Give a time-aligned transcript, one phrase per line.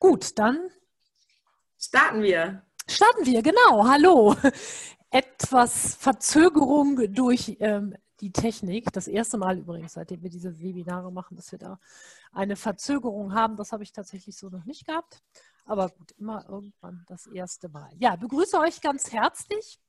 [0.00, 0.70] Gut, dann
[1.76, 2.62] starten wir.
[2.86, 3.88] Starten wir, genau.
[3.88, 4.36] Hallo.
[5.10, 8.92] Etwas Verzögerung durch ähm, die Technik.
[8.92, 11.80] Das erste Mal übrigens, seitdem wir diese Webinare machen, dass wir da
[12.30, 13.56] eine Verzögerung haben.
[13.56, 15.24] Das habe ich tatsächlich so noch nicht gehabt.
[15.64, 17.90] Aber gut, immer irgendwann das erste Mal.
[17.98, 19.80] Ja, begrüße euch ganz herzlich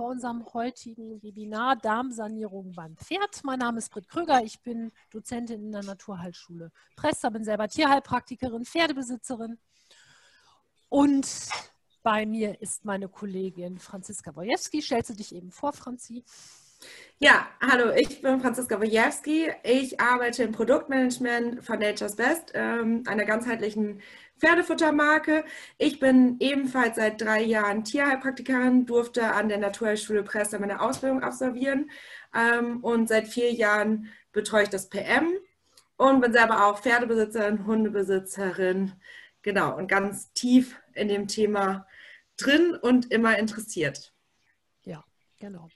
[0.00, 3.44] bei unserem heutigen Webinar Darmsanierung beim Pferd.
[3.44, 8.64] Mein Name ist Britt Kröger, ich bin Dozentin in der Naturheilschule Presta, bin selber Tierheilpraktikerin,
[8.64, 9.58] Pferdebesitzerin
[10.88, 11.28] und
[12.02, 14.80] bei mir ist meine Kollegin Franziska Wojewski.
[14.80, 16.24] Stellst du dich eben vor, Franzi?
[17.18, 19.52] Ja, hallo, ich bin Franziska Wojewski.
[19.62, 24.00] Ich arbeite im Produktmanagement von Nature's Best, ähm, einer ganzheitlichen
[24.40, 25.44] Pferdefuttermarke.
[25.78, 31.90] Ich bin ebenfalls seit drei Jahren Tierheilpraktikerin, durfte an der Naturheilschule Presta meine Ausbildung absolvieren
[32.34, 35.28] ähm, und seit vier Jahren betreue ich das PM
[35.96, 38.92] und bin selber auch Pferdebesitzerin, Hundebesitzerin,
[39.42, 41.86] genau, und ganz tief in dem Thema
[42.38, 44.14] drin und immer interessiert.
[44.84, 45.04] Ja,
[45.38, 45.68] genau.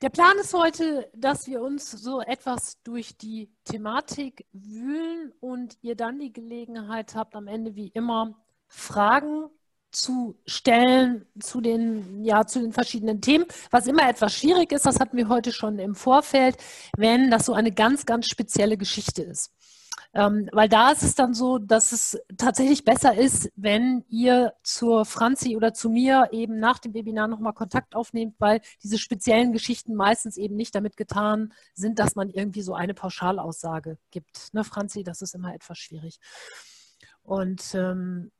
[0.00, 5.96] Der Plan ist heute, dass wir uns so etwas durch die Thematik wühlen und ihr
[5.96, 8.38] dann die Gelegenheit habt, am Ende wie immer
[8.68, 9.50] Fragen
[9.90, 13.46] zu stellen zu den, ja, zu den verschiedenen Themen.
[13.72, 16.56] Was immer etwas schwierig ist, das hatten wir heute schon im Vorfeld,
[16.96, 19.52] wenn das so eine ganz, ganz spezielle Geschichte ist.
[20.14, 25.04] Ähm, weil da ist es dann so, dass es tatsächlich besser ist, wenn ihr zur
[25.04, 29.94] Franzi oder zu mir eben nach dem Webinar nochmal Kontakt aufnehmt, weil diese speziellen Geschichten
[29.94, 34.54] meistens eben nicht damit getan sind, dass man irgendwie so eine Pauschalaussage gibt.
[34.54, 36.18] Ne, Franzi, das ist immer etwas schwierig.
[37.22, 38.32] Und ähm,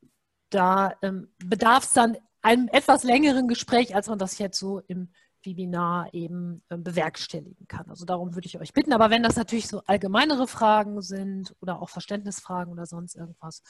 [0.48, 5.10] da ähm, bedarf es dann einem etwas längeren Gespräch, als man das jetzt so im
[5.48, 7.88] Webinar eben äh, bewerkstelligen kann.
[7.88, 8.92] Also darum würde ich euch bitten.
[8.92, 13.62] Aber wenn das natürlich so allgemeinere Fragen sind oder auch Verständnisfragen oder sonst irgendwas,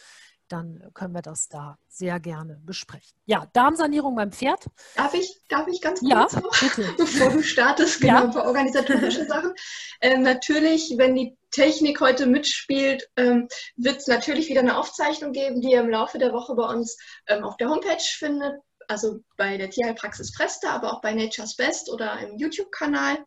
[0.49, 3.19] dann können wir das da sehr gerne besprechen.
[3.27, 4.67] Ja, Darmsanierung beim Pferd.
[4.97, 6.95] Darf ich, darf ich ganz kurz ja, noch, bitte.
[6.97, 8.25] bevor du startest, genau, ja.
[8.25, 9.53] ein paar organisatorische Sachen.
[10.01, 15.61] Ähm, natürlich, wenn die Technik heute mitspielt, ähm, wird es natürlich wieder eine Aufzeichnung geben,
[15.61, 16.97] die ihr im Laufe der Woche bei uns
[17.27, 18.55] ähm, auf der Homepage findet
[18.89, 23.25] also bei der Tierheilpraxis Presta, aber auch bei Nature's Best oder im YouTube-Kanal.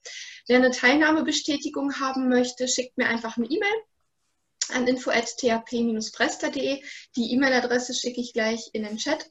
[0.48, 3.74] Wer eine Teilnahmebestätigung haben möchte, schickt mir einfach eine E-Mail
[4.74, 6.82] an info.thp-presta.de.
[7.16, 9.30] Die E-Mail-Adresse schicke ich gleich in den Chat.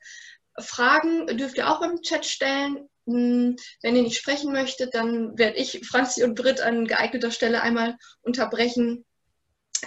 [0.58, 2.88] Fragen dürft ihr auch im Chat stellen.
[3.06, 7.62] Hm, wenn ihr nicht sprechen möchtet, dann werde ich Franzi und Britt an geeigneter Stelle
[7.62, 9.04] einmal unterbrechen.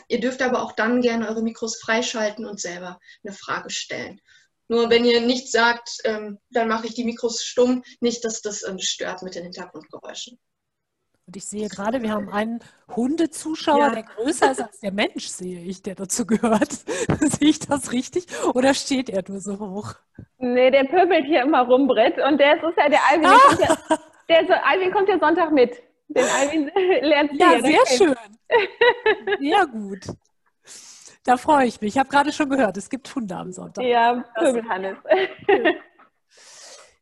[0.07, 4.19] Ihr dürft aber auch dann gerne eure Mikros freischalten und selber eine Frage stellen.
[4.67, 7.83] Nur wenn ihr nichts sagt, ähm, dann mache ich die Mikros stumm.
[7.99, 10.39] Nicht, dass das ähm, stört mit den Hintergrundgeräuschen.
[11.25, 12.59] Und ich sehe gerade, wir haben einen
[12.93, 13.89] Hundezuschauer, ja.
[13.91, 16.71] der größer ist als der Mensch, sehe ich, der dazu gehört.
[17.19, 18.27] sehe ich das richtig?
[18.53, 19.93] Oder steht er nur so hoch?
[20.37, 22.17] Nee, der pöbelt hier immer rum, Brett.
[22.19, 23.25] Und der ist ja der Alvin.
[23.27, 23.39] Ah.
[23.47, 23.77] Kommt ja,
[24.29, 25.81] der so, Alvin kommt ja Sonntag mit.
[26.09, 28.15] Den Alvin lernt Ja, sehr schön.
[29.39, 30.05] Sehr gut.
[31.23, 31.95] Da freue ich mich.
[31.95, 33.85] Ich habe gerade schon gehört, es gibt Hunde am Sonntag.
[33.85, 34.97] Ja, Pöbelhannes.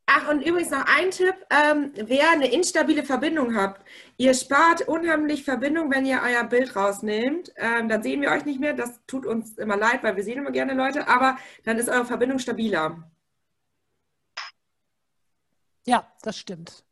[0.05, 3.79] Ach, und übrigens noch ein Tipp, ähm, wer eine instabile Verbindung hat,
[4.17, 7.53] ihr spart unheimlich Verbindung, wenn ihr euer Bild rausnehmt.
[7.55, 8.73] Ähm, dann sehen wir euch nicht mehr.
[8.73, 12.05] Das tut uns immer leid, weil wir sehen immer gerne Leute, aber dann ist eure
[12.05, 13.09] Verbindung stabiler.
[15.85, 16.83] Ja, das stimmt.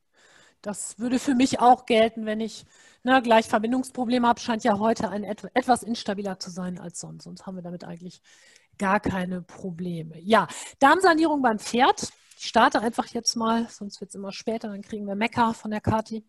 [0.62, 2.66] Das würde für mich auch gelten, wenn ich
[3.04, 7.24] ne, gleich Verbindungsprobleme habe, scheint ja heute ein et etwas instabiler zu sein als sonst.
[7.24, 8.22] Sonst haben wir damit eigentlich
[8.78, 10.20] gar keine Probleme.
[10.20, 10.48] Ja,
[10.80, 12.10] Darmsanierung beim Pferd.
[12.38, 15.72] Ich starte einfach jetzt mal, sonst wird es immer später, dann kriegen wir Mecker von
[15.72, 16.24] der Kati.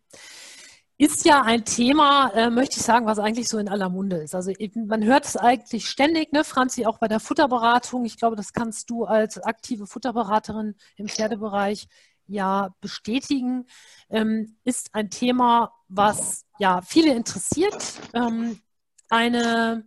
[0.99, 4.35] Ist ja ein Thema, äh, möchte ich sagen, was eigentlich so in aller Munde ist.
[4.35, 8.05] Also man hört es eigentlich ständig, ne, Franzi, auch bei der Futterberatung.
[8.05, 11.89] Ich glaube, das kannst du als aktive Futterberaterin im Pferdebereich
[12.31, 13.67] ja bestätigen,
[14.09, 18.01] ähm, ist ein Thema, was ja viele interessiert.
[18.15, 18.61] Ähm,
[19.09, 19.85] eine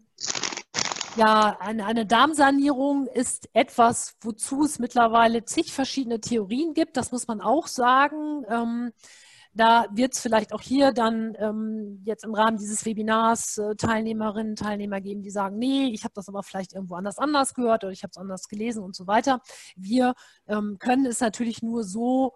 [1.15, 6.97] ja, eine, eine Darmsanierung ist etwas, wozu es mittlerweile zig verschiedene Theorien gibt.
[6.97, 8.43] Das muss man auch sagen.
[8.49, 8.93] Ähm,
[9.55, 14.55] da wird es vielleicht auch hier dann ähm, jetzt im Rahmen dieses Webinars äh, Teilnehmerinnen,
[14.55, 17.93] Teilnehmer geben, die sagen, nee, ich habe das aber vielleicht irgendwo anders anders gehört oder
[17.93, 19.41] ich habe es anders gelesen und so weiter.
[19.75, 20.15] Wir
[20.47, 22.33] ähm, können es natürlich nur so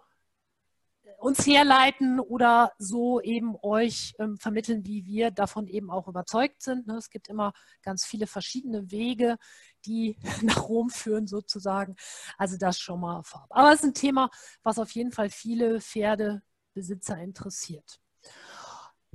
[1.02, 6.62] äh, uns herleiten oder so eben euch ähm, vermitteln, wie wir davon eben auch überzeugt
[6.62, 6.86] sind.
[6.86, 6.96] Ne?
[6.98, 9.38] Es gibt immer ganz viele verschiedene Wege,
[9.86, 11.96] die nach Rom führen sozusagen.
[12.36, 13.48] Also das schon mal vorab.
[13.50, 14.30] Aber es ist ein Thema,
[14.62, 16.42] was auf jeden Fall viele Pferde
[16.78, 17.98] Besitzer interessiert.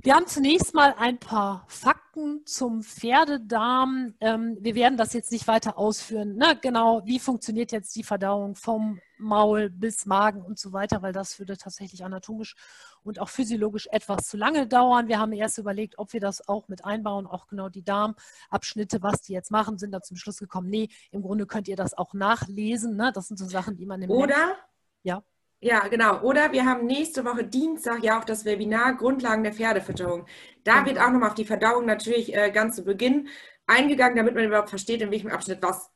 [0.02, 4.12] Wir haben zunächst mal ein paar Fakten zum Pferdedarm.
[4.20, 6.36] Ähm, wir werden das jetzt nicht weiter ausführen.
[6.36, 6.58] Ne?
[6.60, 11.38] Genau, wie funktioniert jetzt die Verdauung vom Maul bis Magen und so weiter, weil das
[11.38, 12.54] würde tatsächlich anatomisch
[13.02, 15.08] und auch physiologisch etwas zu lange dauern.
[15.08, 19.22] Wir haben erst überlegt, ob wir das auch mit einbauen, auch genau die Darmabschnitte, was
[19.22, 20.68] die jetzt machen, sind da zum Schluss gekommen.
[20.68, 22.94] Nee, im Grunde könnt ihr das auch nachlesen.
[22.96, 23.10] Ne?
[23.14, 24.58] Das sind so Sachen, die man im Oder?
[25.02, 25.22] Ja.
[25.64, 26.20] Ja, genau.
[26.20, 30.26] Oder wir haben nächste Woche Dienstag ja auch das Webinar Grundlagen der Pferdefütterung.
[30.62, 30.86] Da genau.
[30.86, 33.28] wird auch nochmal auf die Verdauung natürlich äh, ganz zu Beginn
[33.66, 35.90] eingegangen, damit man überhaupt versteht, in welchem Abschnitt was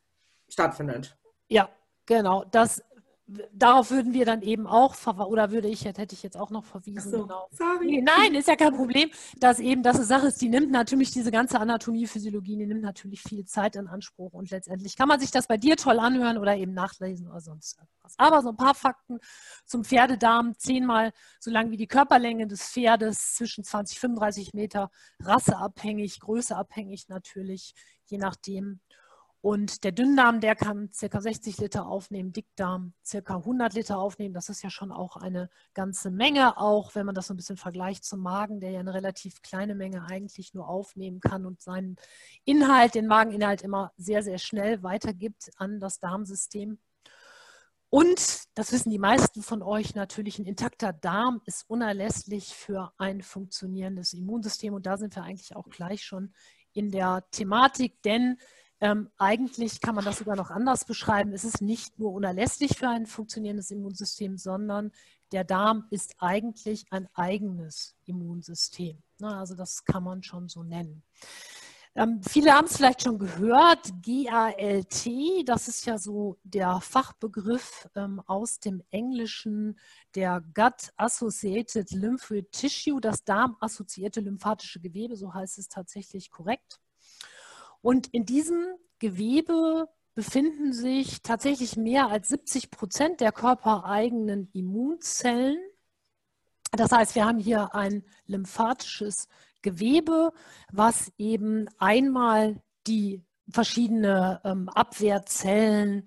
[0.48, 1.18] stattfindet.
[1.48, 1.68] Ja,
[2.06, 2.46] genau.
[2.50, 2.82] Das
[3.52, 7.10] darauf würden wir dann eben auch, oder würde ich, hätte ich jetzt auch noch verwiesen.
[7.10, 7.48] So, genau.
[7.50, 8.02] Sorry.
[8.02, 11.30] Nein, ist ja kein Problem, dass eben das eine Sache ist, die nimmt natürlich diese
[11.30, 15.30] ganze Anatomie, Physiologie, die nimmt natürlich viel Zeit in Anspruch und letztendlich kann man sich
[15.30, 18.14] das bei dir toll anhören oder eben nachlesen oder sonst was.
[18.16, 19.18] Aber so ein paar Fakten
[19.66, 24.90] zum Pferdedarm, zehnmal so lang wie die Körperlänge des Pferdes, zwischen 20, 35 Meter,
[25.20, 27.74] rasseabhängig, größeabhängig natürlich,
[28.06, 28.80] je nachdem.
[29.40, 34.34] Und der Dünndarm, der kann circa 60 Liter aufnehmen, Dickdarm circa 100 Liter aufnehmen.
[34.34, 37.56] Das ist ja schon auch eine ganze Menge, auch wenn man das so ein bisschen
[37.56, 41.96] vergleicht zum Magen, der ja eine relativ kleine Menge eigentlich nur aufnehmen kann und seinen
[42.44, 46.78] Inhalt, den Mageninhalt immer sehr, sehr schnell weitergibt an das Darmsystem.
[47.90, 53.22] Und, das wissen die meisten von euch natürlich, ein intakter Darm ist unerlässlich für ein
[53.22, 54.74] funktionierendes Immunsystem.
[54.74, 56.34] Und da sind wir eigentlich auch gleich schon
[56.72, 58.36] in der Thematik, denn
[58.80, 61.32] ähm, eigentlich kann man das sogar noch anders beschreiben.
[61.32, 64.92] Es ist nicht nur unerlässlich für ein funktionierendes Immunsystem, sondern
[65.32, 69.02] der Darm ist eigentlich ein eigenes Immunsystem.
[69.18, 71.02] Na, also das kann man schon so nennen.
[71.94, 78.20] Ähm, viele haben es vielleicht schon gehört, GALT, das ist ja so der Fachbegriff ähm,
[78.26, 79.76] aus dem Englischen,
[80.14, 86.78] der Gut Associated Lymphoid Tissue, das darmassoziierte lymphatische Gewebe, so heißt es tatsächlich korrekt.
[87.80, 88.64] Und in diesem
[88.98, 95.58] Gewebe befinden sich tatsächlich mehr als 70 Prozent der körpereigenen Immunzellen.
[96.72, 99.28] Das heißt, wir haben hier ein lymphatisches
[99.62, 100.32] Gewebe,
[100.72, 106.04] was eben einmal die verschiedene ähm, Abwehrzellen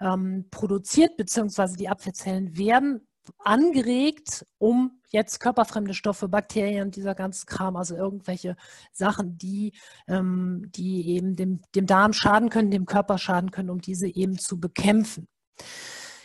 [0.00, 3.06] ähm, produziert, beziehungsweise die Abwehrzellen werden
[3.38, 8.56] angeregt, um jetzt körperfremde Stoffe, Bakterien, dieser ganze Kram, also irgendwelche
[8.92, 9.72] Sachen, die,
[10.08, 14.38] ähm, die eben dem, dem Darm schaden können, dem Körper schaden können, um diese eben
[14.38, 15.28] zu bekämpfen.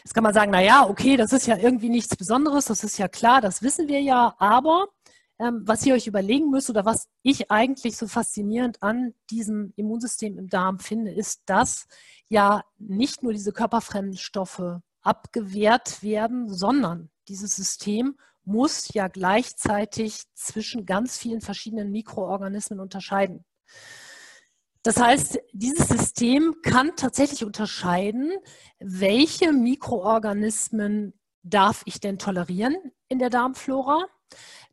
[0.04, 2.98] Jetzt kann man sagen, na ja, okay, das ist ja irgendwie nichts Besonderes, das ist
[3.00, 4.88] ja klar, das wissen wir ja, aber
[5.40, 10.38] ähm, was ihr euch überlegen müsst oder was ich eigentlich so faszinierend an diesem Immunsystem
[10.38, 11.88] im Darm finde, ist, dass
[12.30, 18.16] ja nicht nur diese körperfremden Stoffe abgewehrt werden, sondern dieses System
[18.46, 23.46] muss ja gleichzeitig zwischen ganz vielen verschiedenen Mikroorganismen unterscheiden.
[24.84, 28.32] Das heißt, dieses System kann tatsächlich unterscheiden,
[28.80, 32.76] welche Mikroorganismen darf ich denn tolerieren
[33.08, 34.06] in der Darmflora,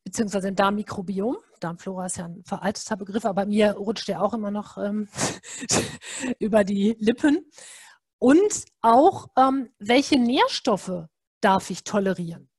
[0.05, 1.39] beziehungsweise im Darmmikrobiom.
[1.61, 5.09] Darmflora ist ja ein veralteter Begriff, aber mir rutscht der auch immer noch ähm,
[6.39, 7.51] über die Lippen.
[8.19, 11.07] Und auch, ähm, welche Nährstoffe
[11.41, 12.51] darf ich tolerieren?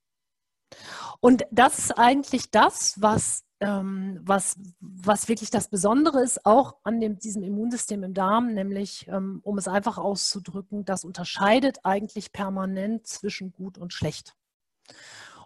[1.23, 6.99] Und das ist eigentlich das, was, ähm, was, was wirklich das Besondere ist, auch an
[6.99, 13.07] dem, diesem Immunsystem im Darm, nämlich, ähm, um es einfach auszudrücken, das unterscheidet eigentlich permanent
[13.07, 14.35] zwischen gut und schlecht.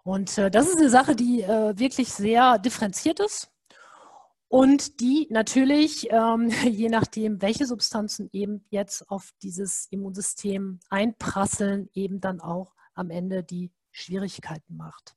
[0.01, 3.51] Und äh, das ist eine Sache, die äh, wirklich sehr differenziert ist
[4.47, 12.19] und die natürlich, ähm, je nachdem, welche Substanzen eben jetzt auf dieses Immunsystem einprasseln, eben
[12.19, 15.15] dann auch am Ende die Schwierigkeiten macht.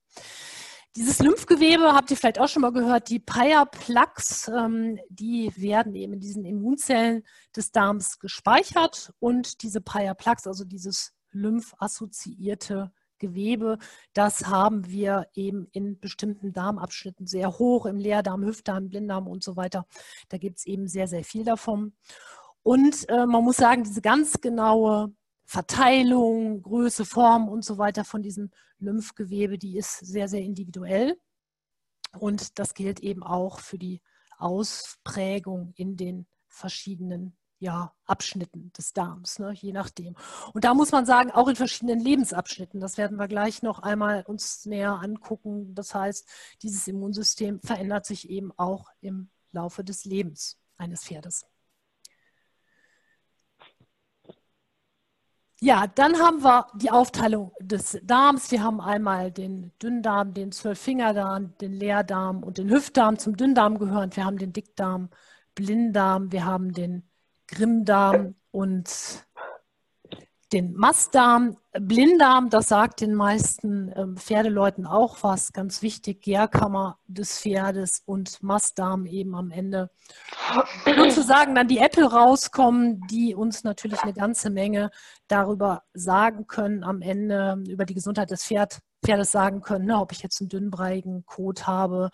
[0.96, 6.14] Dieses Lymphgewebe habt ihr vielleicht auch schon mal gehört, die Paya-Plaques, ähm, die werden eben
[6.14, 7.22] in diesen Immunzellen
[7.54, 13.78] des Darms gespeichert und diese Paya-Plaques, also dieses lymph-assoziierte Gewebe,
[14.14, 19.56] das haben wir eben in bestimmten Darmabschnitten sehr hoch, im Leerdarm, Hüftdarm, Blinddarm und so
[19.56, 19.86] weiter.
[20.28, 21.92] Da gibt es eben sehr, sehr viel davon.
[22.62, 25.12] Und äh, man muss sagen, diese ganz genaue
[25.50, 31.18] Verteilung, Größe, Form und so weiter von diesem Lymphgewebe, die ist sehr, sehr individuell.
[32.20, 34.00] Und das gilt eben auch für die
[34.38, 40.14] Ausprägung in den verschiedenen ja, Abschnitten des Darms, ne, je nachdem.
[40.54, 44.22] Und da muss man sagen, auch in verschiedenen Lebensabschnitten, das werden wir gleich noch einmal
[44.22, 45.74] uns näher angucken.
[45.74, 46.28] Das heißt,
[46.62, 51.49] dieses Immunsystem verändert sich eben auch im Laufe des Lebens eines Pferdes.
[55.62, 58.50] Ja, dann haben wir die Aufteilung des Darms.
[58.50, 64.14] Wir haben einmal den Dünndarm, den Zwölffingerdarm, den Leerdarm und den Hüftdarm zum Dünndarm gehören.
[64.16, 65.10] Wir haben den Dickdarm,
[65.54, 67.06] Blinddarm, wir haben den
[67.46, 68.88] Grimmdarm und
[70.52, 77.38] den Mastdarm, Blinddarm, das sagt den meisten ähm, Pferdeleuten auch was, ganz wichtig, Gärkammer des
[77.38, 79.90] Pferdes und Mastdarm eben am Ende.
[80.84, 84.90] Sozusagen dann die Äpfel rauskommen, die uns natürlich eine ganze Menge
[85.28, 90.10] darüber sagen können, am Ende über die Gesundheit des Pferd, Pferdes sagen können, ne, ob
[90.10, 92.10] ich jetzt einen dünnbreigen Kot habe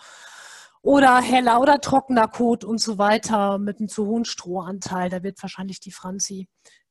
[0.83, 5.09] oder heller oder trockener Kot und so weiter mit einem zu hohen Strohanteil.
[5.11, 6.47] Da wird wahrscheinlich die Franzi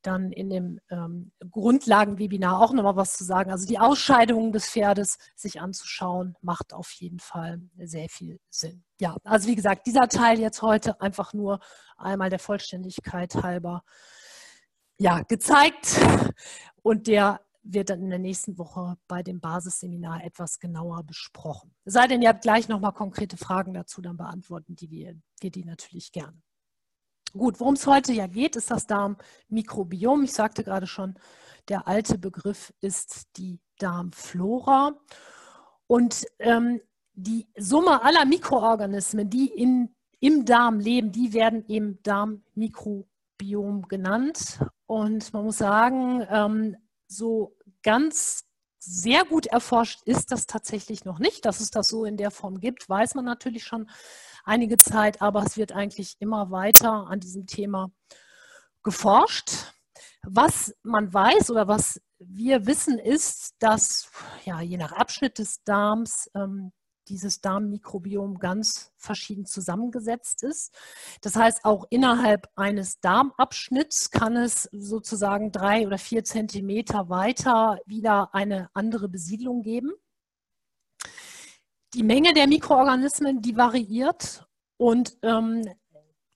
[0.06, 3.50] dann in dem ähm, Grundlagenwebinar auch nochmal was zu sagen.
[3.50, 8.84] Also die Ausscheidungen des Pferdes sich anzuschauen, macht auf jeden Fall sehr viel Sinn.
[9.00, 11.60] Ja, also wie gesagt, dieser Teil jetzt heute einfach nur
[11.96, 13.82] einmal der Vollständigkeit halber
[14.98, 16.00] ja, gezeigt
[16.82, 21.74] und der wird dann in der nächsten Woche bei dem Basisseminar etwas genauer besprochen.
[21.84, 25.50] Es sei denn, ihr habt gleich nochmal konkrete Fragen dazu, dann beantworten die wir, wir
[25.50, 26.40] die natürlich gerne.
[27.36, 30.22] Gut, worum es heute ja geht, ist das Darmmikrobiom.
[30.24, 31.14] Ich sagte gerade schon,
[31.68, 34.94] der alte Begriff ist die Darmflora.
[35.86, 36.80] Und ähm,
[37.14, 44.58] die Summe aller Mikroorganismen, die in, im Darm leben, die werden eben Darmmikrobiom genannt.
[44.86, 46.76] Und man muss sagen, ähm,
[47.08, 48.44] so ganz
[48.78, 51.44] sehr gut erforscht ist das tatsächlich noch nicht.
[51.44, 53.90] Dass es das so in der Form gibt, weiß man natürlich schon
[54.46, 57.90] einige Zeit, aber es wird eigentlich immer weiter an diesem Thema
[58.82, 59.72] geforscht.
[60.22, 64.10] Was man weiß oder was wir wissen, ist, dass
[64.44, 66.72] ja, je nach Abschnitt des Darms ähm,
[67.08, 70.74] dieses Darmmikrobiom ganz verschieden zusammengesetzt ist.
[71.20, 78.34] Das heißt, auch innerhalb eines Darmabschnitts kann es sozusagen drei oder vier Zentimeter weiter wieder
[78.34, 79.92] eine andere Besiedlung geben.
[81.96, 85.62] Die Menge der Mikroorganismen, die variiert und ähm,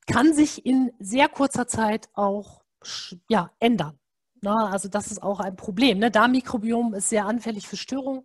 [0.07, 2.63] kann sich in sehr kurzer Zeit auch
[3.29, 3.99] ja, ändern.
[4.41, 5.99] Na, also das ist auch ein Problem.
[5.99, 6.11] Ne?
[6.11, 8.23] Darmmikrobiom ist sehr anfällig für Störungen.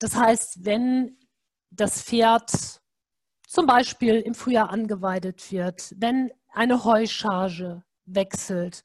[0.00, 1.16] Das heißt, wenn
[1.70, 2.80] das Pferd
[3.46, 8.82] zum Beispiel im Frühjahr angeweidet wird, wenn eine Heuscharge wechselt,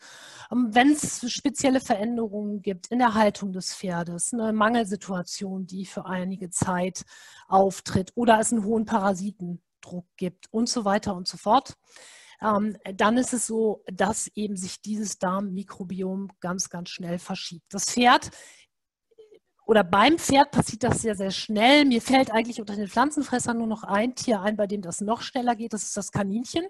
[0.51, 6.05] ähm, wenn es spezielle Veränderungen gibt in der Haltung des Pferdes, eine Mangelsituation, die für
[6.05, 7.03] einige Zeit
[7.47, 11.75] auftritt oder es einen hohen Parasitendruck gibt und so weiter und so fort,
[12.41, 17.73] ähm, dann ist es so, dass eben sich dieses Darmmikrobiom ganz, ganz schnell verschiebt.
[17.73, 18.31] Das Pferd
[19.65, 21.85] oder beim Pferd passiert das sehr, sehr schnell.
[21.85, 25.21] Mir fällt eigentlich unter den Pflanzenfressern nur noch ein Tier ein, bei dem das noch
[25.21, 25.73] schneller geht.
[25.73, 26.65] Das ist das Kaninchen.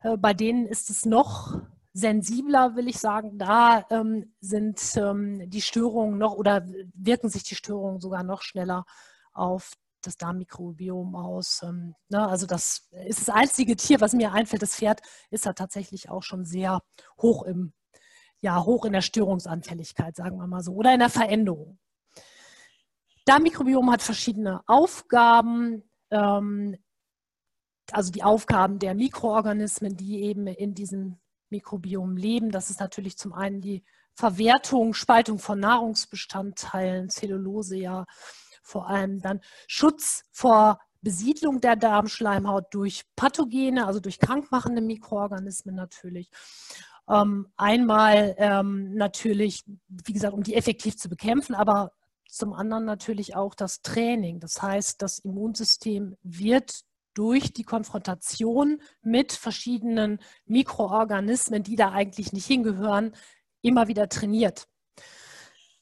[0.00, 1.60] Äh, bei denen ist es noch
[1.92, 3.38] sensibler, will ich sagen.
[3.38, 6.64] Da ähm, sind ähm, die Störungen noch oder
[6.94, 8.84] wirken sich die Störungen sogar noch schneller
[9.32, 11.62] auf das Darmmikrobiom aus.
[11.62, 12.26] Ähm, ne?
[12.28, 14.62] Also das ist das einzige Tier, was mir einfällt.
[14.62, 15.00] Das Pferd
[15.30, 16.80] ist da tatsächlich auch schon sehr
[17.20, 17.72] hoch im
[18.40, 21.78] ja, hoch in der Störungsanfälligkeit, sagen wir mal so, oder in der Veränderung.
[23.24, 26.76] Darmmikrobiom hat verschiedene Aufgaben, ähm,
[27.92, 31.18] also die Aufgaben der Mikroorganismen, die eben in diesem
[31.50, 32.50] Mikrobiom leben.
[32.50, 38.04] Das ist natürlich zum einen die Verwertung, Spaltung von Nahrungsbestandteilen, Zellulose ja
[38.62, 46.30] vor allem, dann Schutz vor Besiedlung der Darmschleimhaut durch Pathogene, also durch krankmachende Mikroorganismen natürlich.
[47.08, 51.92] Ähm, einmal ähm, natürlich, wie gesagt, um die effektiv zu bekämpfen, aber
[52.28, 54.40] zum anderen natürlich auch das Training.
[54.40, 56.82] Das heißt, das Immunsystem wird
[57.18, 63.12] durch die Konfrontation mit verschiedenen Mikroorganismen, die da eigentlich nicht hingehören,
[63.60, 64.68] immer wieder trainiert.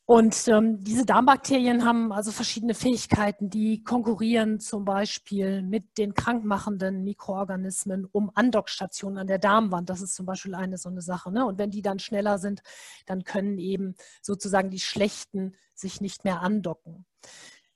[0.09, 7.03] Und ähm, diese Darmbakterien haben also verschiedene Fähigkeiten, die konkurrieren zum Beispiel mit den krankmachenden
[7.03, 9.91] Mikroorganismen um Andockstationen an der Darmwand.
[9.91, 11.33] Das ist zum Beispiel eine so eine Sache.
[11.33, 11.45] Ne?
[11.45, 12.63] Und wenn die dann schneller sind,
[13.05, 17.05] dann können eben sozusagen die schlechten sich nicht mehr andocken.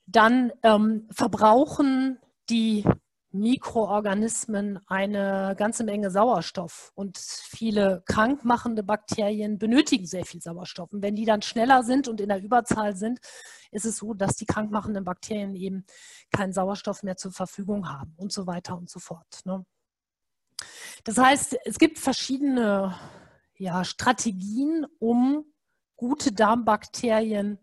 [0.06, 2.84] Dann ähm, verbrauchen die
[3.32, 10.92] Mikroorganismen eine ganze Menge Sauerstoff und viele krankmachende Bakterien benötigen sehr viel Sauerstoff.
[10.92, 13.20] Und wenn die dann schneller sind und in der Überzahl sind,
[13.70, 15.84] ist es so, dass die krankmachenden Bakterien eben
[16.32, 19.40] keinen Sauerstoff mehr zur Verfügung haben und so weiter und so fort.
[19.44, 19.64] Ne?
[21.04, 22.96] Das heißt, es gibt verschiedene
[23.56, 25.44] ja, Strategien, um
[25.96, 27.58] gute Darmbakterien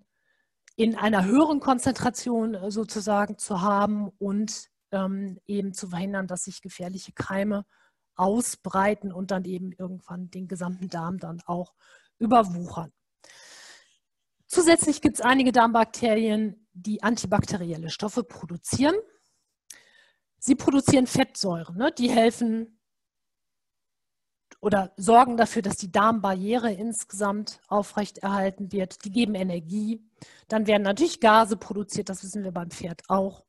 [0.76, 6.62] in einer höheren Konzentration äh, sozusagen zu haben und ähm, eben zu verhindern, dass sich
[6.62, 7.66] gefährliche Keime
[8.16, 11.74] ausbreiten und dann eben irgendwann den gesamten Darm dann auch
[12.20, 12.92] überwuchern.
[14.48, 18.96] Zusätzlich gibt es einige Darmbakterien, die antibakterielle Stoffe produzieren.
[20.40, 21.92] Sie produzieren Fettsäuren, ne?
[21.92, 22.80] die helfen
[24.62, 29.04] oder sorgen dafür, dass die Darmbarriere insgesamt aufrechterhalten wird.
[29.06, 30.04] Die geben Energie.
[30.48, 33.46] Dann werden natürlich Gase produziert, das wissen wir beim Pferd auch,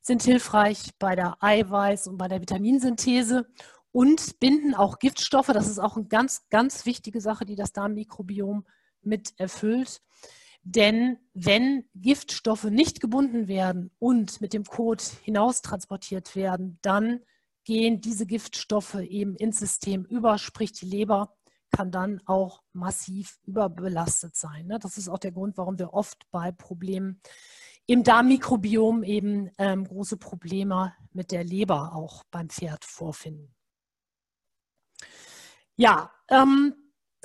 [0.00, 3.46] sind hilfreich bei der Eiweiß- und bei der Vitaminsynthese
[3.92, 5.48] und binden auch Giftstoffe.
[5.48, 8.66] Das ist auch eine ganz, ganz wichtige Sache, die das Darmmikrobiom
[9.02, 10.02] mit erfüllt.
[10.62, 17.20] Denn wenn Giftstoffe nicht gebunden werden und mit dem Kot hinaus transportiert werden, dann
[17.64, 21.34] gehen diese Giftstoffe eben ins System über, sprich die Leber
[21.70, 24.66] kann dann auch massiv überbelastet sein.
[24.66, 24.78] Ne?
[24.78, 27.20] Das ist auch der Grund, warum wir oft bei Problemen
[27.88, 33.54] im Darmmikrobiom eben ähm, große Probleme mit der Leber auch beim Pferd vorfinden.
[35.74, 36.74] Ja, ähm,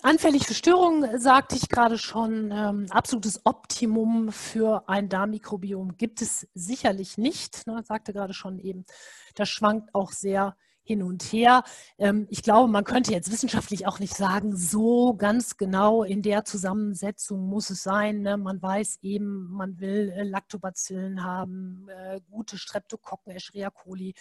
[0.01, 6.48] Anfällig für Störungen, sagte ich gerade schon, ähm, absolutes Optimum für ein Darmmikrobiom gibt es
[6.53, 7.67] sicherlich nicht.
[7.67, 8.86] Ne, sagte gerade schon eben,
[9.36, 11.63] das schwankt auch sehr hin und her.
[11.98, 16.46] Ähm, ich glaube, man könnte jetzt wissenschaftlich auch nicht sagen, so ganz genau in der
[16.46, 18.22] Zusammensetzung muss es sein.
[18.22, 18.38] Ne?
[18.38, 24.13] Man weiß eben, man will äh, Lactobacillen haben, äh, gute Streptokokken, Escherichia coli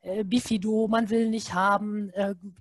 [0.00, 2.10] äh, Bifido, man will nicht haben,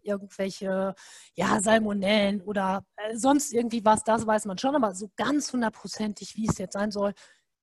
[0.01, 0.95] irgendwelche
[1.35, 6.47] ja, Salmonellen oder sonst irgendwie was, das weiß man schon, aber so ganz hundertprozentig, wie
[6.47, 7.13] es jetzt sein soll,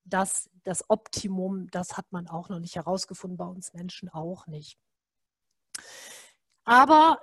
[0.05, 4.79] das, das Optimum, das hat man auch noch nicht herausgefunden, bei uns Menschen auch nicht.
[6.65, 7.19] Aber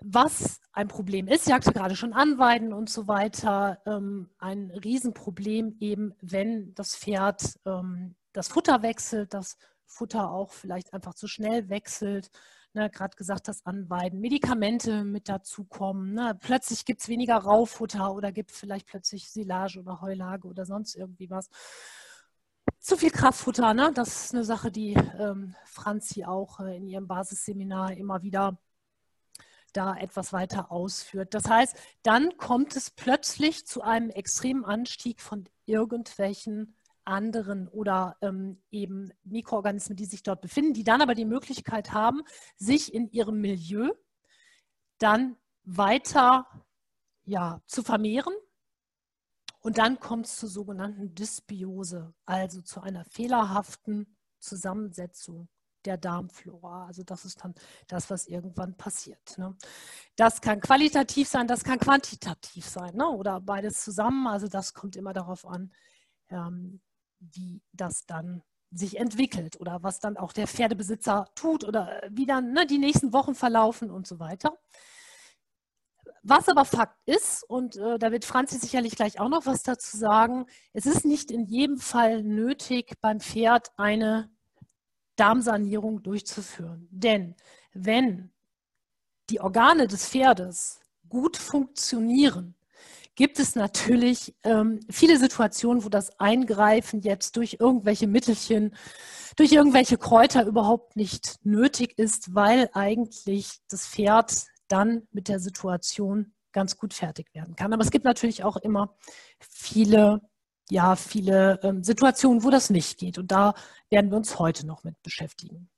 [0.00, 6.14] was ein Problem ist, jagte gerade schon Anweiden und so weiter, ähm, ein Riesenproblem eben,
[6.20, 9.56] wenn das Pferd ähm, das Futter wechselt, das
[9.86, 12.30] Futter auch vielleicht einfach zu schnell wechselt.
[12.74, 16.12] Ne, Gerade gesagt, dass Anweiden, Medikamente mit dazukommen.
[16.12, 16.36] Ne?
[16.40, 21.30] Plötzlich gibt es weniger Raufutter oder gibt vielleicht plötzlich Silage oder Heulage oder sonst irgendwie
[21.30, 21.48] was.
[22.78, 23.92] Zu viel Kraftfutter, ne?
[23.94, 28.58] das ist eine Sache, die ähm, Franzi auch äh, in ihrem Basisseminar immer wieder
[29.72, 31.34] da etwas weiter ausführt.
[31.34, 38.62] Das heißt, dann kommt es plötzlich zu einem extremen Anstieg von irgendwelchen anderen oder ähm,
[38.70, 42.22] eben Mikroorganismen, die sich dort befinden, die dann aber die Möglichkeit haben,
[42.56, 43.90] sich in ihrem Milieu
[44.98, 46.46] dann weiter
[47.24, 48.34] ja, zu vermehren.
[49.64, 55.48] Und dann kommt es zur sogenannten Dysbiose, also zu einer fehlerhaften Zusammensetzung
[55.86, 56.84] der Darmflora.
[56.86, 57.54] Also das ist dann
[57.88, 59.38] das, was irgendwann passiert.
[59.38, 59.56] Ne?
[60.16, 63.08] Das kann qualitativ sein, das kann quantitativ sein ne?
[63.08, 64.26] oder beides zusammen.
[64.26, 65.72] Also das kommt immer darauf an,
[66.28, 66.82] ähm,
[67.18, 72.52] wie das dann sich entwickelt oder was dann auch der Pferdebesitzer tut oder wie dann
[72.52, 74.58] ne, die nächsten Wochen verlaufen und so weiter.
[76.26, 79.98] Was aber Fakt ist, und äh, da wird Franzi sicherlich gleich auch noch was dazu
[79.98, 84.30] sagen, es ist nicht in jedem Fall nötig, beim Pferd eine
[85.16, 86.88] Darmsanierung durchzuführen.
[86.90, 87.34] Denn
[87.74, 88.30] wenn
[89.28, 92.54] die Organe des Pferdes gut funktionieren,
[93.16, 98.74] gibt es natürlich ähm, viele Situationen, wo das Eingreifen jetzt durch irgendwelche Mittelchen,
[99.36, 106.34] durch irgendwelche Kräuter überhaupt nicht nötig ist, weil eigentlich das Pferd dann mit der Situation
[106.52, 107.72] ganz gut fertig werden kann.
[107.72, 108.96] Aber es gibt natürlich auch immer
[109.40, 110.22] viele,
[110.70, 113.18] ja, viele ähm, Situationen, wo das nicht geht.
[113.18, 113.54] Und da
[113.90, 115.68] werden wir uns heute noch mit beschäftigen.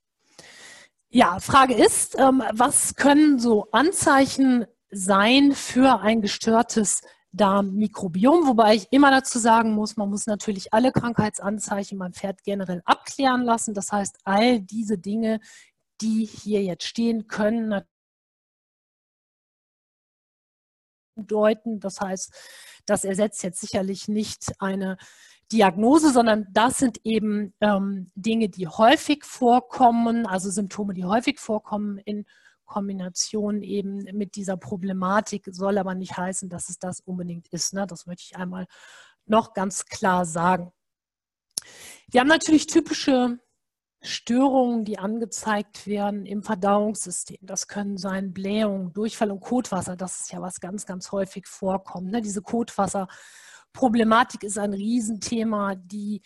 [1.09, 8.87] Ja, Frage ist, ähm, was können so Anzeichen sein für ein gestörtes Darmmikrobiom, wobei ich
[8.91, 13.73] immer dazu sagen muss, man muss natürlich alle Krankheitsanzeichen beim Pferd generell abklären lassen.
[13.73, 15.39] Das heißt, all diese Dinge,
[16.01, 17.81] die hier jetzt stehen, können
[21.25, 21.79] deuten.
[21.79, 22.31] Das heißt,
[22.85, 24.97] das ersetzt jetzt sicherlich nicht eine
[25.51, 31.97] Diagnose, sondern das sind eben ähm, Dinge, die häufig vorkommen, also Symptome, die häufig vorkommen
[31.99, 32.25] in
[32.65, 37.73] Kombination eben mit dieser Problematik soll aber nicht heißen, dass es das unbedingt ist.
[37.73, 37.87] Ne?
[37.87, 38.67] Das möchte ich einmal
[39.25, 40.71] noch ganz klar sagen.
[42.09, 43.39] Wir haben natürlich typische
[44.01, 47.39] Störungen, die angezeigt werden im Verdauungssystem.
[47.41, 49.95] Das können sein Blähung, Durchfall und Kotwasser.
[49.95, 52.11] Das ist ja was ganz, ganz häufig vorkommt.
[52.11, 52.21] Ne?
[52.21, 56.21] Diese Kotwasserproblematik ist ein Riesenthema, die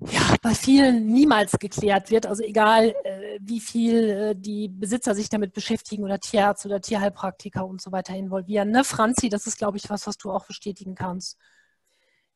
[0.00, 2.26] ja, bei vielen niemals geklärt wird.
[2.26, 7.64] Also egal, äh, wie viel äh, die Besitzer sich damit beschäftigen oder Tierarzt oder Tierheilpraktiker
[7.64, 8.70] und so weiter involvieren.
[8.70, 11.38] Ne, Franzi, das ist, glaube ich, was, was du auch bestätigen kannst.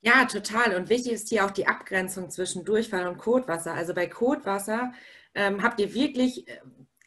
[0.01, 0.77] Ja, total.
[0.77, 3.75] Und wichtig ist hier auch die Abgrenzung zwischen Durchfall und Kotwasser.
[3.75, 4.93] Also bei Kotwasser
[5.35, 6.61] ähm, habt ihr wirklich äh,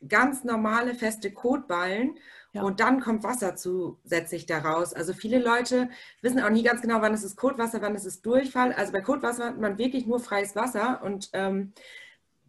[0.07, 2.17] ganz normale, feste Kotballen.
[2.53, 2.63] Ja.
[2.63, 4.93] Und dann kommt Wasser zusätzlich daraus.
[4.93, 5.89] Also viele Leute
[6.21, 8.73] wissen auch nie ganz genau, wann es ist Kotwasser, wann es ist Durchfall.
[8.73, 11.01] Also bei Kotwasser hat man wirklich nur freies Wasser.
[11.01, 11.71] Und ähm,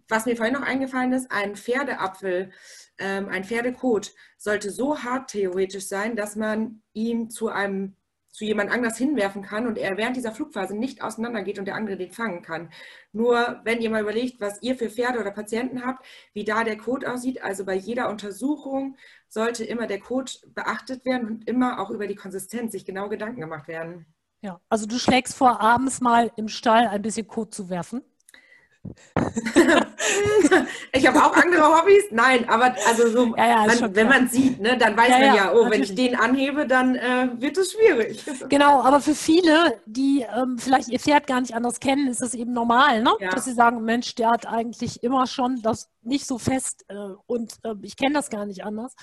[0.08, 2.50] was mir vorhin noch eingefallen ist, ein Pferdeapfel,
[2.98, 7.94] ähm, ein Pferdekot sollte so hart theoretisch sein, dass man ihn zu einem
[8.32, 11.96] zu jemand anders hinwerfen kann und er während dieser Flugphase nicht auseinandergeht und der andere
[11.96, 12.70] den fangen kann.
[13.12, 16.78] Nur wenn ihr mal überlegt, was ihr für Pferde oder Patienten habt, wie da der
[16.78, 18.96] Code aussieht, also bei jeder Untersuchung
[19.28, 23.40] sollte immer der Code beachtet werden und immer auch über die Konsistenz sich genau Gedanken
[23.40, 24.06] gemacht werden.
[24.40, 28.02] Ja, also du schlägst vor, abends mal im Stall ein bisschen Code zu werfen.
[30.92, 32.04] ich habe auch andere Hobbys.
[32.10, 35.36] Nein, aber also so, ja, ja, man, wenn man sieht, ne, dann weiß ja, man
[35.36, 38.24] ja, oh, wenn ich den anhebe, dann äh, wird es schwierig.
[38.48, 42.34] Genau, aber für viele, die ähm, vielleicht ihr Pferd gar nicht anders kennen, ist das
[42.34, 43.12] eben normal, ne?
[43.30, 46.94] dass sie sagen, Mensch, der hat eigentlich immer schon das nicht so fest äh,
[47.26, 48.94] und äh, ich kenne das gar nicht anders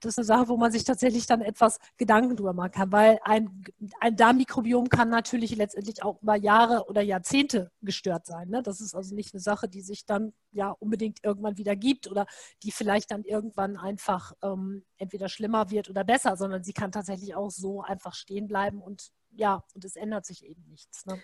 [0.00, 3.18] das ist eine Sache, wo man sich tatsächlich dann etwas Gedanken drüber machen kann, weil
[3.22, 3.64] ein,
[4.00, 8.48] ein Darmmikrobiom kann natürlich letztendlich auch über Jahre oder Jahrzehnte gestört sein.
[8.48, 8.62] Ne?
[8.62, 12.26] Das ist also nicht eine Sache, die sich dann ja unbedingt irgendwann wieder gibt oder
[12.62, 17.34] die vielleicht dann irgendwann einfach ähm, entweder schlimmer wird oder besser, sondern sie kann tatsächlich
[17.34, 21.06] auch so einfach stehen bleiben und ja, und es ändert sich eben nichts.
[21.06, 21.20] Ne?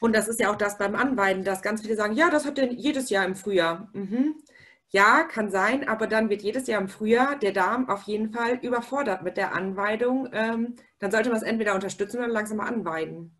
[0.00, 2.58] Und das ist ja auch das beim Anweiden, dass ganz viele sagen, ja, das habt
[2.58, 3.88] ihr jedes Jahr im Frühjahr.
[3.92, 4.36] Mhm.
[4.90, 8.54] Ja, kann sein, aber dann wird jedes Jahr im Frühjahr der Darm auf jeden Fall
[8.62, 10.28] überfordert mit der Anweidung.
[10.32, 13.36] Ähm, dann sollte man es entweder unterstützen oder langsam mal anweiden.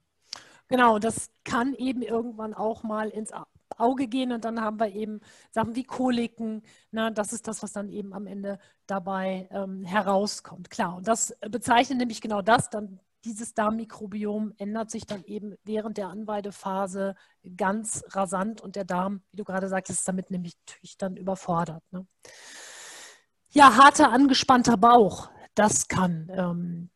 [0.68, 3.30] Genau, das kann eben irgendwann auch mal ins
[3.78, 6.62] Auge gehen und dann haben wir eben Sachen wie Koliken.
[6.90, 10.70] Na, das ist das, was dann eben am Ende dabei ähm, herauskommt.
[10.70, 15.98] Klar, und das bezeichnet nämlich genau das, dann dieses Darmmikrobiom ändert sich dann eben während
[15.98, 17.16] der Anweidephase
[17.56, 20.56] ganz rasant und der Darm, wie du gerade sagtest, ist damit nämlich
[20.98, 21.82] dann überfordert.
[21.90, 22.06] Ne?
[23.50, 26.90] Ja, harter, angespannter Bauch, das kann, ähm,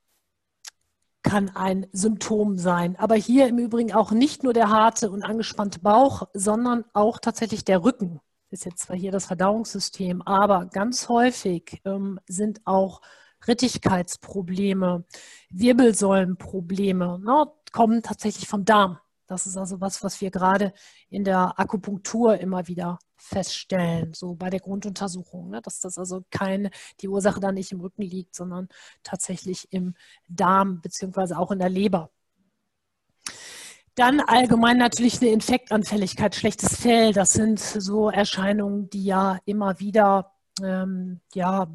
[1.23, 2.97] kann ein Symptom sein.
[2.97, 7.65] Aber hier im Übrigen auch nicht nur der harte und angespannte Bauch, sondern auch tatsächlich
[7.65, 8.21] der Rücken.
[8.51, 13.01] Ist jetzt zwar hier das Verdauungssystem, aber ganz häufig ähm, sind auch
[13.47, 15.05] Rittigkeitsprobleme,
[15.51, 18.99] Wirbelsäulenprobleme ne, kommen tatsächlich vom Darm.
[19.27, 20.73] Das ist also was, was wir gerade
[21.09, 26.71] in der Akupunktur immer wieder feststellen, so bei der Grunduntersuchung, ne, dass das also keine,
[27.01, 28.69] die Ursache dann nicht im Rücken liegt, sondern
[29.05, 29.95] tatsächlich im
[30.27, 32.11] Darm beziehungsweise auch in der Leber.
[33.95, 37.13] Dann allgemein natürlich eine Infektanfälligkeit, schlechtes Fell.
[37.13, 41.69] Das sind so Erscheinungen, die ja immer wieder ähm, ja,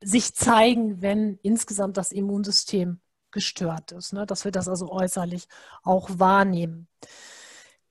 [0.00, 4.26] sich zeigen, wenn insgesamt das Immunsystem gestört ist, ne?
[4.26, 5.48] dass wir das also äußerlich
[5.82, 6.88] auch wahrnehmen.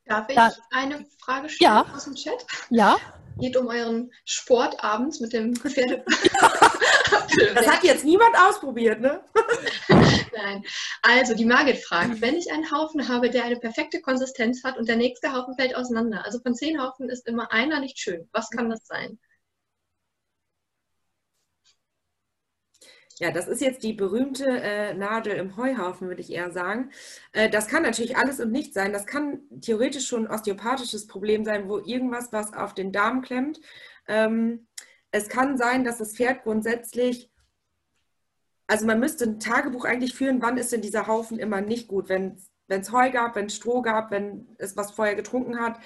[0.05, 2.45] Darf ich da, eine Frage stellen ja, aus dem Chat?
[2.69, 2.97] Ja.
[3.39, 6.03] Geht um euren Sport abends mit dem Pferde.
[7.55, 9.21] das hat jetzt niemand ausprobiert, ne?
[9.89, 10.63] Nein.
[11.01, 14.87] Also die Margit fragt, wenn ich einen Haufen habe, der eine perfekte Konsistenz hat und
[14.87, 18.27] der nächste Haufen fällt auseinander, also von zehn Haufen ist immer einer nicht schön.
[18.31, 19.19] Was kann das sein?
[23.19, 26.91] Ja, das ist jetzt die berühmte äh, Nadel im Heuhaufen, würde ich eher sagen.
[27.31, 28.93] Äh, das kann natürlich alles und nichts sein.
[28.93, 33.59] Das kann theoretisch schon ein osteopathisches Problem sein, wo irgendwas, was auf den Darm klemmt.
[34.07, 34.67] Ähm,
[35.09, 37.31] es kann sein, dass das Pferd grundsätzlich,
[38.67, 42.09] also man müsste ein Tagebuch eigentlich führen, wann ist denn dieser Haufen immer nicht gut,
[42.09, 45.79] wenn es Heu gab, wenn es Stroh gab, wenn es was vorher getrunken hat,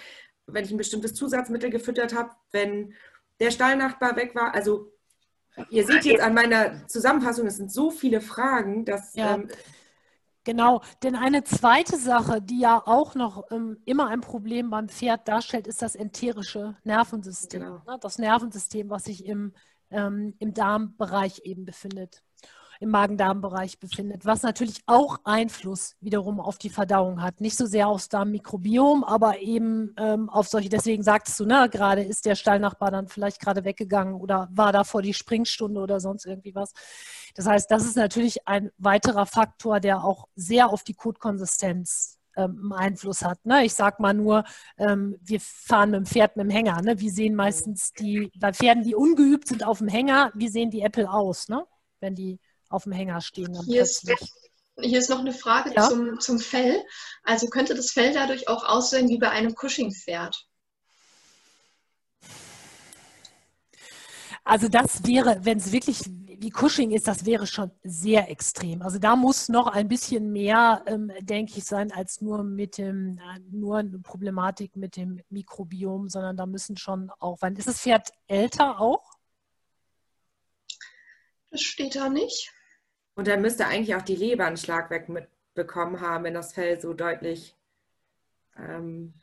[0.48, 2.94] wenn ich ein bestimmtes Zusatzmittel gefüttert habe, wenn
[3.40, 4.54] der Stallnachbar weg war.
[4.54, 4.92] Also
[5.70, 9.16] Ihr seht jetzt an meiner Zusammenfassung, es sind so viele Fragen, dass.
[9.16, 9.36] Ja.
[9.36, 9.48] Ähm,
[10.44, 15.28] Genau, denn eine zweite Sache, die ja auch noch ähm, immer ein Problem beim Pferd
[15.28, 17.62] darstellt, ist das enterische Nervensystem.
[17.62, 17.82] Genau.
[17.86, 18.00] Ne?
[18.02, 19.54] Das Nervensystem, was sich im,
[19.92, 22.24] ähm, im Darmbereich eben befindet
[22.82, 27.40] im Magen-Darm-Bereich befindet, was natürlich auch Einfluss wiederum auf die Verdauung hat.
[27.40, 32.02] Nicht so sehr aufs Darmmikrobiom, aber eben ähm, auf solche, deswegen sagtest du, ne, gerade
[32.02, 36.26] ist der Stallnachbar dann vielleicht gerade weggegangen oder war da vor die Springstunde oder sonst
[36.26, 36.74] irgendwie was.
[37.36, 42.74] Das heißt, das ist natürlich ein weiterer Faktor, der auch sehr auf die Kotkonsistenz ähm,
[42.74, 43.46] Einfluss hat.
[43.46, 43.64] Ne?
[43.64, 44.44] Ich sage mal nur,
[44.80, 46.82] ähm, wir fahren mit dem Pferd mit dem Hänger.
[46.82, 47.00] Ne?
[47.00, 50.82] Wie sehen meistens die, bei Pferden, die ungeübt sind auf dem Hänger, wie sehen die
[50.82, 51.64] Äpfel aus, ne?
[52.00, 52.40] wenn die
[52.72, 53.58] auf dem Hänger stehen.
[53.66, 54.10] Hier, ist,
[54.80, 55.88] hier ist noch eine Frage ja?
[55.88, 56.84] zum, zum Fell.
[57.24, 60.48] Also könnte das Fell dadurch auch aussehen wie bei einem Cushing-Pferd?
[64.44, 66.00] Also das wäre, wenn es wirklich
[66.42, 68.82] wie Cushing ist, das wäre schon sehr extrem.
[68.82, 73.20] Also da muss noch ein bisschen mehr, ähm, denke ich, sein als nur mit dem,
[73.20, 77.82] äh, nur eine Problematik mit dem Mikrobiom, sondern da müssen schon auch, wann ist das
[77.82, 79.04] Pferd älter auch?
[81.52, 82.52] Das steht da nicht.
[83.16, 86.94] Und dann müsste eigentlich auch die Leber einen Schlag wegbekommen haben, wenn das Fell so
[86.94, 87.56] deutlich.
[88.58, 89.14] Ähm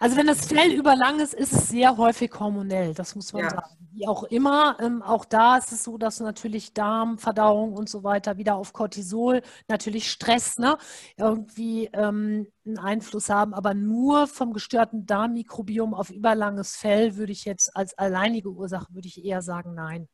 [0.00, 3.50] also wenn das Fell überlang ist, ist es sehr häufig hormonell, das muss man ja.
[3.50, 3.74] sagen.
[3.90, 8.04] Wie auch immer, ähm, auch da ist es so, dass natürlich Darm, Verdauung und so
[8.04, 10.78] weiter wieder auf Cortisol, natürlich Stress, ne,
[11.16, 13.54] irgendwie ähm, einen Einfluss haben.
[13.54, 19.08] Aber nur vom gestörten Darmmikrobiom auf überlanges Fell würde ich jetzt als alleinige Ursache, würde
[19.08, 20.08] ich eher sagen, nein.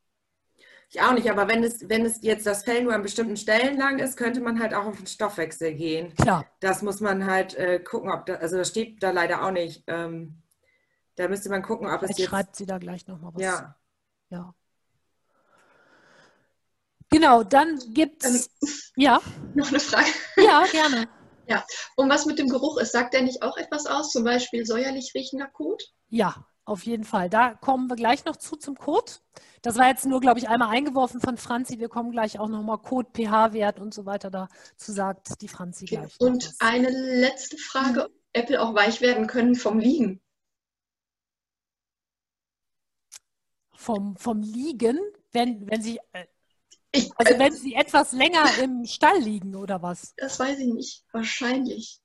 [0.95, 3.77] Ich auch nicht, aber wenn es, wenn es jetzt das Fell nur an bestimmten Stellen
[3.77, 6.15] lang ist, könnte man halt auch auf den Stoffwechsel gehen.
[6.15, 6.47] Klar.
[6.61, 9.83] Das muss man halt äh, gucken, ob da, also das steht da leider auch nicht.
[9.89, 10.41] Ähm,
[11.17, 12.29] da müsste man gucken, ob Vielleicht es jetzt.
[12.29, 13.43] schreibt sie da gleich nochmal was.
[13.43, 13.77] Ja.
[14.31, 14.55] Ja.
[17.11, 18.47] Genau, dann gibt es.
[18.63, 19.21] Ähm, ja.
[19.55, 20.07] Noch eine Frage.
[20.37, 21.09] Ja, gerne.
[21.49, 21.65] Ja,
[21.97, 24.13] und was mit dem Geruch ist, sagt der nicht auch etwas aus?
[24.13, 25.83] Zum Beispiel säuerlich riechender Kot?
[26.09, 27.29] Ja, auf jeden Fall.
[27.29, 29.13] Da kommen wir gleich noch zu zum Code.
[29.63, 31.79] Das war jetzt nur, glaube ich, einmal eingeworfen von Franzi.
[31.79, 35.97] Wir kommen gleich auch nochmal Code, pH-Wert und so weiter dazu sagt die Franzi okay.
[35.97, 36.21] gleich.
[36.21, 36.61] Und was.
[36.61, 40.21] eine letzte Frage, ob Apple auch weich werden können vom Liegen?
[43.75, 44.99] Vom, vom Liegen,
[45.33, 46.27] wenn, wenn sie, äh,
[46.93, 50.15] ich, also äh, wenn sie etwas länger im Stall liegen oder was?
[50.17, 51.05] Das weiß ich nicht.
[51.13, 52.01] Wahrscheinlich.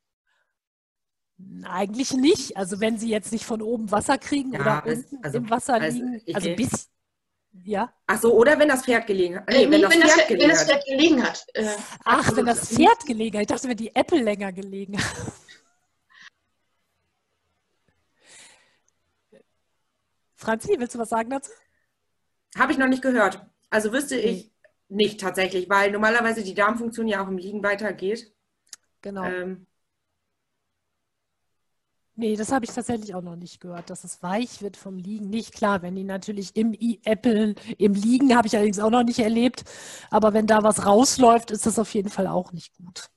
[1.63, 2.57] Eigentlich nicht.
[2.57, 5.75] Also wenn sie jetzt nicht von oben Wasser kriegen ja, oder unten also, im Wasser
[5.75, 6.21] also, liegen.
[6.33, 6.89] Also bis.
[7.63, 7.93] Ja.
[8.07, 9.49] Ach so, oder wenn das Pferd gelegen hat.
[9.49, 11.45] Nee, nee wenn, das wenn, Pferd das, gelegen wenn das Pferd gelegen hat.
[11.53, 11.75] Äh,
[12.05, 13.41] Ach, wenn das Pferd gelegen hat.
[13.41, 15.15] Ich dachte, wenn die Apple länger gelegen hat.
[20.35, 21.51] Franzi, willst du was sagen dazu?
[22.57, 23.45] Habe ich noch nicht gehört.
[23.69, 24.51] Also wüsste ich
[24.87, 28.33] nicht tatsächlich, weil normalerweise die Darmfunktion ja auch im Liegen weitergeht.
[29.01, 29.23] Genau.
[29.23, 29.67] Ähm,
[32.19, 35.29] Nee, das habe ich tatsächlich auch noch nicht gehört, dass es weich wird vom Liegen.
[35.29, 36.73] Nicht klar, wenn die natürlich im
[37.05, 39.63] Apple, im Liegen habe ich allerdings auch noch nicht erlebt,
[40.11, 43.07] aber wenn da was rausläuft, ist das auf jeden Fall auch nicht gut.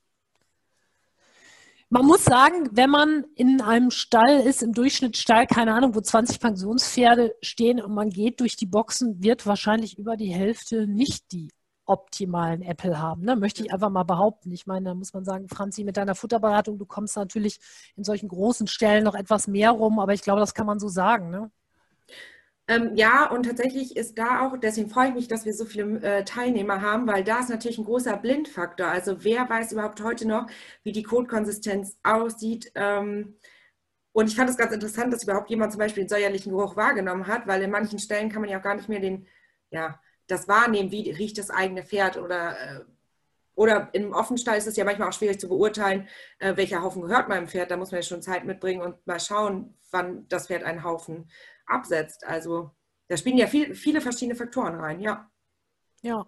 [1.89, 6.39] Man muss sagen, wenn man in einem Stall ist, im Durchschnittsstall, keine Ahnung, wo 20
[6.39, 11.49] Pensionspferde stehen und man geht durch die Boxen, wird wahrscheinlich über die Hälfte nicht die
[11.85, 13.23] optimalen Apple haben.
[13.23, 13.35] Ne?
[13.35, 14.51] Möchte ich einfach mal behaupten.
[14.51, 17.59] Ich meine, da muss man sagen, Franzi, mit deiner Futterberatung, du kommst natürlich
[17.95, 20.87] in solchen großen Stellen noch etwas mehr rum, aber ich glaube, das kann man so
[20.87, 21.29] sagen.
[21.29, 21.51] Ne?
[22.69, 26.01] Ähm, ja, und tatsächlich ist da auch, deswegen freue ich mich, dass wir so viele
[26.01, 28.87] äh, Teilnehmer haben, weil da ist natürlich ein großer Blindfaktor.
[28.87, 30.47] Also wer weiß überhaupt heute noch,
[30.83, 32.71] wie die Kotkonsistenz aussieht?
[32.75, 33.35] Ähm,
[34.13, 37.27] und ich fand es ganz interessant, dass überhaupt jemand zum Beispiel den säuerlichen Geruch wahrgenommen
[37.27, 39.27] hat, weil in manchen Stellen kann man ja auch gar nicht mehr den,
[39.71, 42.81] ja, das wahrnehmen, wie riecht das eigene Pferd oder äh,
[43.55, 46.07] oder im Offenstall ist es ja manchmal auch schwierig zu beurteilen,
[46.39, 47.69] äh, welcher Haufen gehört meinem Pferd.
[47.69, 51.29] Da muss man ja schon Zeit mitbringen und mal schauen, wann das Pferd einen Haufen
[51.67, 52.25] absetzt.
[52.25, 52.71] Also
[53.07, 55.29] da spielen ja viel, viele verschiedene Faktoren rein, ja.
[56.01, 56.25] Ja,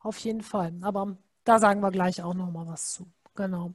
[0.00, 0.72] auf jeden Fall.
[0.80, 3.06] Aber da sagen wir gleich auch noch mal was zu.
[3.34, 3.72] Genau.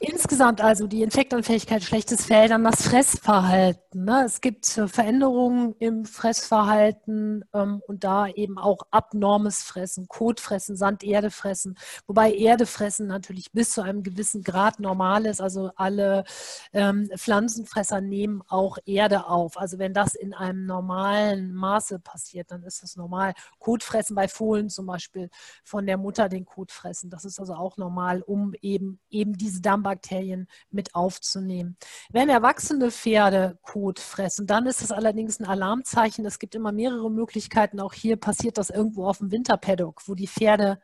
[0.00, 3.83] Insgesamt also die Infektanfähigkeit, schlechtes Fell, dann das Fressverhalten.
[3.94, 4.24] Ne?
[4.24, 11.30] Es gibt Veränderungen im Fressverhalten ähm, und da eben auch abnormes Fressen, Kotfressen, Sand, Erde
[11.30, 15.40] fressen, wobei Erdefressen natürlich bis zu einem gewissen Grad normal ist.
[15.40, 16.24] Also alle
[16.72, 19.58] ähm, Pflanzenfresser nehmen auch Erde auf.
[19.58, 23.34] Also wenn das in einem normalen Maße passiert, dann ist das normal.
[23.60, 25.30] Kotfressen bei Fohlen zum Beispiel
[25.62, 29.62] von der Mutter den Kot fressen, das ist also auch normal, um eben eben diese
[29.62, 31.76] Darmbakterien mit aufzunehmen.
[32.10, 36.24] Wenn erwachsene Pferde Kot fressen, dann ist es allerdings ein Alarmzeichen.
[36.26, 37.80] Es gibt immer mehrere Möglichkeiten.
[37.80, 40.80] Auch hier passiert das irgendwo auf dem Winterpaddock, wo die Pferde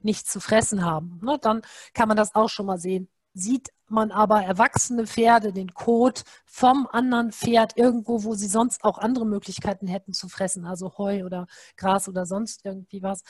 [0.00, 1.20] nichts zu fressen haben.
[1.22, 1.62] Ne, dann
[1.94, 3.08] kann man das auch schon mal sehen.
[3.32, 8.98] Sieht man aber erwachsene Pferde, den Kot vom anderen Pferd irgendwo, wo sie sonst auch
[8.98, 13.22] andere Möglichkeiten hätten zu fressen, also Heu oder Gras oder sonst irgendwie was,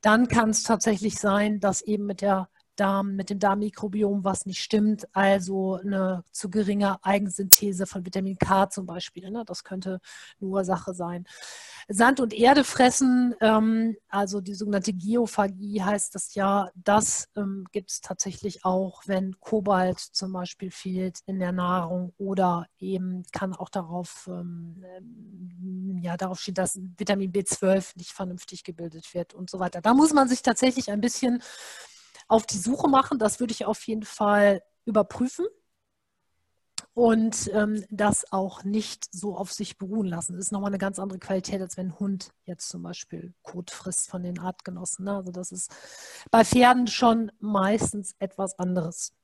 [0.00, 4.62] dann kann es tatsächlich sein, dass eben mit der Darm, mit dem Darmmikrobiom was nicht
[4.62, 9.30] stimmt, also eine zu geringe Eigensynthese von Vitamin K zum Beispiel.
[9.30, 9.44] Ne?
[9.46, 10.00] Das könnte
[10.40, 11.26] eine Ursache sein.
[11.88, 17.90] Sand und Erde fressen, ähm, also die sogenannte Geophagie heißt das ja, das ähm, gibt
[17.90, 23.68] es tatsächlich auch, wenn Kobalt zum Beispiel fehlt in der Nahrung oder eben kann auch
[23.68, 24.84] darauf, ähm,
[26.02, 29.80] ja, darauf stehen, dass Vitamin B12 nicht vernünftig gebildet wird und so weiter.
[29.80, 31.42] Da muss man sich tatsächlich ein bisschen
[32.28, 33.18] auf die Suche machen.
[33.18, 35.46] Das würde ich auf jeden Fall überprüfen
[36.94, 40.34] und ähm, das auch nicht so auf sich beruhen lassen.
[40.34, 43.70] Das ist nochmal eine ganz andere Qualität, als wenn ein Hund jetzt zum Beispiel Kot
[43.70, 45.06] frisst von den Artgenossen.
[45.06, 45.16] Ne?
[45.16, 45.70] Also das ist
[46.30, 49.14] bei Pferden schon meistens etwas anderes.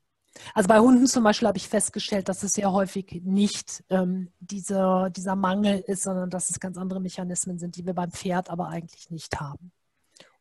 [0.55, 5.11] Also bei Hunden zum Beispiel habe ich festgestellt, dass es sehr häufig nicht ähm, dieser,
[5.11, 8.69] dieser Mangel ist, sondern dass es ganz andere Mechanismen sind, die wir beim Pferd aber
[8.69, 9.73] eigentlich nicht haben.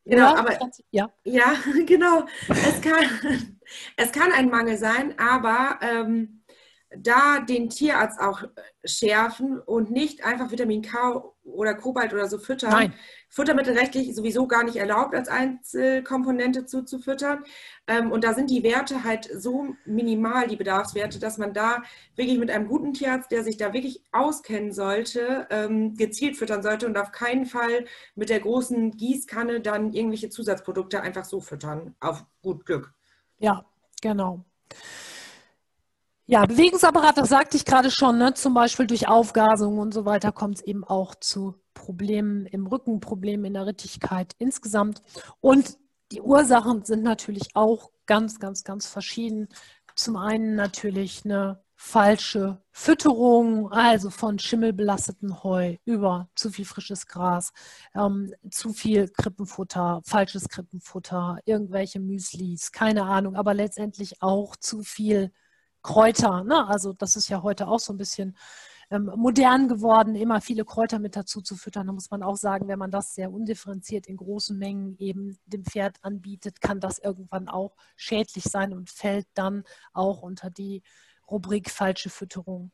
[0.08, 0.40] Genau, Oder?
[0.40, 0.58] aber
[0.90, 1.10] ja.
[1.24, 1.54] ja,
[1.86, 2.24] genau.
[2.48, 3.58] Es kann,
[3.96, 6.37] es kann ein Mangel sein, aber ähm,
[6.96, 8.44] da den Tierarzt auch
[8.84, 12.70] schärfen und nicht einfach Vitamin K oder Kobalt oder so füttern.
[12.70, 12.94] Nein.
[13.28, 17.44] Futtermittelrechtlich sowieso gar nicht erlaubt, als Einzelkomponente zuzufüttern.
[17.86, 21.82] Ähm, und da sind die Werte halt so minimal, die Bedarfswerte, dass man da
[22.16, 26.86] wirklich mit einem guten Tierarzt, der sich da wirklich auskennen sollte, ähm, gezielt füttern sollte
[26.86, 32.24] und auf keinen Fall mit der großen Gießkanne dann irgendwelche Zusatzprodukte einfach so füttern, auf
[32.42, 32.94] gut Glück.
[33.38, 33.64] Ja,
[34.00, 34.44] genau.
[36.30, 38.34] Ja, Bewegungsapparat, das sagte ich gerade schon, ne?
[38.34, 43.00] zum Beispiel durch Aufgasung und so weiter kommt es eben auch zu Problemen im Rücken,
[43.00, 45.02] Problemen in der Rittigkeit insgesamt.
[45.40, 45.78] Und
[46.12, 49.48] die Ursachen sind natürlich auch ganz, ganz, ganz verschieden.
[49.94, 57.52] Zum einen natürlich eine falsche Fütterung, also von schimmelbelasteten Heu über zu viel frisches Gras,
[57.94, 65.32] ähm, zu viel Krippenfutter, falsches Krippenfutter, irgendwelche Müslis, keine Ahnung, aber letztendlich auch zu viel
[65.82, 66.44] Kräuter.
[66.44, 66.66] Ne?
[66.66, 68.36] Also das ist ja heute auch so ein bisschen
[68.90, 71.86] ähm, modern geworden, immer viele Kräuter mit dazu zu füttern.
[71.86, 75.64] Da muss man auch sagen, wenn man das sehr undifferenziert in großen Mengen eben dem
[75.64, 80.82] Pferd anbietet, kann das irgendwann auch schädlich sein und fällt dann auch unter die
[81.30, 82.70] Rubrik falsche Fütterung.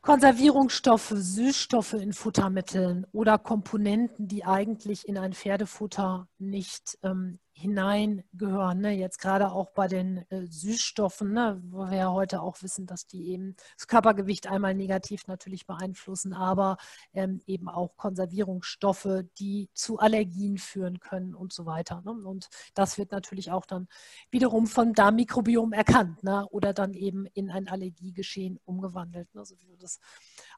[0.00, 8.80] Konservierungsstoffe, Süßstoffe in Futtermitteln oder Komponenten, die eigentlich in ein Pferdefutter nicht ähm, hineingehören.
[8.80, 8.92] Ne?
[8.92, 11.62] Jetzt gerade auch bei den äh, Süßstoffen, ne?
[11.66, 16.32] wo wir ja heute auch wissen, dass die eben das Körpergewicht einmal negativ natürlich beeinflussen,
[16.32, 16.76] aber
[17.12, 22.02] ähm, eben auch Konservierungsstoffe, die zu Allergien führen können und so weiter.
[22.04, 22.12] Ne?
[22.12, 23.88] Und das wird natürlich auch dann
[24.30, 26.46] wiederum vom Darmmikrobiom erkannt ne?
[26.50, 29.44] oder dann eben in ein Allergiegeschehen umgewandelt, ne?
[29.44, 30.00] so wie wir das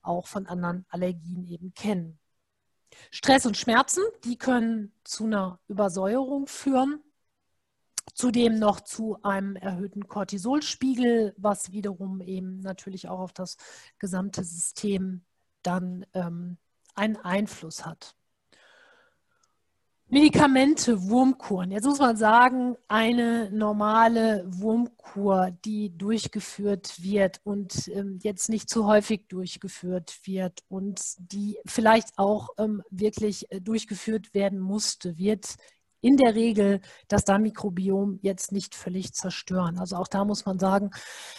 [0.03, 2.19] auch von anderen Allergien eben kennen.
[3.11, 7.01] Stress und Schmerzen, die können zu einer Übersäuerung führen.
[8.15, 13.57] Zudem noch zu einem erhöhten Cortisolspiegel, was wiederum eben natürlich auch auf das
[13.99, 15.25] gesamte System
[15.63, 16.59] dann ähm,
[16.95, 18.15] einen Einfluss hat.
[20.15, 21.73] Medikamente, Wurmkuren.
[21.73, 28.87] Jetzt muss man sagen, eine normale Wurmkur, die durchgeführt wird und ähm, jetzt nicht zu
[28.87, 35.57] häufig durchgeführt wird und die vielleicht auch ähm, wirklich äh, durchgeführt werden musste, wird
[36.05, 39.79] in der Regel das Darmmikrobiom jetzt nicht völlig zerstören.
[39.79, 40.91] Also auch da muss man sagen,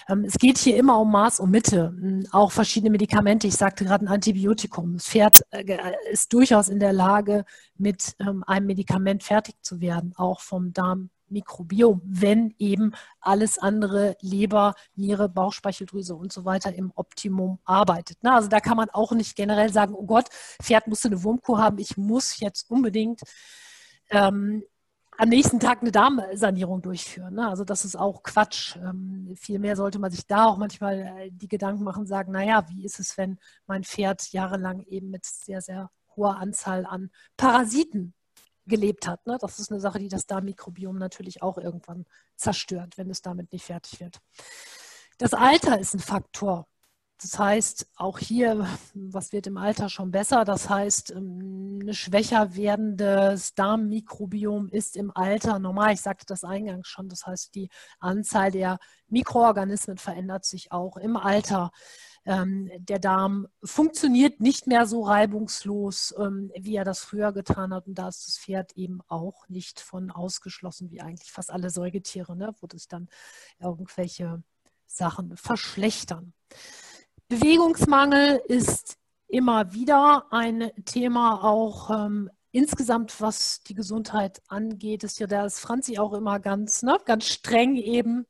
[0.10, 1.93] ähm, es geht hier immer um Maß und Mitte.
[1.95, 4.95] Hm, auch verschiedene Medikamente, ich sagte gerade ein Antibiotikum.
[4.95, 5.63] Das Pferd äh,
[6.12, 7.45] ist durchaus in der Lage,
[7.78, 11.12] mit ähm, einem Medikament fertig zu werden, auch vom Darm.
[11.28, 18.19] Mikrobiom, wenn eben alles andere, Leber, Niere, Bauchspeicheldrüse und so weiter im Optimum arbeitet.
[18.21, 20.30] also da kann man auch nicht generell sagen, oh Gott,
[20.62, 23.21] Pferd musste eine Wurmkur haben, ich muss jetzt unbedingt
[24.10, 24.63] ähm,
[25.18, 27.36] am nächsten Tag eine Darmsanierung durchführen.
[27.36, 27.48] Ne?
[27.48, 28.76] Also das ist auch Quatsch.
[28.76, 32.86] Ähm, vielmehr sollte man sich da auch manchmal äh, die Gedanken machen, sagen, naja, wie
[32.86, 38.13] ist es, wenn mein Pferd jahrelang eben mit sehr, sehr hoher Anzahl an Parasiten
[38.65, 39.26] gelebt hat.
[39.26, 39.38] Ne?
[39.39, 43.65] Das ist eine Sache, die das Darmmikrobiom natürlich auch irgendwann zerstört, wenn es damit nicht
[43.65, 44.20] fertig wird.
[45.18, 46.68] Das Alter ist ein Faktor.
[47.21, 50.43] Das heißt, auch hier, was wird im Alter schon besser?
[50.43, 55.93] Das heißt, ähm, ein schwächer werdendes Darmmikrobiom ist im Alter normal.
[55.93, 57.08] Ich sagte das eingangs schon.
[57.08, 61.71] Das heißt, die Anzahl der Mikroorganismen verändert sich auch im Alter.
[62.25, 67.88] Ähm, der Darm funktioniert nicht mehr so reibungslos, ähm, wie er das früher getan hat.
[67.88, 72.36] Und da ist das Pferd eben auch nicht von ausgeschlossen, wie eigentlich fast alle Säugetiere,
[72.36, 72.54] ne?
[72.60, 73.08] wo sich dann
[73.60, 74.43] irgendwelche
[74.88, 76.34] Sachen verschlechtern.
[77.28, 85.28] Bewegungsmangel ist immer wieder ein Thema, auch ähm, insgesamt, was die Gesundheit angeht, ist ja
[85.28, 88.26] da ist Franzi auch immer ganz, ne, ganz streng eben,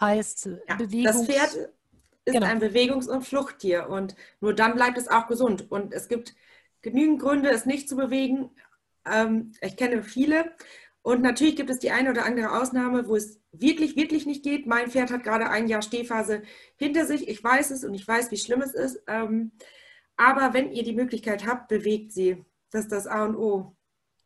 [0.00, 1.16] heißt äh, ja, Bewegungs...
[1.16, 1.70] Das Pferd
[2.24, 2.46] ist genau.
[2.46, 5.70] ein Bewegungs- und Fluchttier und nur dann bleibt es auch gesund.
[5.70, 6.34] Und es gibt
[6.82, 8.50] genügend Gründe, es nicht zu bewegen.
[9.04, 10.52] Ähm, ich kenne viele.
[11.02, 14.66] Und natürlich gibt es die eine oder andere Ausnahme, wo es wirklich, wirklich nicht geht.
[14.66, 16.42] Mein Pferd hat gerade ein Jahr Stehphase
[16.76, 17.28] hinter sich.
[17.28, 19.02] Ich weiß es und ich weiß, wie schlimm es ist.
[19.08, 19.52] Ähm,
[20.16, 22.44] aber wenn ihr die Möglichkeit habt, bewegt sie.
[22.70, 23.76] Das ist das A und O.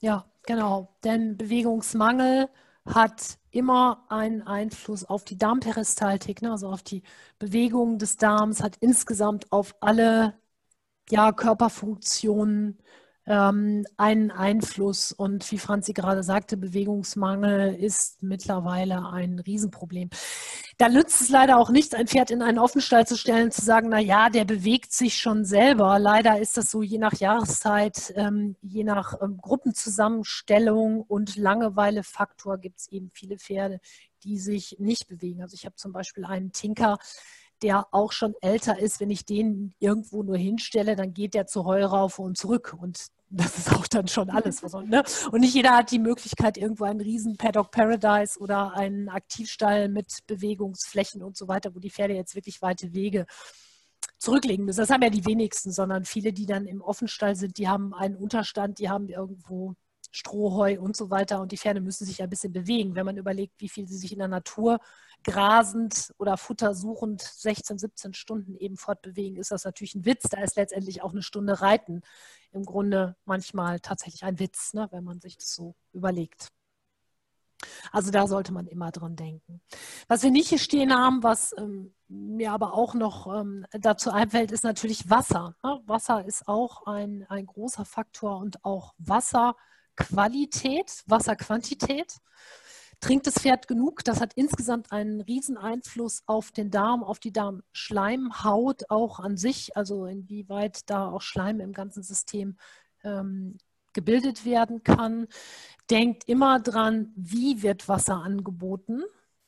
[0.00, 0.94] Ja, genau.
[1.02, 2.48] Denn Bewegungsmangel
[2.84, 6.52] hat immer einen Einfluss auf die Darmperistaltik, ne?
[6.52, 7.02] also auf die
[7.38, 10.38] Bewegung des Darms, hat insgesamt auf alle
[11.10, 12.78] ja, Körperfunktionen
[13.26, 15.12] ähm, einen Einfluss.
[15.12, 20.10] Und wie Franzi gerade sagte, Bewegungsmangel ist mittlerweile ein Riesenproblem.
[20.78, 23.88] Da nützt es leider auch nichts, ein Pferd in einen Offenstall zu stellen, zu sagen,
[23.90, 25.98] na ja, der bewegt sich schon selber.
[25.98, 32.78] Leider ist das so je nach Jahreszeit, ähm, je nach ähm, Gruppenzusammenstellung und Langeweilefaktor gibt
[32.78, 33.80] es eben viele Pferde,
[34.22, 35.42] die sich nicht bewegen.
[35.42, 36.98] Also ich habe zum Beispiel einen Tinker,
[37.62, 41.64] der auch schon älter ist, wenn ich den irgendwo nur hinstelle, dann geht der zu
[41.64, 42.76] Heuraufe und zurück.
[42.78, 44.62] Und das ist auch dann schon alles.
[44.62, 45.02] Ne?
[45.32, 50.18] Und nicht jeder hat die Möglichkeit, irgendwo einen riesen Paddock Paradise oder einen Aktivstall mit
[50.26, 53.26] Bewegungsflächen und so weiter, wo die Pferde jetzt wirklich weite Wege
[54.18, 54.80] zurücklegen müssen.
[54.80, 58.16] Das haben ja die wenigsten, sondern viele, die dann im Offenstall sind, die haben einen
[58.16, 59.74] Unterstand, die haben irgendwo
[60.12, 62.94] Strohheu und so weiter und die Pferde müssen sich ein bisschen bewegen.
[62.94, 64.78] Wenn man überlegt, wie viel sie sich in der Natur
[65.26, 70.28] grasend oder futtersuchend 16, 17 Stunden eben fortbewegen, ist das natürlich ein Witz.
[70.30, 72.02] Da ist letztendlich auch eine Stunde Reiten
[72.52, 76.52] im Grunde manchmal tatsächlich ein Witz, ne, wenn man sich das so überlegt.
[77.90, 79.60] Also da sollte man immer dran denken.
[80.06, 84.52] Was wir nicht hier stehen haben, was ähm, mir aber auch noch ähm, dazu einfällt,
[84.52, 85.56] ist natürlich Wasser.
[85.64, 85.80] Ne?
[85.86, 92.20] Wasser ist auch ein, ein großer Faktor und auch Wasserqualität, Wasserquantität.
[93.00, 94.04] Trinkt das Pferd genug?
[94.04, 99.76] Das hat insgesamt einen riesen Einfluss auf den Darm, auf die Darmschleimhaut auch an sich,
[99.76, 102.56] also inwieweit da auch Schleim im ganzen System
[103.04, 103.58] ähm,
[103.92, 105.26] gebildet werden kann.
[105.90, 109.02] Denkt immer dran, wie wird Wasser angeboten?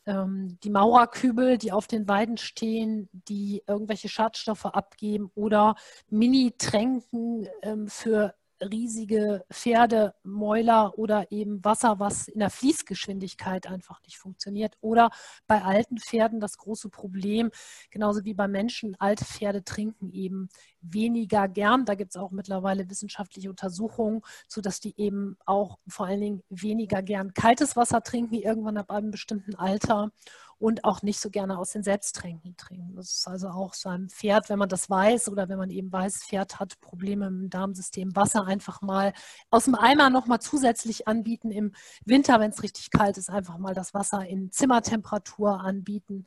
[0.06, 5.74] Ähm, die Maurerkübel, die auf den Weiden stehen, die irgendwelche Schadstoffe abgeben oder
[6.08, 14.76] Mini-Tränken ähm, für riesige Pferdemäuler oder eben Wasser, was in der Fließgeschwindigkeit einfach nicht funktioniert.
[14.80, 15.10] Oder
[15.46, 17.50] bei alten Pferden das große Problem,
[17.90, 20.48] genauso wie bei Menschen, alte Pferde trinken eben
[20.80, 21.84] weniger gern.
[21.84, 27.02] Da gibt es auch mittlerweile wissenschaftliche Untersuchungen, sodass die eben auch vor allen Dingen weniger
[27.02, 30.10] gern kaltes Wasser trinken, irgendwann ab einem bestimmten Alter
[30.58, 32.96] und auch nicht so gerne aus den Selbsttränken trinken.
[32.96, 35.92] Das ist also auch so ein Pferd, wenn man das weiß oder wenn man eben
[35.92, 39.12] weiß, Pferd hat Probleme im Darmsystem, Wasser einfach mal
[39.50, 41.52] aus dem Eimer nochmal zusätzlich anbieten.
[41.52, 41.72] Im
[42.04, 46.24] Winter, wenn es richtig kalt ist, einfach mal das Wasser in Zimmertemperatur anbieten,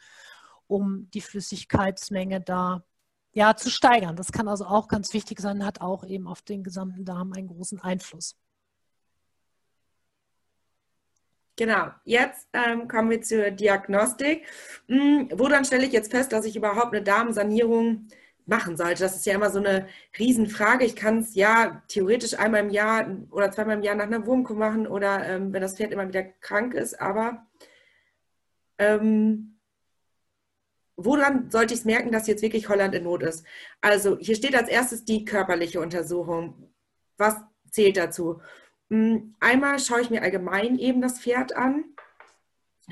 [0.68, 2.84] um die Flüssigkeitsmenge da
[3.34, 4.16] ja, zu steigern.
[4.16, 7.48] Das kann also auch ganz wichtig sein, hat auch eben auf den gesamten Darm einen
[7.48, 8.36] großen Einfluss.
[11.62, 14.48] Genau, jetzt ähm, kommen wir zur Diagnostik.
[14.88, 18.08] Hm, woran stelle ich jetzt fest, dass ich überhaupt eine Darmsanierung
[18.48, 19.04] machen sollte?
[19.04, 19.88] Das ist ja immer so eine
[20.18, 20.86] Riesenfrage.
[20.86, 24.56] Ich kann es ja theoretisch einmal im Jahr oder zweimal im Jahr nach einer Wurmkuh
[24.56, 27.46] machen oder ähm, wenn das Pferd immer wieder krank ist, aber
[28.80, 29.60] ähm,
[30.96, 33.46] woran sollte ich es merken, dass jetzt wirklich Holland in Not ist?
[33.82, 36.74] Also hier steht als erstes die körperliche Untersuchung.
[37.18, 37.36] Was
[37.70, 38.42] zählt dazu?
[38.92, 41.86] Hm, einmal schaue ich mir allgemein eben das Pferd an.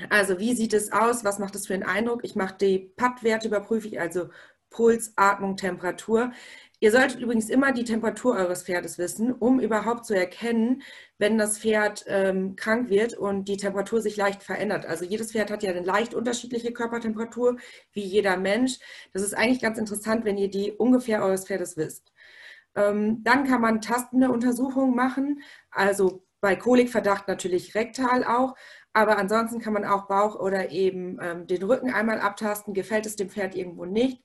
[0.08, 1.24] Also wie sieht es aus?
[1.24, 2.24] Was macht es für einen Eindruck?
[2.24, 4.30] Ich mache die PAP-Werte, überprüfe ich, also
[4.70, 6.32] Puls, Atmung, Temperatur.
[6.78, 10.82] Ihr solltet übrigens immer die Temperatur eures Pferdes wissen, um überhaupt zu erkennen,
[11.18, 14.86] wenn das Pferd ähm, krank wird und die Temperatur sich leicht verändert.
[14.86, 17.58] Also jedes Pferd hat ja eine leicht unterschiedliche Körpertemperatur,
[17.92, 18.78] wie jeder Mensch.
[19.12, 22.10] Das ist eigentlich ganz interessant, wenn ihr die ungefähr eures Pferdes wisst.
[22.74, 28.54] Ähm, dann kann man tastende Untersuchungen machen, also bei Kolikverdacht natürlich rektal auch,
[28.92, 33.16] aber ansonsten kann man auch Bauch oder eben ähm, den Rücken einmal abtasten, gefällt es
[33.16, 34.22] dem Pferd irgendwo nicht.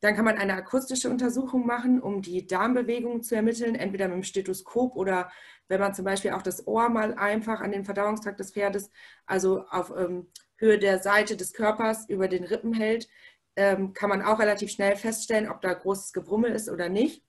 [0.00, 4.22] Dann kann man eine akustische Untersuchung machen, um die Darmbewegungen zu ermitteln, entweder mit dem
[4.24, 5.30] Stethoskop oder
[5.68, 8.90] wenn man zum Beispiel auch das Ohr mal einfach an den Verdauungstrakt des Pferdes,
[9.26, 13.08] also auf ähm, Höhe der Seite des Körpers über den Rippen hält,
[13.56, 17.25] ähm, kann man auch relativ schnell feststellen, ob da großes Gebrummel ist oder nicht.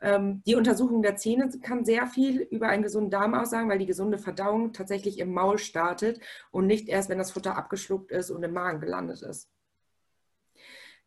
[0.00, 3.86] Ähm, die Untersuchung der Zähne kann sehr viel über einen gesunden Darm aussagen, weil die
[3.86, 6.20] gesunde Verdauung tatsächlich im Maul startet
[6.50, 9.48] und nicht erst, wenn das Futter abgeschluckt ist und im Magen gelandet ist.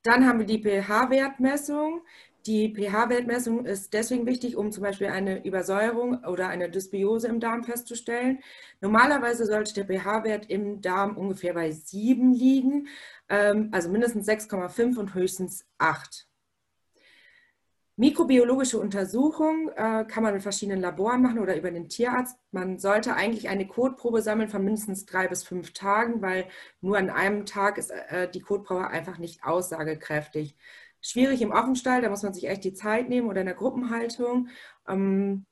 [0.03, 2.01] Dann haben wir die pH-Wertmessung.
[2.45, 7.63] Die pH-Wertmessung ist deswegen wichtig, um zum Beispiel eine Übersäuerung oder eine Dysbiose im Darm
[7.63, 8.39] festzustellen.
[8.79, 12.87] Normalerweise sollte der pH-Wert im Darm ungefähr bei 7 liegen,
[13.27, 16.28] ähm, also mindestens 6,5 und höchstens 8.
[17.99, 22.39] Mikrobiologische Untersuchungen äh, kann man mit verschiedenen Laboren machen oder über den Tierarzt.
[22.51, 26.45] Man sollte eigentlich eine Kotprobe sammeln von mindestens drei bis fünf Tagen, weil
[26.79, 30.55] nur an einem Tag ist äh, die Kotprobe einfach nicht aussagekräftig.
[31.01, 34.47] Schwierig im Offenstall, da muss man sich echt die Zeit nehmen oder in der Gruppenhaltung.
[34.87, 35.45] Ähm,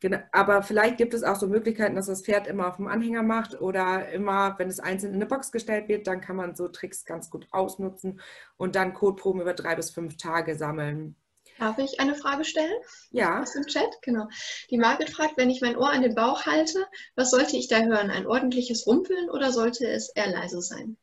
[0.00, 3.22] genau, aber vielleicht gibt es auch so Möglichkeiten, dass das Pferd immer auf dem Anhänger
[3.22, 6.68] macht oder immer, wenn es einzeln in eine Box gestellt wird, dann kann man so
[6.68, 8.20] Tricks ganz gut ausnutzen
[8.58, 11.16] und dann Kotproben über drei bis fünf Tage sammeln.
[11.58, 12.76] Darf ich eine Frage stellen?
[13.10, 13.40] Ja.
[13.40, 13.88] Aus dem Chat?
[14.02, 14.28] Genau.
[14.70, 17.80] Die Margit fragt, wenn ich mein Ohr an den Bauch halte, was sollte ich da
[17.82, 18.10] hören?
[18.10, 20.96] Ein ordentliches Rumpeln oder sollte es eher leise sein?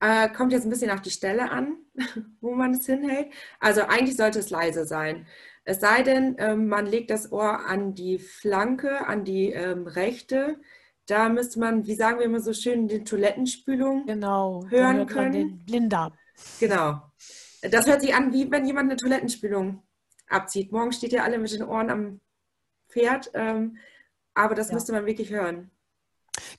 [0.00, 1.78] Äh, kommt jetzt ein bisschen auf die Stelle an,
[2.40, 3.32] wo man es hinhält.
[3.58, 5.26] Also eigentlich sollte es leise sein.
[5.64, 10.60] Es sei denn, ähm, man legt das Ohr an die Flanke, an die ähm, rechte.
[11.06, 15.32] Da müsste man, wie sagen wir immer so schön, die Toilettenspülung genau, hören können.
[15.32, 16.12] Den Blinddarm.
[16.60, 17.00] Genau.
[17.70, 19.82] Das hört sich an, wie wenn jemand eine Toilettenspülung
[20.28, 20.72] abzieht.
[20.72, 22.20] Morgen steht ja alle mit den Ohren am
[22.88, 23.78] Pferd, ähm,
[24.34, 24.74] aber das ja.
[24.74, 25.70] müsste man wirklich hören.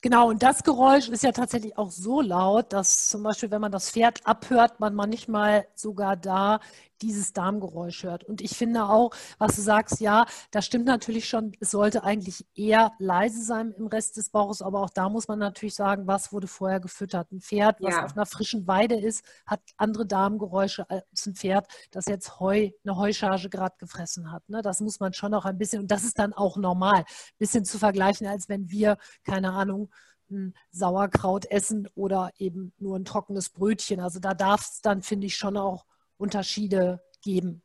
[0.00, 3.72] Genau, und das Geräusch ist ja tatsächlich auch so laut, dass zum Beispiel, wenn man
[3.72, 6.60] das Pferd abhört, man manchmal sogar da
[7.02, 8.24] dieses Darmgeräusch hört.
[8.24, 12.46] Und ich finde auch, was du sagst, ja, das stimmt natürlich schon, es sollte eigentlich
[12.54, 16.32] eher leise sein im Rest des Bauches, aber auch da muss man natürlich sagen, was
[16.32, 17.30] wurde vorher gefüttert.
[17.32, 18.04] Ein Pferd, was ja.
[18.04, 22.96] auf einer frischen Weide ist, hat andere Darmgeräusche als ein Pferd, das jetzt Heu, eine
[22.96, 24.48] Heuscharge gerade gefressen hat.
[24.48, 24.62] Ne?
[24.62, 27.04] Das muss man schon auch ein bisschen, und das ist dann auch normal, ein
[27.38, 29.90] bisschen zu vergleichen, als wenn wir, keine Ahnung,
[30.30, 34.00] ein Sauerkraut essen oder eben nur ein trockenes Brötchen.
[34.00, 35.84] Also da darf es dann, finde ich, schon auch
[36.18, 37.62] Unterschiede geben.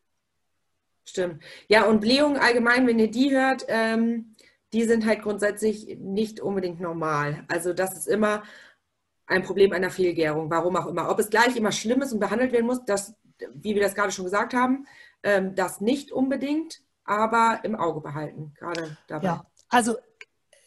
[1.06, 1.44] Stimmt.
[1.68, 4.36] Ja, und Blähungen allgemein, wenn ihr die hört, ähm,
[4.74, 7.44] die sind halt grundsätzlich nicht unbedingt normal.
[7.48, 8.44] Also das ist immer
[9.26, 11.10] ein Problem einer Fehlgärung, warum auch immer.
[11.10, 13.16] Ob es gleich immer schlimm ist und behandelt werden muss, das,
[13.54, 14.88] wie wir das gerade schon gesagt haben,
[15.24, 19.26] ähm, das nicht unbedingt, aber im Auge behalten, gerade dabei.
[19.26, 19.98] Ja, also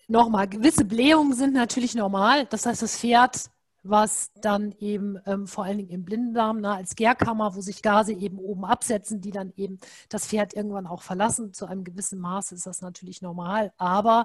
[0.08, 2.46] nochmal, gewisse Blähungen sind natürlich normal.
[2.46, 3.50] Das heißt, das Pferd
[3.84, 8.12] was dann eben ähm, vor allen Dingen im Blinddarm na, als Gärkammer, wo sich Gase
[8.12, 9.78] eben oben absetzen, die dann eben
[10.08, 11.52] das Pferd irgendwann auch verlassen.
[11.52, 13.72] Zu einem gewissen Maß ist das natürlich normal.
[13.76, 14.24] Aber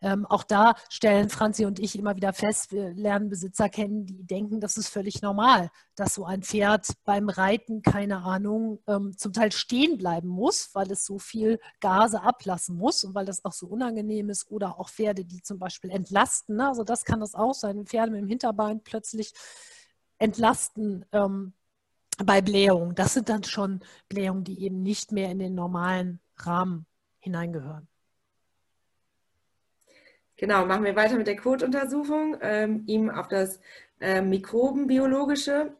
[0.00, 4.24] ähm, auch da stellen Franzi und ich immer wieder fest, wir lernen Besitzer kennen, die
[4.24, 9.32] denken, das ist völlig normal, dass so ein Pferd beim Reiten, keine Ahnung, ähm, zum
[9.34, 13.52] Teil stehen bleiben muss, weil es so viel Gase ablassen muss und weil das auch
[13.52, 14.50] so unangenehm ist.
[14.50, 16.56] Oder auch Pferde, die zum Beispiel entlasten.
[16.56, 16.68] Ne?
[16.68, 17.84] Also das kann das auch sein.
[17.84, 19.34] Pferde mit dem Hinterbein plötzlich
[20.18, 21.52] entlasten ähm,
[22.24, 22.94] bei Blähungen.
[22.94, 26.86] Das sind dann schon Blähungen, die eben nicht mehr in den normalen Rahmen
[27.18, 27.88] hineingehören.
[30.36, 33.58] Genau, machen wir weiter mit der Kotuntersuchung, ähm, auf das
[34.00, 35.76] äh, Mikrobenbiologische.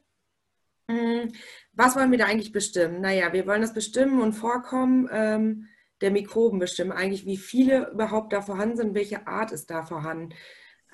[0.90, 1.32] Hm,
[1.72, 3.00] was wollen wir da eigentlich bestimmen?
[3.00, 5.68] Naja, wir wollen das Bestimmen und Vorkommen ähm,
[6.00, 10.34] der Mikroben bestimmen, eigentlich wie viele überhaupt da vorhanden sind, welche Art ist da vorhanden.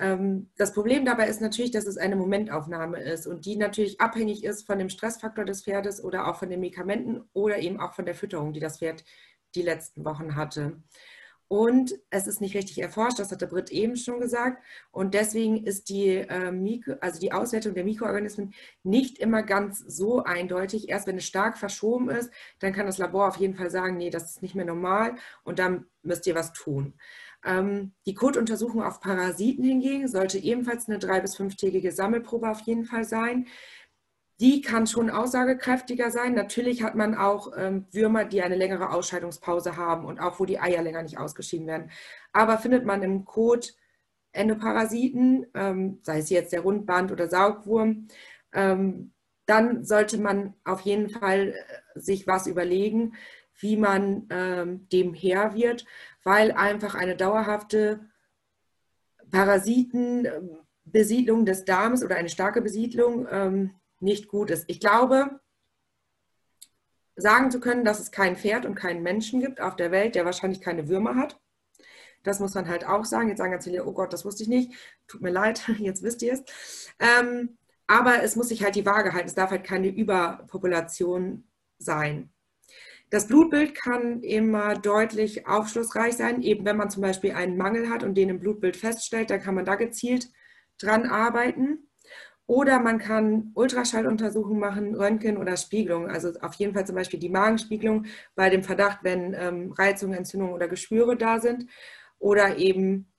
[0.01, 4.45] Ähm, das Problem dabei ist natürlich, dass es eine Momentaufnahme ist und die natürlich abhängig
[4.45, 8.07] ist von dem Stressfaktor des Pferdes oder auch von den Medikamenten oder eben auch von
[8.07, 9.05] der Fütterung, die das Pferd
[9.55, 10.83] die letzten Wochen hatte.
[11.49, 14.63] Und es ist nicht richtig erforscht, das hat der Britt eben schon gesagt.
[14.93, 20.89] Und deswegen ist die, äh, also die Auswertung der Mikroorganismen nicht immer ganz so eindeutig.
[20.89, 22.31] Erst wenn es stark verschoben ist,
[22.61, 25.59] dann kann das Labor auf jeden Fall sagen, nee, das ist nicht mehr normal und
[25.59, 26.95] dann müsst ihr was tun.
[27.45, 32.85] Ähm, die Kotuntersuchung auf Parasiten hingegen sollte ebenfalls eine drei- bis fünftägige Sammelprobe auf jeden
[32.85, 33.47] Fall sein.
[34.41, 36.35] Die kann schon aussagekräftiger sein.
[36.35, 40.59] Natürlich hat man auch ähm, Würmer, die eine längere Ausscheidungspause haben und auch wo die
[40.59, 41.91] Eier länger nicht ausgeschieden werden.
[42.33, 43.75] Aber findet man im Kot
[44.33, 48.09] Endoparasiten, ähm, sei es jetzt der Rundband oder Saugwurm,
[49.51, 53.15] dann sollte man auf jeden Fall äh, sich was überlegen,
[53.61, 55.85] wie man ähm, dem Herr wird,
[56.25, 58.01] weil einfach eine dauerhafte
[59.31, 64.65] Parasitenbesiedlung des Darms oder eine starke Besiedlung ähm, nicht gut ist.
[64.69, 65.41] Ich glaube,
[67.17, 70.25] sagen zu können, dass es kein Pferd und keinen Menschen gibt auf der Welt, der
[70.25, 71.39] wahrscheinlich keine Würmer hat.
[72.23, 73.29] Das muss man halt auch sagen.
[73.29, 74.73] Jetzt sagen ganz viele, oh Gott, das wusste ich nicht.
[75.07, 76.89] Tut mir leid, jetzt wisst ihr es.
[76.99, 77.57] Ähm,
[77.87, 79.29] aber es muss sich halt die Waage halten.
[79.29, 81.45] Es darf halt keine Überpopulation
[81.79, 82.31] sein.
[83.11, 88.05] Das Blutbild kann immer deutlich aufschlussreich sein, eben wenn man zum Beispiel einen Mangel hat
[88.05, 90.29] und den im Blutbild feststellt, dann kann man da gezielt
[90.81, 91.91] dran arbeiten.
[92.47, 96.09] Oder man kann Ultraschalluntersuchungen machen, Röntgen oder Spiegelung.
[96.09, 100.55] Also auf jeden Fall zum Beispiel die Magenspiegelung bei dem Verdacht, wenn ähm, Reizungen, Entzündungen
[100.55, 101.67] oder Geschwüre da sind.
[102.19, 103.13] Oder eben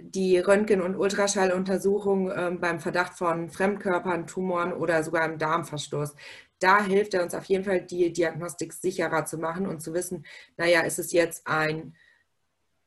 [0.00, 6.14] die Röntgen- und Ultraschalluntersuchung ähm, beim Verdacht von Fremdkörpern, Tumoren oder sogar einem Darmverstoß
[6.60, 10.24] da hilft er uns auf jeden Fall, die Diagnostik sicherer zu machen und zu wissen,
[10.56, 11.94] naja, ist es jetzt ein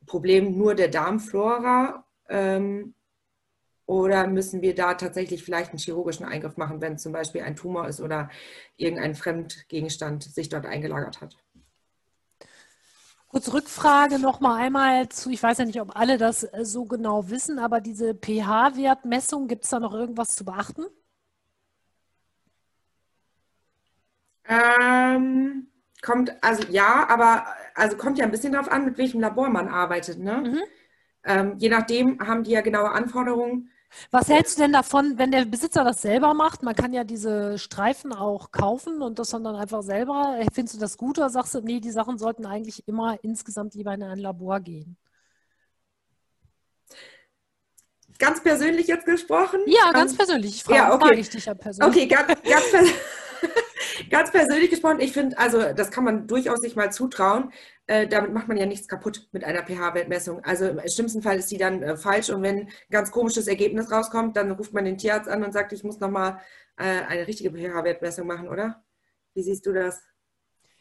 [0.05, 2.93] Problem nur der Darmflora ähm,
[3.85, 7.87] oder müssen wir da tatsächlich vielleicht einen chirurgischen Eingriff machen, wenn zum Beispiel ein Tumor
[7.87, 8.29] ist oder
[8.77, 11.35] irgendein Fremdgegenstand sich dort eingelagert hat?
[13.27, 16.85] Kurz Rückfrage noch mal einmal zu, ich weiß ja nicht, ob alle das äh, so
[16.85, 20.85] genau wissen, aber diese pH-Wertmessung, gibt es da noch irgendwas zu beachten?
[24.47, 25.67] Ähm,
[26.01, 29.67] kommt, also ja, aber also kommt ja ein bisschen darauf an, mit welchem Labor man
[29.67, 30.19] arbeitet.
[30.19, 30.37] Ne?
[30.37, 30.59] Mhm.
[31.25, 33.69] Ähm, je nachdem haben die ja genaue Anforderungen.
[34.11, 36.63] Was hältst du denn davon, wenn der Besitzer das selber macht?
[36.63, 40.39] Man kann ja diese Streifen auch kaufen und das dann einfach selber.
[40.51, 43.93] Findest du das gut oder sagst du, nee, die Sachen sollten eigentlich immer insgesamt lieber
[43.93, 44.97] in ein Labor gehen?
[48.19, 49.59] Ganz persönlich jetzt gesprochen?
[49.65, 50.55] Ja, ganz um, persönlich.
[50.55, 51.05] Ich frage, ja, okay.
[51.07, 51.95] frage ich dich ja persönlich.
[51.95, 52.93] Okay, ganz, ganz,
[54.09, 57.51] ganz persönlich gesprochen, ich finde, also das kann man durchaus sich mal zutrauen.
[57.87, 60.43] Äh, damit macht man ja nichts kaputt mit einer pH-Wertmessung.
[60.43, 63.91] Also im schlimmsten Fall ist sie dann äh, falsch und wenn ein ganz komisches Ergebnis
[63.91, 66.39] rauskommt, dann ruft man den Tierarzt an und sagt, ich muss nochmal
[66.77, 68.83] äh, eine richtige pH-Wertmessung machen, oder?
[69.33, 70.01] Wie siehst du das?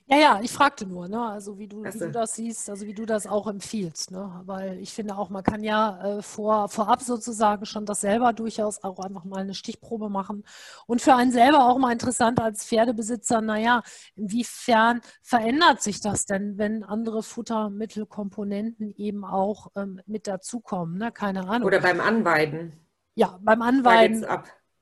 [0.07, 1.21] Ja, ja, ich fragte nur, ne?
[1.21, 4.11] also wie du, wie du das siehst, also wie du das auch empfiehlst.
[4.11, 4.43] Ne?
[4.45, 8.83] Weil ich finde auch, man kann ja äh, vor, vorab sozusagen schon das selber durchaus
[8.83, 10.45] auch einfach mal eine Stichprobe machen.
[10.87, 13.83] Und für einen selber auch mal interessant als Pferdebesitzer, naja,
[14.17, 20.99] inwiefern verändert sich das denn, wenn andere Futtermittelkomponenten eben auch ähm, mit dazukommen?
[20.99, 21.13] Ne?
[21.13, 21.67] Keine Ahnung.
[21.67, 22.73] Oder beim Anweiden.
[23.15, 24.27] Ja, beim Anweiden.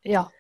[0.03, 0.40] Ja, ähm,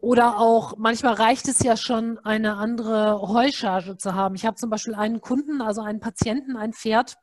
[0.00, 4.34] oder auch, manchmal reicht es ja schon, eine andere Heucharge zu haben.
[4.34, 7.16] Ich habe zum Beispiel einen Kunden, also einen Patienten, ein Pferd,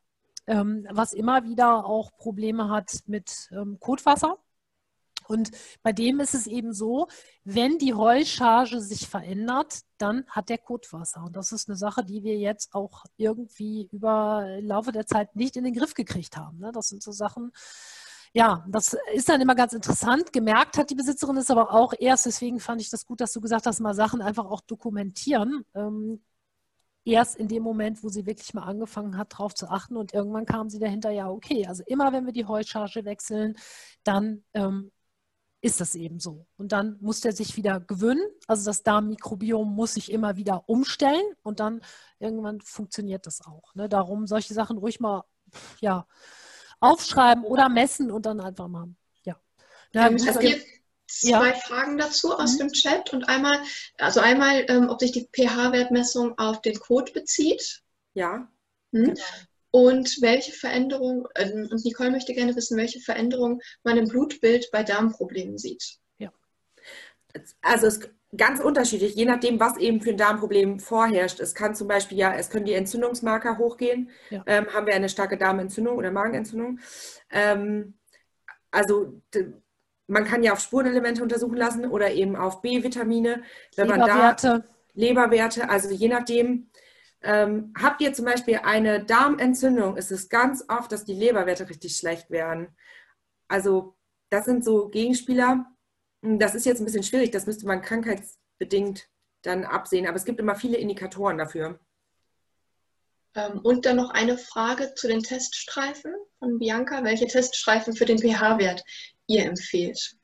[0.47, 4.37] ähm, was immer wieder auch Probleme hat mit ähm, Kotwasser.
[5.27, 5.51] Und
[5.83, 7.07] bei dem ist es eben so,
[7.43, 11.23] wenn die Heucharge sich verändert, dann hat der Kotwasser.
[11.23, 15.55] Und das ist eine Sache, die wir jetzt auch irgendwie über Laufe der Zeit nicht
[15.55, 16.57] in den Griff gekriegt haben.
[16.57, 16.71] Ne?
[16.71, 17.51] Das sind so Sachen,
[18.33, 20.31] ja, das ist dann immer ganz interessant.
[20.31, 23.41] Gemerkt hat die Besitzerin es aber auch erst, deswegen fand ich das gut, dass du
[23.41, 25.65] gesagt hast, mal Sachen einfach auch dokumentieren.
[25.73, 26.21] Ähm,
[27.05, 30.45] erst in dem Moment, wo sie wirklich mal angefangen hat, darauf zu achten und irgendwann
[30.45, 33.55] kam sie dahinter, ja, okay, also immer wenn wir die Heucharge wechseln,
[34.03, 34.91] dann ähm,
[35.61, 36.45] ist das eben so.
[36.57, 38.23] Und dann muss der sich wieder gewöhnen.
[38.47, 41.81] Also das Darmmikrobiom muss sich immer wieder umstellen und dann
[42.19, 43.75] irgendwann funktioniert das auch.
[43.75, 43.89] Ne?
[43.89, 45.23] Darum solche Sachen ruhig mal,
[45.81, 46.07] ja,
[46.79, 48.97] aufschreiben oder messen und dann einfach machen.
[49.23, 49.39] Ja.
[49.93, 50.65] Ähm, es gibt
[51.07, 51.53] zwei ja.
[51.53, 52.57] Fragen dazu aus mhm.
[52.59, 53.59] dem Chat und einmal,
[53.97, 57.81] also einmal, ähm, ob sich die pH-Wertmessung auf den Code bezieht.
[58.13, 58.49] Ja.
[58.91, 59.05] Mhm.
[59.05, 59.23] Genau.
[59.71, 64.83] Und welche Veränderung, äh, und Nicole möchte gerne wissen, welche Veränderung man im Blutbild bei
[64.83, 65.97] Darmproblemen sieht.
[66.17, 66.31] Ja.
[67.61, 67.99] Also es
[68.35, 71.39] ganz unterschiedlich, je nachdem, was eben für ein Darmproblem vorherrscht.
[71.39, 74.09] Es kann zum Beispiel ja, es können die Entzündungsmarker hochgehen.
[74.29, 74.43] Ja.
[74.45, 76.79] Ähm, haben wir eine starke Darmentzündung oder Magenentzündung.
[77.31, 77.95] Ähm,
[78.71, 79.21] also
[80.07, 83.43] man kann ja auf Spurenelemente untersuchen lassen oder eben auf B-Vitamine.
[83.75, 84.63] Leberwerte.
[84.93, 86.69] Leberwerte, also je nachdem.
[87.21, 91.97] Ähm, habt ihr zum Beispiel eine Darmentzündung, ist es ganz oft, dass die Leberwerte richtig
[91.97, 92.69] schlecht werden.
[93.49, 93.97] Also
[94.29, 95.65] das sind so Gegenspieler,
[96.21, 99.09] das ist jetzt ein bisschen schwierig, das müsste man krankheitsbedingt
[99.41, 101.79] dann absehen, aber es gibt immer viele Indikatoren dafür.
[103.35, 107.03] Ähm, und dann noch eine Frage zu den Teststreifen von Bianca.
[107.03, 108.83] Welche Teststreifen für den pH-Wert
[109.27, 110.15] ihr empfehlt?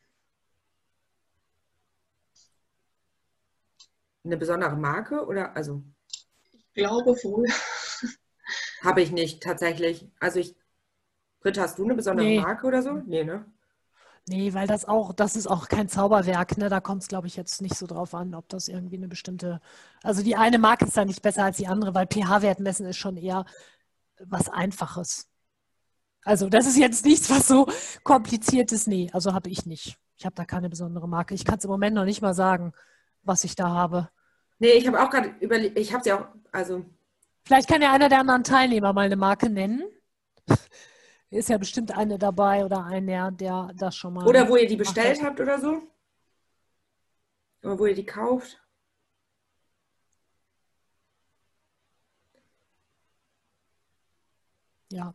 [4.24, 5.84] Eine besondere Marke oder also?
[6.52, 7.48] Ich glaube wohl.
[8.82, 10.10] Habe ich nicht tatsächlich.
[10.20, 10.56] Also ich,
[11.42, 12.40] Britta, hast du eine besondere nee.
[12.40, 12.94] Marke oder so?
[12.94, 13.46] Nee, ne?
[14.28, 16.68] Nee, weil das auch, das ist auch kein Zauberwerk, ne?
[16.68, 19.62] Da kommt es, glaube ich, jetzt nicht so drauf an, ob das irgendwie eine bestimmte,
[20.02, 22.98] also die eine Marke ist da nicht besser als die andere, weil pH-Wert messen ist
[22.98, 23.46] schon eher
[24.20, 25.28] was Einfaches.
[26.24, 27.68] Also das ist jetzt nichts, was so
[28.04, 28.88] kompliziert ist.
[28.88, 29.98] Nee, also habe ich nicht.
[30.18, 31.36] Ich habe da keine besondere Marke.
[31.36, 32.74] Ich kann es im Moment noch nicht mal sagen,
[33.22, 34.10] was ich da habe.
[34.58, 36.84] Nee, ich habe auch gerade überlegt, ich habe sie auch, also.
[37.44, 39.84] Vielleicht kann ja einer der anderen Teilnehmer mal eine Marke nennen
[41.36, 44.28] ist ja bestimmt eine dabei oder einer, der das schon mal.
[44.28, 45.28] Oder wo ihr die bestellt hat.
[45.28, 45.82] habt oder so.
[47.64, 48.62] Oder wo ihr die kauft.
[54.92, 55.14] Ja.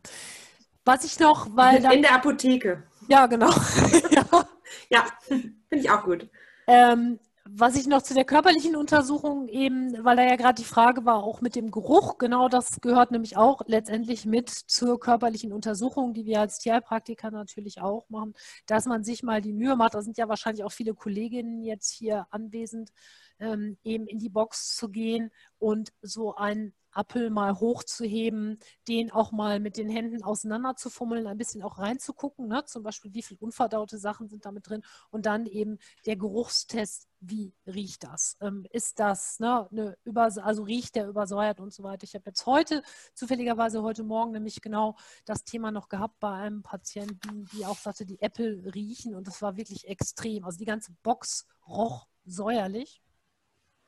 [0.85, 1.83] Was ich noch, weil.
[1.93, 2.83] In der Apotheke.
[3.07, 3.49] Ja, genau.
[4.11, 4.47] ja,
[4.89, 6.29] ja finde ich auch gut.
[6.67, 7.19] Ähm,
[7.53, 11.23] was ich noch zu der körperlichen Untersuchung eben, weil da ja gerade die Frage war,
[11.23, 16.25] auch mit dem Geruch, genau das gehört nämlich auch letztendlich mit zur körperlichen Untersuchung, die
[16.25, 18.33] wir als Tierpraktiker natürlich auch machen,
[18.67, 21.91] dass man sich mal die Mühe macht, da sind ja wahrscheinlich auch viele Kolleginnen jetzt
[21.91, 22.91] hier anwesend,
[23.39, 29.31] ähm, eben in die Box zu gehen und so ein Appel mal hochzuheben, den auch
[29.31, 32.65] mal mit den Händen auseinanderzufummeln, ein bisschen auch reinzugucken, ne?
[32.65, 37.53] zum Beispiel wie viele unverdaute Sachen sind damit drin und dann eben der Geruchstest, wie
[37.67, 38.35] riecht das?
[38.41, 42.03] Ähm, ist das, ne, eine Übers also riecht der übersäuert und so weiter.
[42.03, 42.81] Ich habe jetzt heute,
[43.13, 48.05] zufälligerweise heute Morgen nämlich genau das Thema noch gehabt bei einem Patienten, die auch sagte,
[48.05, 50.43] die Äpfel riechen und das war wirklich extrem.
[50.45, 53.01] Also die ganze Box roch säuerlich.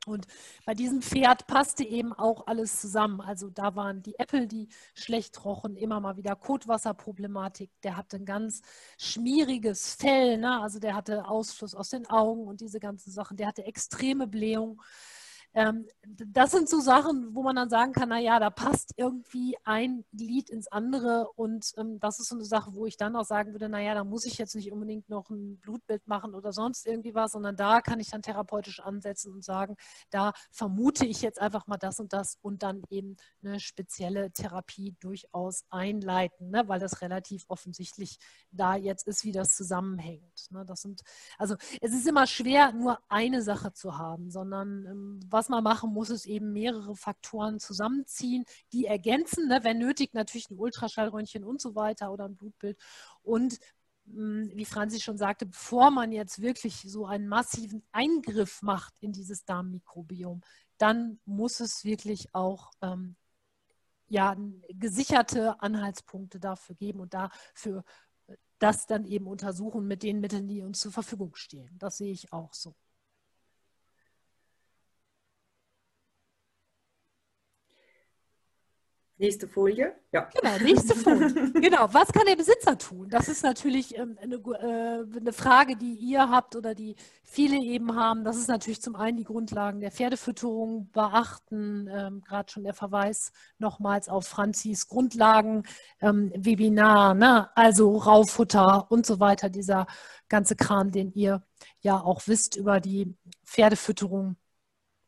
[0.06, 0.28] Und
[0.66, 3.22] bei diesem Pferd passte eben auch alles zusammen.
[3.22, 7.72] Also da waren die Äpfel, die schlecht rochen, immer mal wieder Kotwasserproblematik.
[7.84, 8.62] Der hatte ein ganz
[8.98, 10.62] schmieriges Fell, ne?
[10.62, 13.38] also der hatte Ausfluss aus den Augen und diese ganzen Sachen.
[13.38, 14.82] Der hatte extreme Blähung.
[15.56, 20.04] Ähm, das sind so Sachen, wo man dann sagen kann, naja, da passt irgendwie ein
[20.12, 23.52] Glied ins andere und ähm, das ist so eine Sache, wo ich dann auch sagen
[23.52, 27.14] würde, naja, da muss ich jetzt nicht unbedingt noch ein Blutbild machen oder sonst irgendwie
[27.14, 29.76] was, sondern da kann ich dann therapeutisch ansetzen und sagen,
[30.10, 34.96] da vermute ich jetzt einfach mal das und das und dann eben eine spezielle Therapie
[35.00, 38.18] durchaus einleiten, ne, weil das relativ offensichtlich
[38.52, 40.52] da jetzt ist, wie das zusammenhängt.
[40.52, 40.66] Ne.
[40.66, 41.02] Das sind,
[41.38, 45.64] also es ist immer schwer, nur eine Sache zu haben, sondern ähm, was was man
[45.64, 51.44] machen muss, ist eben mehrere Faktoren zusammenziehen, die ergänzen, ne, wenn nötig natürlich ein Ultraschallröntgen
[51.44, 52.78] und so weiter oder ein Blutbild.
[53.24, 53.60] Und
[54.06, 59.12] hm, wie Franzi schon sagte, bevor man jetzt wirklich so einen massiven Eingriff macht in
[59.12, 60.40] dieses Darmmikrobiom,
[60.78, 63.18] dann muss es wirklich auch ähm,
[64.08, 64.38] ja,
[64.70, 67.84] gesicherte Anhaltspunkte dafür geben und dafür
[68.28, 71.76] äh, das dann eben untersuchen mit den Mitteln, die uns zur Verfügung stehen.
[71.80, 72.76] Das sehe ich auch so.
[79.24, 79.96] Nächste Folie.
[80.12, 80.28] Ja.
[80.38, 81.54] Genau, nächste Folie.
[81.54, 83.08] genau, was kann der Besitzer tun?
[83.10, 87.96] Das ist natürlich ähm, eine, äh, eine, Frage, die ihr habt oder die viele eben
[87.96, 88.26] haben.
[88.26, 91.90] Das ist natürlich zum einen die Grundlagen der Pferdefütterung beachten.
[91.90, 97.50] Ähm, Gerade schon der Verweis nochmals auf Franzis Grundlagen-Webinar, ähm, ne?
[97.56, 99.48] also Raufutter und so weiter.
[99.48, 99.88] Dieser
[100.28, 101.42] ganze Kram, den ihr
[101.80, 103.16] ja auch wisst über die
[103.46, 104.36] Pferdefütterung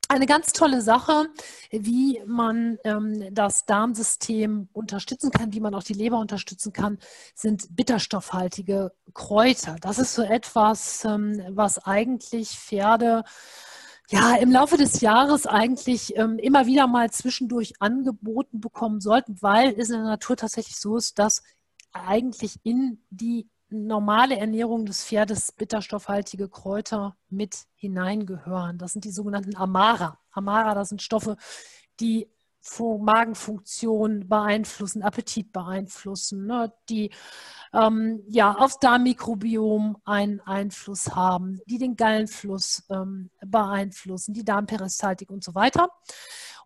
[0.10, 1.28] eine ganz tolle Sache,
[1.72, 7.00] wie man ähm, das Darmsystem unterstützen kann, wie man auch die Leber unterstützen kann,
[7.34, 9.78] sind bitterstoffhaltige Kräuter.
[9.82, 13.24] Das ist so etwas, ähm, was eigentlich Pferde
[14.10, 19.74] ja im Laufe des Jahres eigentlich ähm, immer wieder mal zwischendurch angeboten bekommen sollten, weil
[19.80, 21.42] es in der Natur tatsächlich so ist, dass
[21.92, 28.78] eigentlich in die normale Ernährung des Pferdes bitterstoffhaltige Kräuter mit hineingehören.
[28.78, 30.20] Das sind die sogenannten Amara.
[30.32, 31.38] Amara, das sind Stoffe,
[32.00, 32.30] die
[32.80, 37.12] Magenfunktion beeinflussen, Appetit beeinflussen, ne, die
[37.74, 45.44] ähm, ja, aufs Darmmikrobiom einen Einfluss haben, die den Gallenfluss ähm, beeinflussen, die Darmperistaltik und
[45.44, 45.90] so weiter.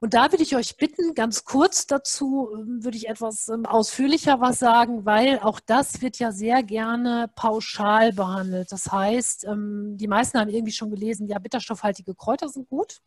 [0.02, 4.40] Und da würde ich euch bitten, ganz kurz dazu ähm, würde ich etwas ähm, ausführlicher
[4.40, 8.72] was sagen, weil auch das wird ja sehr gerne pauschal behandelt.
[8.72, 13.00] Das heißt, ähm, die meisten haben irgendwie schon gelesen, ja, bitterstoffhaltige Kräuter sind gut.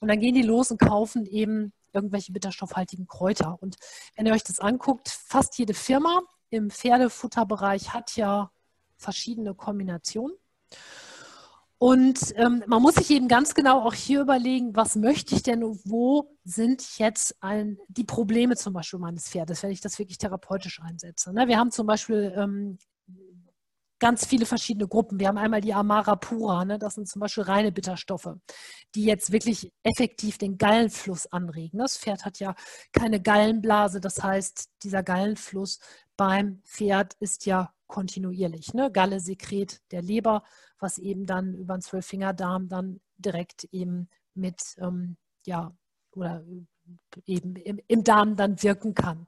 [0.00, 3.58] Und dann gehen die los und kaufen eben irgendwelche bitterstoffhaltigen Kräuter.
[3.60, 3.76] Und
[4.16, 8.50] wenn ihr euch das anguckt, fast jede Firma im Pferdefutterbereich hat ja
[8.96, 10.34] verschiedene Kombinationen.
[11.78, 15.62] Und ähm, man muss sich eben ganz genau auch hier überlegen, was möchte ich denn
[15.62, 20.18] und wo sind jetzt ein, die Probleme zum Beispiel meines Pferdes, wenn ich das wirklich
[20.18, 21.32] therapeutisch einsetze.
[21.32, 21.46] Ne?
[21.46, 22.78] Wir haben zum Beispiel ähm,
[24.00, 25.20] ganz viele verschiedene Gruppen.
[25.20, 26.80] Wir haben einmal die Amara pura, ne?
[26.80, 28.34] das sind zum Beispiel reine Bitterstoffe,
[28.96, 31.78] die jetzt wirklich effektiv den Gallenfluss anregen.
[31.78, 32.56] Das Pferd hat ja
[32.92, 35.78] keine Gallenblase, das heißt, dieser Gallenfluss
[36.16, 38.74] beim Pferd ist ja kontinuierlich.
[38.74, 38.90] Ne?
[38.92, 40.42] Galle, Sekret der Leber,
[40.78, 45.16] was eben dann über den Zwölffingerdarm dann direkt eben mit, ähm,
[45.46, 45.72] ja,
[46.12, 46.44] oder
[47.26, 49.26] eben im, im, Darm dann wirken kann.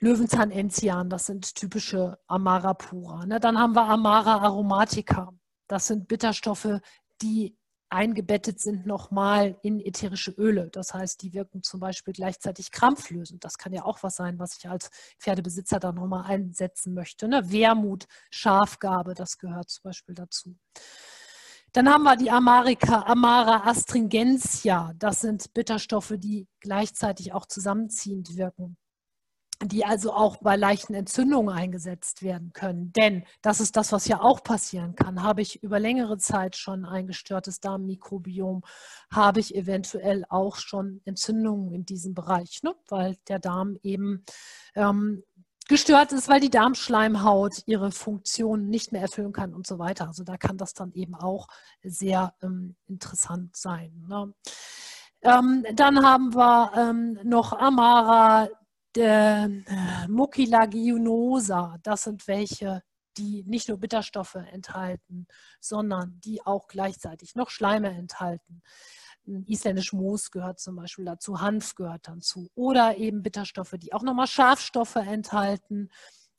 [0.00, 3.26] Löwenzahn Enzian, das sind typische Amara pura.
[3.26, 3.40] Ne?
[3.40, 5.32] Dann haben wir Amara aromatica.
[5.68, 6.80] Das sind Bitterstoffe,
[7.22, 7.56] die
[7.94, 10.68] eingebettet sind nochmal in ätherische Öle.
[10.70, 13.44] Das heißt, die wirken zum Beispiel gleichzeitig krampflösend.
[13.44, 17.28] Das kann ja auch was sein, was ich als Pferdebesitzer dann nochmal einsetzen möchte.
[17.28, 17.50] Ne?
[17.50, 20.56] Wermut, Schafgabe, das gehört zum Beispiel dazu.
[21.72, 24.92] Dann haben wir die America, Amara astringentia.
[24.96, 28.76] Das sind Bitterstoffe, die gleichzeitig auch zusammenziehend wirken
[29.64, 32.92] die also auch bei leichten Entzündungen eingesetzt werden können.
[32.92, 35.22] Denn das ist das, was ja auch passieren kann.
[35.22, 38.62] Habe ich über längere Zeit schon ein gestörtes Darmmikrobiom,
[39.10, 42.74] habe ich eventuell auch schon Entzündungen in diesem Bereich, ne?
[42.88, 44.24] weil der Darm eben
[44.74, 45.22] ähm,
[45.68, 50.08] gestört ist, weil die Darmschleimhaut ihre Funktion nicht mehr erfüllen kann und so weiter.
[50.08, 51.48] Also da kann das dann eben auch
[51.82, 54.04] sehr ähm, interessant sein.
[54.08, 54.34] Ne?
[55.22, 58.48] Ähm, dann haben wir ähm, noch Amara
[58.96, 59.48] äh,
[60.08, 62.82] Mucilaginosa, das sind welche,
[63.16, 65.26] die nicht nur Bitterstoffe enthalten,
[65.60, 68.62] sondern die auch gleichzeitig noch Schleime enthalten.
[69.46, 72.50] Isländisch Moos gehört zum Beispiel dazu, Hanf gehört dazu.
[72.54, 75.88] Oder eben Bitterstoffe, die auch nochmal Schafstoffe enthalten.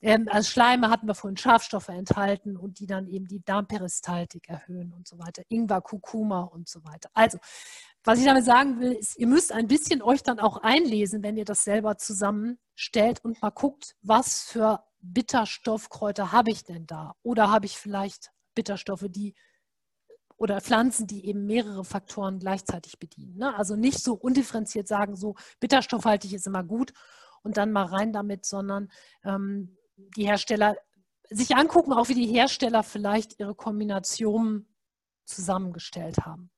[0.02, 4.94] Ähm, als Schleime hatten wir vorhin Schafstoffe enthalten und die dann eben die Darmperistaltik erhöhen
[4.94, 5.42] und so weiter.
[5.50, 7.10] Ingwer, Kurkuma und so weiter.
[7.16, 7.40] Also
[8.06, 11.38] was ich damit sagen will, ist, ihr müsst ein bisschen euch dann auch einlesen, wenn
[11.38, 17.16] ihr das selber zusammenstellt und mal guckt, was für Bitterstoffkräuter habe ich denn da?
[17.24, 19.36] Oder habe ich vielleicht Bitterstoffe, die
[20.38, 23.38] oder Pflanzen, die eben mehrere Faktoren gleichzeitig bedienen.
[23.38, 23.56] Ne?
[23.56, 26.94] Also nicht so undifferenziert sagen, so bitterstoffhaltig ist immer gut
[27.42, 28.90] und dann mal rein damit, sondern
[29.24, 30.76] ähm, die Hersteller
[31.30, 34.68] sich angucken, auch wie die Hersteller vielleicht ihre Kombinationen
[35.26, 36.52] zusammengestellt haben.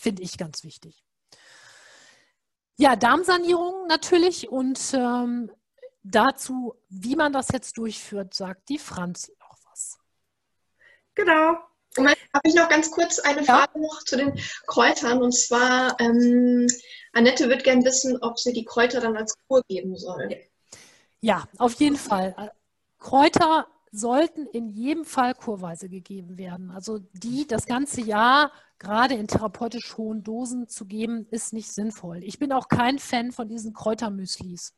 [0.00, 1.04] Finde ich ganz wichtig.
[2.76, 5.50] Ja, Darmsanierung natürlich und ähm,
[6.02, 9.98] dazu, wie man das jetzt durchführt, sagt die Franzi noch was.
[11.14, 11.58] Genau.
[11.98, 13.80] Habe ich noch ganz kurz eine Frage ja.
[13.80, 16.66] noch zu den Kräutern und zwar ähm,
[17.12, 20.40] Annette wird gern wissen, ob sie die Kräuter dann als Kur geben soll.
[21.20, 22.52] Ja, auf jeden Fall.
[22.98, 26.70] Kräuter sollten in jedem Fall kurweise gegeben werden.
[26.70, 32.22] Also die das ganze Jahr gerade in therapeutisch hohen Dosen zu geben, ist nicht sinnvoll.
[32.24, 34.74] Ich bin auch kein Fan von diesen Kräutermüslis,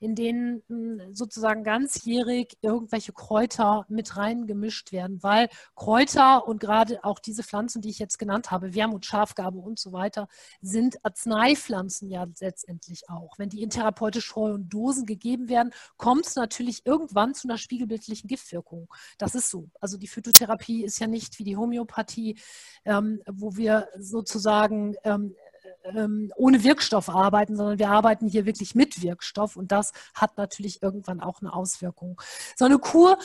[0.00, 7.04] in denen hm, sozusagen ganzjährig irgendwelche Kräuter mit rein gemischt werden, weil Kräuter und gerade
[7.04, 10.28] auch diese Pflanzen, die ich jetzt genannt habe, Wermut, Schafgabe und so weiter,
[10.60, 13.38] sind Arzneipflanzen ja letztendlich auch.
[13.38, 18.28] Wenn die in therapeutisch hohen Dosen gegeben werden, kommt es natürlich irgendwann zu einer spiegelbildlichen
[18.28, 18.88] Giftwirkung.
[19.18, 19.70] Das ist so.
[19.80, 22.38] Also die Phytotherapie ist ja nicht wie die Homöopathie,
[22.84, 25.34] ähm, wo wir sozusagen ähm,
[25.84, 30.82] ähm, ohne Wirkstoff arbeiten, sondern wir arbeiten hier wirklich mit Wirkstoff und das hat natürlich
[30.82, 32.20] irgendwann auch eine Auswirkung.
[32.56, 33.18] So eine Kur,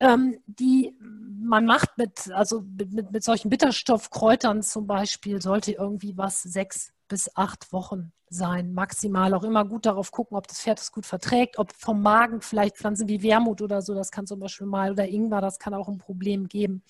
[0.00, 6.42] ähm, die man macht mit, also mit, mit solchen Bitterstoffkräutern zum Beispiel, sollte irgendwie was
[6.42, 9.34] sechs bis acht Wochen sein, maximal.
[9.34, 12.78] Auch immer gut darauf gucken, ob das Pferd es gut verträgt, ob vom Magen vielleicht
[12.78, 15.88] Pflanzen wie Wermut oder so, das kann zum Beispiel mal, oder Ingwer, das kann auch
[15.88, 16.82] ein Problem geben,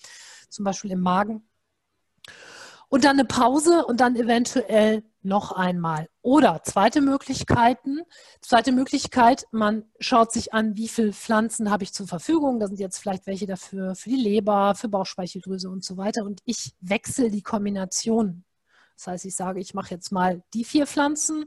[0.49, 1.43] zum Beispiel im Magen
[2.89, 6.09] und dann eine Pause und dann eventuell noch einmal.
[6.21, 8.01] Oder zweite Möglichkeiten,
[8.41, 12.59] zweite Möglichkeit, man schaut sich an, wie viele Pflanzen habe ich zur Verfügung.
[12.59, 16.23] Da sind jetzt vielleicht welche dafür für die Leber, für Bauchspeicheldrüse und so weiter.
[16.23, 18.43] Und ich wechsle die Kombination.
[18.95, 21.45] Das heißt, ich sage, ich mache jetzt mal die vier Pflanzen,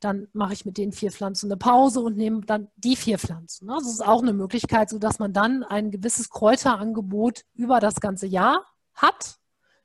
[0.00, 3.68] dann mache ich mit den vier Pflanzen eine Pause und nehme dann die vier Pflanzen.
[3.68, 8.66] Das ist auch eine Möglichkeit, sodass man dann ein gewisses Kräuterangebot über das ganze Jahr
[8.94, 9.38] hat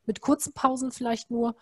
[0.08, 1.55] mit kurzen Pausen vielleicht nur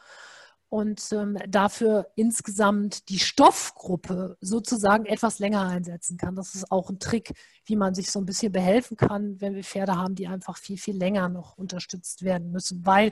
[0.69, 6.35] und ähm, dafür insgesamt die Stoffgruppe sozusagen etwas länger einsetzen kann.
[6.35, 7.33] Das ist auch ein Trick,
[7.65, 10.77] wie man sich so ein bisschen behelfen kann, wenn wir Pferde haben, die einfach viel,
[10.77, 12.85] viel länger noch unterstützt werden müssen.
[12.85, 13.11] Weil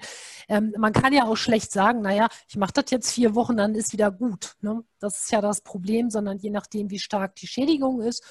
[0.50, 3.76] ähm, man kann ja auch schlecht sagen, naja, ich mache das jetzt vier Wochen, dann
[3.76, 4.56] ist wieder gut.
[4.62, 4.84] Ne?
[5.00, 8.24] Das ist ja das Problem, sondern je nachdem, wie stark die Schädigung ist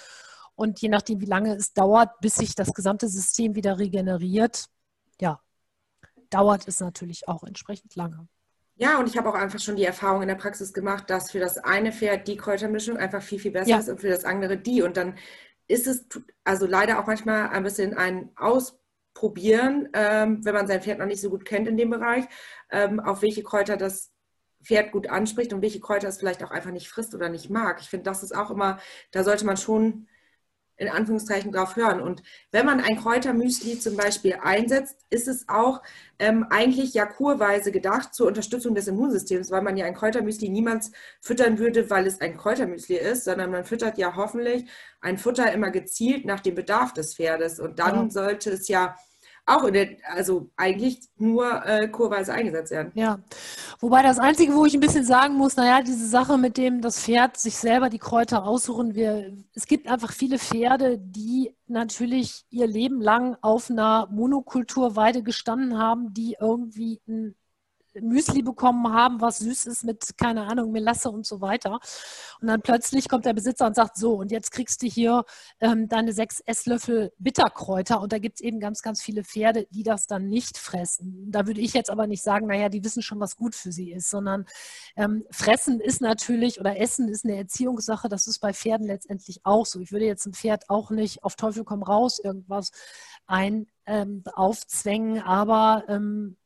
[0.57, 4.67] und je nachdem, wie lange es dauert, bis sich das gesamte System wieder regeneriert,
[5.21, 5.41] ja,
[6.33, 8.27] dauert es natürlich auch entsprechend lange.
[8.77, 11.39] Ja, und ich habe auch einfach schon die Erfahrung in der Praxis gemacht, dass für
[11.39, 13.79] das eine Pferd die Kräutermischung einfach viel, viel besser ja.
[13.79, 14.83] ist und für das andere die.
[14.83, 15.15] Und dann
[15.69, 16.07] ist es
[16.45, 21.21] also leider auch manchmal ein bisschen ein Ausprobieren, ähm, wenn man sein Pferd noch nicht
[21.21, 22.25] so gut kennt in dem Bereich,
[22.71, 24.13] ähm, auf welche Kräuter das
[24.65, 27.81] Pferd gut anspricht und welche Kräuter es vielleicht auch einfach nicht frisst oder nicht mag.
[27.81, 28.79] Ich finde, das ist auch immer,
[29.11, 30.09] da sollte man schon
[30.83, 32.01] in Anführungszeichen drauf hören.
[32.01, 35.81] Und wenn man ein Kräutermüsli zum Beispiel einsetzt, ist es auch
[36.19, 40.91] ähm, eigentlich ja kurweise gedacht zur Unterstützung des Immunsystems, weil man ja ein Kräutermüsli niemals
[41.21, 44.69] füttern würde, weil es ein Kräutermüsli ist, sondern man füttert ja hoffentlich
[45.01, 47.61] ein Futter immer gezielt nach dem Bedarf des Pferdes.
[47.61, 48.11] Und dann ja.
[48.11, 48.97] sollte es ja
[49.47, 52.93] auch in der, also eigentlich nur äh, kurweise eingesetzt werden.
[52.95, 53.19] Ja,
[53.81, 57.01] wobei das Einzige, wo ich ein bisschen sagen muss, naja, diese Sache mit dem, das
[57.01, 62.67] Pferd sich selber die Kräuter aussuchen, wir, es gibt einfach viele Pferde, die natürlich ihr
[62.67, 67.35] Leben lang auf einer Monokulturweide gestanden haben, die irgendwie ein
[68.01, 71.81] Müsli bekommen haben, was süß ist mit, keine Ahnung, Melasse und so weiter.
[72.41, 75.25] Und dann plötzlich kommt der Besitzer und sagt, so, und jetzt kriegst du hier
[75.61, 78.01] ähm, deine sechs Esslöffel Bitterkräuter.
[78.01, 81.31] Und da gibt es eben ganz, ganz viele Pferde, die das dann nicht fressen.
[81.31, 83.93] Da würde ich jetzt aber nicht sagen, naja, die wissen schon, was gut für sie
[83.93, 84.47] ist, sondern
[84.97, 88.09] ähm, fressen ist natürlich oder essen ist eine Erziehungssache.
[88.09, 89.81] Das ist bei Pferden letztendlich auch so.
[89.81, 92.71] Ich würde jetzt ein Pferd auch nicht auf Teufel komm raus irgendwas
[93.27, 96.37] ein ähm, aufzwängen, aber ähm,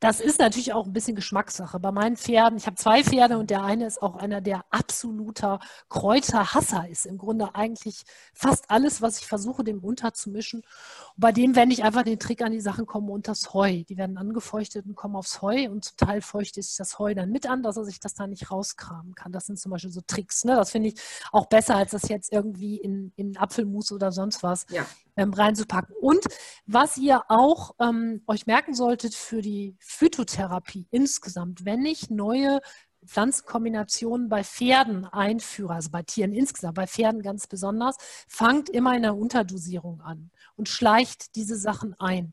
[0.00, 1.78] das ist natürlich auch ein bisschen Geschmackssache.
[1.78, 5.60] Bei meinen Pferden, ich habe zwei Pferde und der eine ist auch einer, der absoluter
[5.90, 7.04] Kräuterhasser ist.
[7.04, 10.60] Im Grunde eigentlich fast alles, was ich versuche, dem unterzumischen.
[10.60, 13.84] Und bei dem wende ich einfach den Trick an, die Sachen kommen unters Heu.
[13.84, 17.30] Die werden angefeuchtet und kommen aufs Heu und zum Teil feuchte ich das Heu dann
[17.30, 19.32] mit an, dass er sich das da nicht rauskramen kann.
[19.32, 20.44] Das sind zum Beispiel so Tricks.
[20.44, 20.56] Ne?
[20.56, 20.94] Das finde ich
[21.30, 24.64] auch besser, als das jetzt irgendwie in, in Apfelmus oder sonst was.
[24.70, 24.86] Ja
[25.20, 25.94] ähm, reinzupacken.
[26.00, 26.24] Und
[26.66, 32.60] was ihr auch ähm, euch merken solltet für die Phytotherapie insgesamt, wenn ich neue
[33.04, 37.96] Pflanzenkombinationen bei Pferden einführe, also bei Tieren insgesamt, bei Pferden ganz besonders,
[38.28, 42.32] fangt immer in der Unterdosierung an und schleicht diese Sachen ein.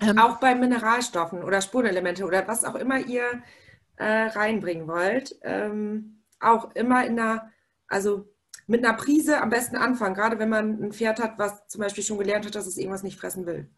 [0.00, 3.42] Ähm, auch bei Mineralstoffen oder Spurenelemente oder was auch immer ihr
[3.96, 7.50] äh, reinbringen wollt, ähm, auch immer in einer,
[7.86, 8.26] also
[8.70, 12.04] mit einer Prise am besten anfangen, gerade wenn man ein Pferd hat, was zum Beispiel
[12.04, 13.68] schon gelernt hat, dass es irgendwas nicht fressen will.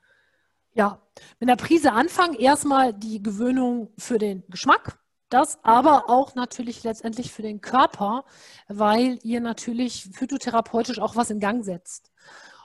[0.75, 1.01] Ja,
[1.41, 4.99] mit einer Prise anfangen, erstmal die Gewöhnung für den Geschmack,
[5.31, 8.25] das aber auch natürlich letztendlich für den Körper,
[8.69, 12.13] weil ihr natürlich phytotherapeutisch auch was in Gang setzt.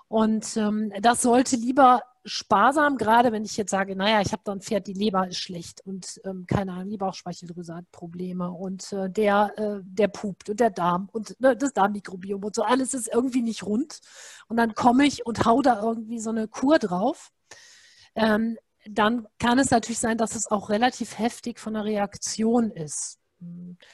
[0.10, 4.52] Und ähm, das sollte lieber sparsam, gerade wenn ich jetzt sage, naja, ich habe da
[4.52, 8.92] ein Pferd, die Leber ist schlecht und ähm, keine Ahnung, die Bauchspeicheldrüse hat Probleme und
[8.94, 12.94] äh, der, äh, der pupt und der Darm und ne, das Darmmikrobiom und so, alles
[12.94, 14.00] ist irgendwie nicht rund.
[14.48, 17.32] Und dann komme ich und hau da irgendwie so eine Kur drauf.
[18.16, 18.58] Ähm,
[18.90, 23.20] dann kann es natürlich sein, dass es auch relativ heftig von der Reaktion ist.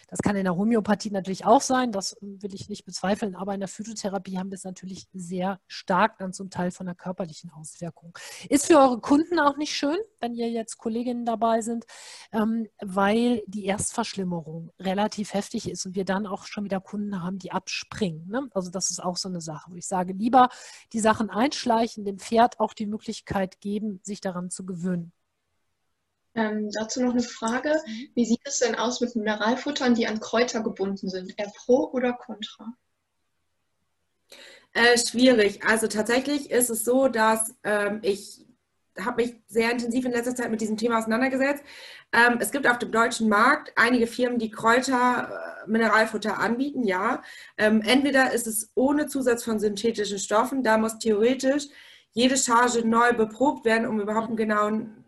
[0.07, 3.59] Das kann in der Homöopathie natürlich auch sein, das will ich nicht bezweifeln, aber in
[3.59, 8.17] der Phytotherapie haben wir es natürlich sehr stark dann zum Teil von der körperlichen Auswirkung.
[8.49, 11.85] Ist für eure Kunden auch nicht schön, wenn ihr jetzt Kolleginnen dabei sind,
[12.31, 17.39] ähm, weil die Erstverschlimmerung relativ heftig ist und wir dann auch schon wieder Kunden haben,
[17.39, 18.27] die abspringen.
[18.29, 18.49] Ne?
[18.53, 20.49] Also das ist auch so eine Sache, wo ich sage, lieber
[20.93, 25.11] die Sachen einschleichen, dem Pferd auch die Möglichkeit geben, sich daran zu gewöhnen.
[26.35, 27.81] Ähm, dazu noch eine Frage.
[27.85, 28.09] Mhm.
[28.15, 31.33] Wie sieht es denn aus mit Mineralfuttern, die an Kräuter gebunden sind?
[31.37, 32.73] Eher pro oder contra?
[34.73, 35.63] Äh, schwierig.
[35.63, 38.45] Also tatsächlich ist es so, dass ähm, ich
[38.99, 41.63] habe mich sehr intensiv in letzter Zeit mit diesem Thema auseinandergesetzt.
[42.11, 47.23] Ähm, es gibt auf dem deutschen Markt einige Firmen, die Kräuter, äh, Mineralfutter anbieten, ja.
[47.57, 51.65] Ähm, entweder ist es ohne Zusatz von synthetischen Stoffen, da muss theoretisch
[52.11, 55.02] jede Charge neu beprobt werden, um überhaupt einen genauen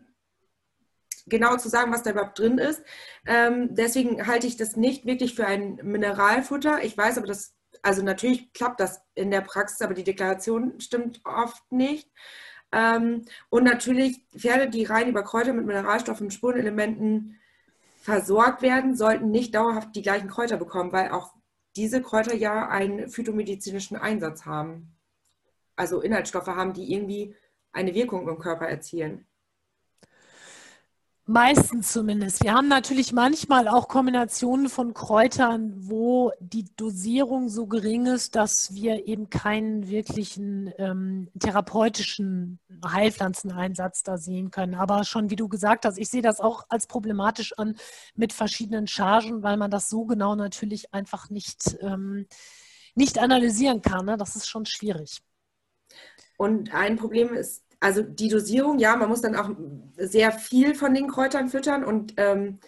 [1.26, 2.82] genau zu sagen, was da überhaupt drin ist.
[3.26, 6.82] Ähm, deswegen halte ich das nicht wirklich für ein Mineralfutter.
[6.84, 11.20] Ich weiß aber, dass, also natürlich klappt das in der Praxis, aber die Deklaration stimmt
[11.24, 12.10] oft nicht.
[12.72, 17.38] Ähm, und natürlich Pferde, die rein über Kräuter mit Mineralstoffen und Spurenelementen
[17.98, 21.34] versorgt werden, sollten nicht dauerhaft die gleichen Kräuter bekommen, weil auch
[21.74, 24.96] diese Kräuter ja einen phytomedizinischen Einsatz haben.
[25.74, 27.34] Also Inhaltsstoffe haben, die irgendwie
[27.72, 29.25] eine Wirkung im Körper erzielen.
[31.28, 32.44] Meistens zumindest.
[32.44, 38.72] Wir haben natürlich manchmal auch Kombinationen von Kräutern, wo die Dosierung so gering ist, dass
[38.74, 44.76] wir eben keinen wirklichen ähm, therapeutischen Heilpflanzeneinsatz da sehen können.
[44.76, 47.74] Aber schon, wie du gesagt hast, ich sehe das auch als problematisch an
[48.14, 52.28] mit verschiedenen Chargen, weil man das so genau natürlich einfach nicht, ähm,
[52.94, 54.06] nicht analysieren kann.
[54.06, 54.16] Ne?
[54.16, 55.22] Das ist schon schwierig.
[56.36, 59.50] Und ein Problem ist also die Dosierung, ja, man muss dann auch
[59.96, 62.58] sehr viel von den Kräutern füttern und ähm,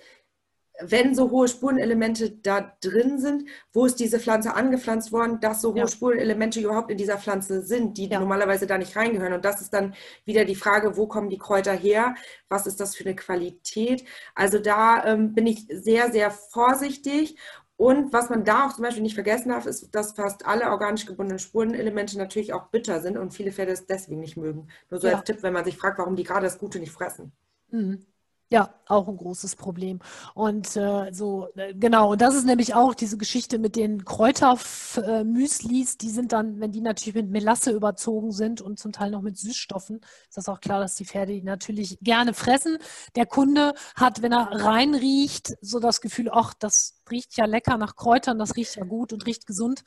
[0.80, 5.72] wenn so hohe Spurenelemente da drin sind, wo ist diese Pflanze angepflanzt worden, dass so
[5.72, 5.88] hohe ja.
[5.88, 8.20] Spurenelemente überhaupt in dieser Pflanze sind, die ja.
[8.20, 9.32] normalerweise da nicht reingehören.
[9.32, 9.94] Und das ist dann
[10.24, 12.14] wieder die Frage, wo kommen die Kräuter her?
[12.48, 14.04] Was ist das für eine Qualität?
[14.34, 17.36] Also da ähm, bin ich sehr, sehr vorsichtig
[17.78, 21.06] und was man da auch zum Beispiel nicht vergessen darf, ist, dass fast alle organisch
[21.06, 24.66] gebundenen Spurenelemente natürlich auch bitter sind und viele Pferde es deswegen nicht mögen.
[24.90, 25.14] Nur so ja.
[25.14, 27.30] als Tipp, wenn man sich fragt, warum die gerade das Gute nicht fressen.
[27.70, 28.04] Mhm.
[28.50, 29.98] Ja, auch ein großes Problem.
[30.34, 35.98] Und äh, so, äh, genau, und das ist nämlich auch diese Geschichte mit den Kräutermüslis,
[35.98, 39.36] die sind dann, wenn die natürlich mit Melasse überzogen sind und zum Teil noch mit
[39.36, 42.78] Süßstoffen, ist das auch klar, dass die Pferde die natürlich gerne fressen.
[43.16, 47.96] Der Kunde hat, wenn er reinriecht, so das Gefühl, ach, das riecht ja lecker nach
[47.96, 49.84] Kräutern, das riecht ja gut und riecht gesund.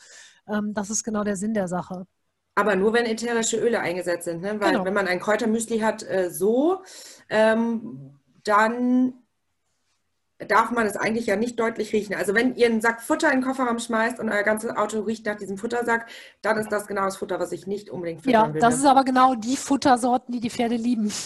[0.47, 2.05] Ähm, das ist genau der Sinn der Sache.
[2.53, 4.59] Aber nur wenn ätherische Öle eingesetzt sind, ne?
[4.59, 4.85] weil genau.
[4.85, 6.83] wenn man ein Kräutermüsli hat, äh, so,
[7.29, 9.13] ähm, dann
[10.47, 12.15] darf man es eigentlich ja nicht deutlich riechen.
[12.15, 15.25] Also wenn ihr einen Sack Futter in den Kofferraum schmeißt und euer ganzes Auto riecht
[15.25, 16.07] nach diesem Futtersack,
[16.41, 18.61] dann ist das genau das Futter, was ich nicht unbedingt füttern ja, will.
[18.61, 21.11] Ja, das ist aber genau die Futtersorten, die die Pferde lieben.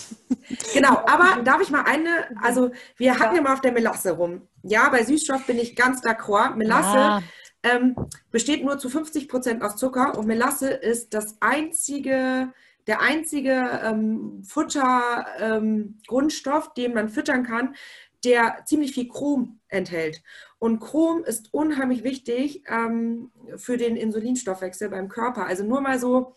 [0.75, 4.47] Genau, aber darf ich mal eine, also wir hatten ja mal auf der Melasse rum.
[4.61, 6.55] Ja, bei Süßstoff bin ich ganz d'accord.
[6.55, 7.21] Melasse ja.
[7.63, 7.95] ähm,
[8.29, 12.53] besteht nur zu 50 Prozent aus Zucker und Melasse ist das einzige
[12.87, 17.75] der einzige ähm, Futtergrundstoff, ähm, den man füttern kann,
[18.23, 20.21] der ziemlich viel Chrom enthält.
[20.59, 25.45] Und Chrom ist unheimlich wichtig ähm, für den Insulinstoffwechsel beim Körper.
[25.45, 26.35] Also nur mal so.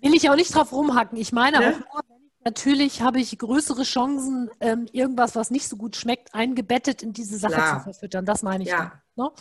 [0.00, 1.18] Will ich auch nicht drauf rumhacken.
[1.18, 1.84] Ich meine ne?
[1.90, 2.02] auch nur,
[2.44, 7.38] natürlich habe ich größere Chancen, ähm, irgendwas, was nicht so gut schmeckt, eingebettet in diese
[7.38, 7.78] Sache Klar.
[7.78, 8.24] zu verfüttern.
[8.24, 8.70] Das meine ich.
[8.70, 9.02] Ja.
[9.16, 9.32] Dann, ne?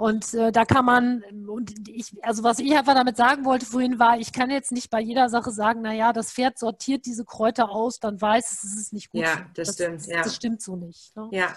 [0.00, 3.98] Und äh, da kann man, und ich, also was ich einfach damit sagen wollte vorhin
[3.98, 7.68] war, ich kann jetzt nicht bei jeder Sache sagen, naja, das Pferd sortiert diese Kräuter
[7.68, 9.20] aus, dann weiß es, es ist nicht gut.
[9.20, 10.06] Ja, das, das stimmt.
[10.06, 10.22] Ja.
[10.22, 11.14] Das stimmt so nicht.
[11.14, 11.28] Ne?
[11.32, 11.54] Ja.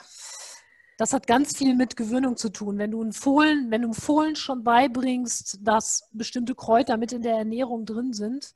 [0.97, 2.77] Das hat ganz viel mit Gewöhnung zu tun.
[2.77, 7.37] Wenn du einen Fohlen, wenn du Fohlen schon beibringst, dass bestimmte Kräuter mit in der
[7.37, 8.53] Ernährung drin sind,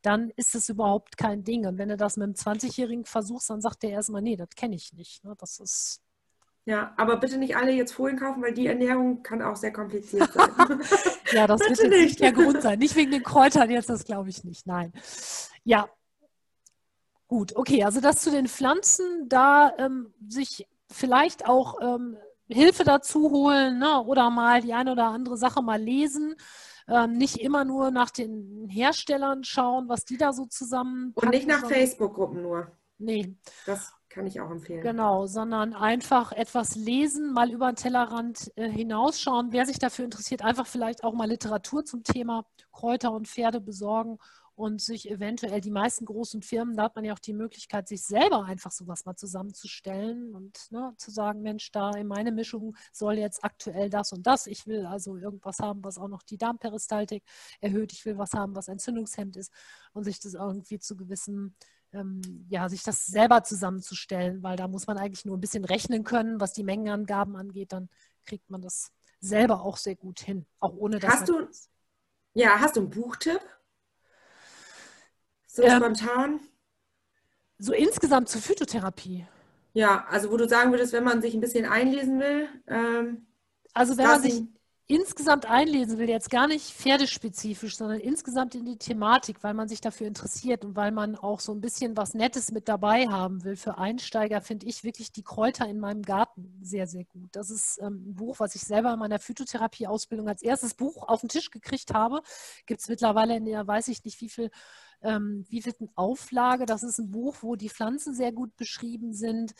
[0.00, 1.66] dann ist es überhaupt kein Ding.
[1.66, 4.76] Und wenn du das mit einem 20-Jährigen versuchst, dann sagt der erstmal, nee, das kenne
[4.76, 5.24] ich nicht.
[5.24, 5.34] Ne?
[5.38, 6.00] Das ist
[6.66, 10.32] ja, aber bitte nicht alle jetzt Folien kaufen, weil die Ernährung kann auch sehr kompliziert
[10.32, 10.50] sein.
[11.32, 12.80] ja, das wird jetzt nicht der Grund sein.
[12.80, 14.66] Nicht wegen den Kräutern jetzt, das glaube ich nicht.
[14.66, 14.92] Nein.
[15.62, 15.88] Ja.
[17.28, 22.16] Gut, okay, also das zu den Pflanzen, da ähm, sich vielleicht auch ähm,
[22.48, 24.02] Hilfe dazu holen ne?
[24.02, 26.34] oder mal die eine oder andere Sache mal lesen.
[26.88, 31.12] Ähm, nicht immer nur nach den Herstellern schauen, was die da so zusammen.
[31.14, 32.72] Und nicht nach Facebook-Gruppen nur.
[32.98, 33.36] Nee.
[33.66, 34.80] Das kann ich auch empfehlen.
[34.80, 39.52] Genau, sondern einfach etwas lesen, mal über den Tellerrand äh, hinausschauen.
[39.52, 44.18] Wer sich dafür interessiert, einfach vielleicht auch mal Literatur zum Thema Kräuter und Pferde besorgen
[44.54, 48.06] und sich eventuell die meisten großen Firmen, da hat man ja auch die Möglichkeit, sich
[48.06, 53.18] selber einfach sowas mal zusammenzustellen und ne, zu sagen, Mensch, da in meine Mischung soll
[53.18, 54.46] jetzt aktuell das und das.
[54.46, 57.22] Ich will also irgendwas haben, was auch noch die Darmperistaltik
[57.60, 57.92] erhöht.
[57.92, 59.52] Ich will was haben, was entzündungshemd ist
[59.92, 61.54] und sich das irgendwie zu gewissen
[61.96, 66.04] ähm, ja, sich das selber zusammenzustellen, weil da muss man eigentlich nur ein bisschen rechnen
[66.04, 67.88] können, was die Mengenangaben angeht, dann
[68.24, 71.48] kriegt man das selber auch sehr gut hin, auch ohne dass hast du
[72.34, 73.40] ja hast du einen Buchtipp?
[75.46, 76.40] So ähm, spontan?
[77.58, 79.26] so insgesamt zur Phytotherapie.
[79.72, 83.26] Ja also wo du sagen würdest wenn man sich ein bisschen einlesen will ähm,
[83.72, 84.42] also wenn man sich
[84.88, 89.80] insgesamt einlesen will, jetzt gar nicht pferdespezifisch, sondern insgesamt in die Thematik, weil man sich
[89.80, 93.56] dafür interessiert und weil man auch so ein bisschen was Nettes mit dabei haben will.
[93.56, 97.30] Für Einsteiger finde ich wirklich die Kräuter in meinem Garten sehr, sehr gut.
[97.32, 101.20] Das ist ähm, ein Buch, was ich selber in meiner Phytotherapie-Ausbildung als erstes Buch auf
[101.20, 102.22] den Tisch gekriegt habe.
[102.66, 104.50] Gibt es mittlerweile in der, weiß ich nicht, wie viel
[105.02, 106.66] ähm, wie wird eine Auflage?
[106.66, 109.54] Das ist ein Buch, wo die Pflanzen sehr gut beschrieben sind,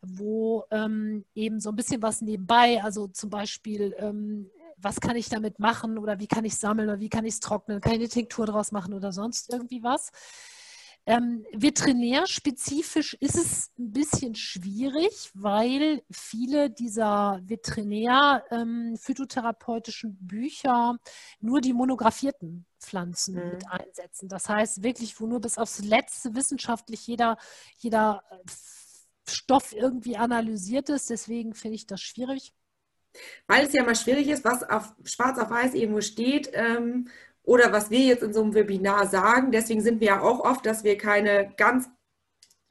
[0.00, 5.28] wo ähm, eben so ein bisschen was nebenbei, also zum Beispiel ähm, was kann ich
[5.28, 8.00] damit machen oder wie kann ich sammeln oder wie kann ich es trocknen, kann ich
[8.00, 10.10] eine Tinktur draus machen oder sonst irgendwie was.
[11.04, 20.96] Ähm, veterinärspezifisch ist es ein bisschen schwierig, weil viele dieser veterinär-phytotherapeutischen ähm, Bücher
[21.40, 23.50] nur die monografierten Pflanzen mhm.
[23.50, 24.28] mit einsetzen.
[24.28, 27.36] Das heißt wirklich, wo nur bis aufs Letzte wissenschaftlich jeder,
[27.78, 28.36] jeder äh,
[29.28, 31.10] Stoff irgendwie analysiert ist.
[31.10, 32.54] Deswegen finde ich das schwierig.
[33.46, 37.08] Weil es ja mal schwierig ist, was auf schwarz auf weiß irgendwo steht ähm,
[37.44, 39.50] oder was wir jetzt in so einem Webinar sagen.
[39.50, 41.88] Deswegen sind wir ja auch oft, dass wir keine ganz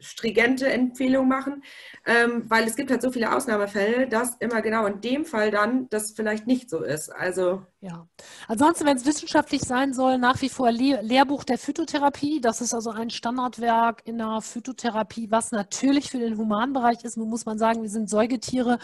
[0.01, 1.63] stringente Empfehlung machen,
[2.05, 5.87] ähm, weil es gibt halt so viele Ausnahmefälle, dass immer genau in dem Fall dann
[5.89, 7.09] das vielleicht nicht so ist.
[7.09, 8.07] Also ja.
[8.47, 12.41] Ansonsten, wenn es wissenschaftlich sein soll, nach wie vor Le Lehrbuch der Phytotherapie.
[12.41, 17.17] Das ist also ein Standardwerk in der Phytotherapie, was natürlich für den Humanbereich ist.
[17.17, 18.79] Nun muss man sagen, wir sind Säugetiere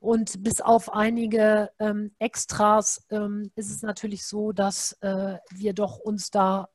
[0.00, 5.98] und bis auf einige ähm, Extras ähm, ist es natürlich so, dass äh, wir doch
[5.98, 6.68] uns da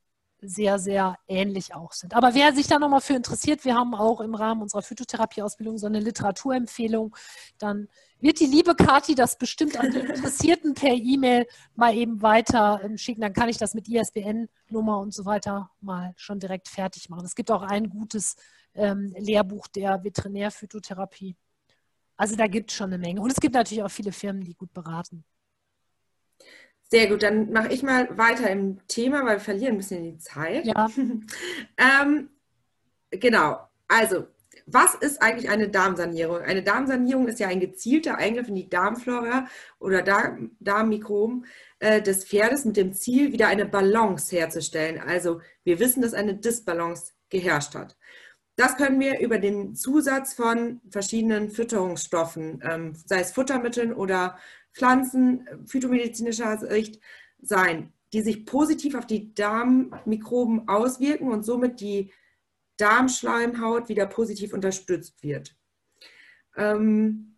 [0.45, 2.13] sehr, sehr ähnlich auch sind.
[2.13, 5.87] Aber wer sich da nochmal für interessiert, wir haben auch im Rahmen unserer Phytotherapieausbildung so
[5.87, 7.15] eine Literaturempfehlung,
[7.57, 7.87] dann
[8.19, 12.97] wird die liebe Kati das bestimmt an die Interessierten per E-Mail mal eben weiter ähm,
[12.97, 13.21] schicken.
[13.21, 17.25] Dann kann ich das mit ISBN-Nummer und so weiter mal schon direkt fertig machen.
[17.25, 18.35] Es gibt auch ein gutes
[18.75, 21.35] ähm, Lehrbuch der Veterinärphytotherapie.
[22.15, 23.21] Also da gibt es schon eine Menge.
[23.21, 25.25] Und es gibt natürlich auch viele Firmen, die gut beraten.
[26.93, 30.19] Sehr gut, dann mache ich mal weiter im Thema, weil wir verlieren ein bisschen die
[30.19, 30.63] Zeit.
[30.63, 30.87] Ja.
[32.05, 32.29] ähm,
[33.09, 34.27] genau, also
[34.67, 36.41] was ist eigentlich eine Darmsanierung?
[36.41, 39.47] Eine Darmsanierung ist ja ein gezielter Eingriff in die Darmflora
[39.79, 41.47] oder Darm Darmmikroben
[41.79, 44.99] äh, des Pferdes mit dem Ziel, wieder eine Balance herzustellen.
[44.99, 47.97] Also wir wissen, dass eine Disbalance geherrscht hat.
[48.55, 54.37] Das können wir über den Zusatz von verschiedenen Fütterungsstoffen, ähm, sei es Futtermitteln oder
[54.73, 56.99] Pflanzen phytomedizinischer Sicht
[57.41, 62.11] sein, die sich positiv auf die Darmmikroben auswirken und somit die
[62.77, 65.55] Darmschleimhaut wieder positiv unterstützt wird.
[66.55, 67.33] Ähm,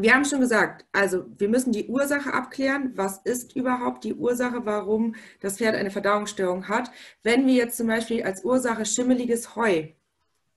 [0.00, 2.92] wir haben schon gesagt, also wir müssen die Ursache abklären.
[2.94, 6.92] Was ist überhaupt die Ursache, warum das Pferd eine Verdauungsstörung hat?
[7.24, 9.88] Wenn wir jetzt zum Beispiel als Ursache schimmeliges Heu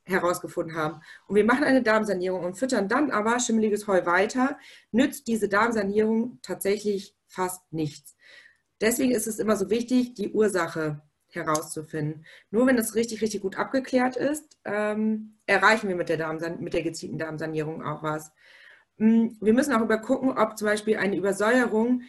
[0.06, 1.02] herausgefunden haben.
[1.28, 4.58] Und wir machen eine Darmsanierung und füttern dann aber schimmeliges Heu weiter,
[4.92, 8.16] nützt diese Darmsanierung tatsächlich fast nichts.
[8.82, 12.26] Deswegen ist es immer so wichtig, die Ursache herauszufinden.
[12.50, 16.84] Nur wenn das richtig, richtig gut abgeklärt ist, ähm, erreichen wir mit der, mit der
[16.84, 18.32] gezielten Darmsanierung auch was.
[18.98, 22.02] Hm, wir müssen auch übergucken, ob zum Beispiel eine Übersäuerung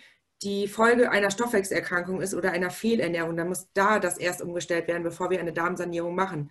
[0.43, 3.36] die Folge einer Stoffwechselerkrankung ist oder einer Fehlernährung.
[3.36, 6.51] Dann muss da das erst umgestellt werden, bevor wir eine Darmsanierung machen.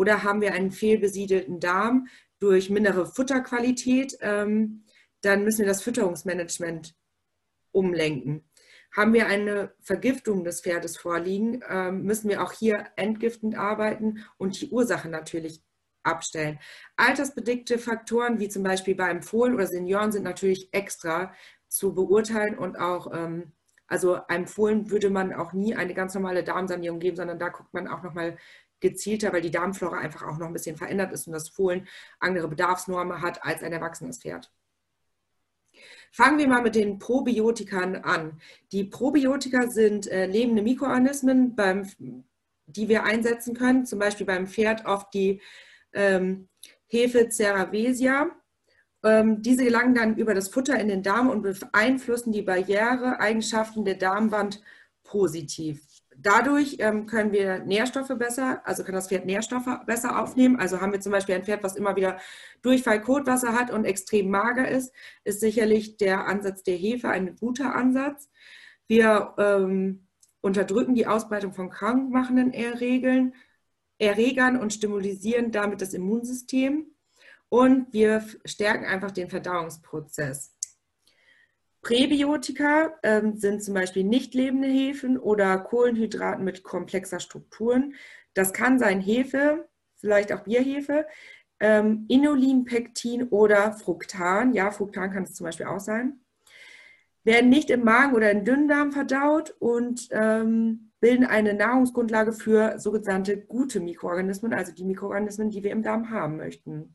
[0.00, 2.08] Oder haben wir einen fehlbesiedelten Darm
[2.38, 4.84] durch mindere Futterqualität, ähm,
[5.20, 6.94] dann müssen wir das Fütterungsmanagement
[7.70, 8.48] umlenken.
[8.96, 14.58] Haben wir eine Vergiftung des Pferdes vorliegen, ähm, müssen wir auch hier entgiftend arbeiten und
[14.58, 15.62] die Ursache natürlich
[16.02, 16.58] abstellen.
[16.96, 21.34] Altersbedingte Faktoren wie zum Beispiel beim Fohlen oder Senioren sind natürlich extra
[21.68, 23.52] zu beurteilen und auch, ähm,
[23.86, 27.74] also einem Fohlen würde man auch nie eine ganz normale Darmsanierung geben, sondern da guckt
[27.74, 28.38] man auch nochmal
[28.80, 31.86] gezielter, weil die Darmflora einfach auch noch ein bisschen verändert ist und das Fohlen
[32.18, 34.50] andere Bedarfsnormen hat als ein erwachsenes Pferd.
[36.12, 38.40] Fangen wir mal mit den Probiotikern an.
[38.72, 41.86] Die Probiotika sind äh, lebende Mikroorganismen, beim,
[42.66, 45.40] die wir einsetzen können, zum Beispiel beim Pferd oft die
[45.92, 46.48] ähm,
[46.86, 48.30] Hefe Ceravesia.
[49.02, 53.94] Ähm, diese gelangen dann über das Futter in den Darm und beeinflussen die Barriereeigenschaften der
[53.94, 54.60] Darmwand
[55.04, 55.89] positiv
[56.22, 60.56] dadurch ähm, können wir Nährstoffe besser, also kann das Pferd Nährstoffe besser aufnehmen.
[60.56, 62.18] Also haben wir zum Beispiel ein Pferd, was immer wieder
[62.62, 64.92] Durchfall, Kotwasser hat und extrem mager ist,
[65.24, 68.28] ist sicherlich der Ansatz der Hefe ein guter Ansatz.
[68.86, 70.06] Wir ähm,
[70.40, 73.34] unterdrücken die Ausbreitung von krankmachenden Erregeln,
[73.98, 76.86] Erregern und stimulisieren damit das Immunsystem.
[77.48, 80.54] Und wir stärken einfach den Verdauungsprozess.
[81.82, 87.94] Präbiotika ähm, sind zum Beispiel nicht lebende Hefen oder Kohlenhydraten mit komplexer Strukturen.
[88.34, 91.06] Das kann sein Hefe, vielleicht auch Bierhefe,
[91.58, 94.52] ähm, Inulin, Pektin oder Fructan.
[94.52, 96.20] Ja, Fructan kann es zum Beispiel auch sein.
[97.24, 103.38] Werden nicht im Magen oder im Dünndarm verdaut und ähm, bilden eine Nahrungsgrundlage für sogenannte
[103.38, 106.94] gute Mikroorganismen, also die Mikroorganismen, die wir im Darm haben möchten.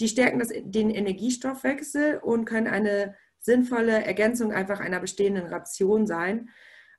[0.00, 6.48] Die stärken das, den Energiestoffwechsel und können eine sinnvolle Ergänzung einfach einer bestehenden Ration sein.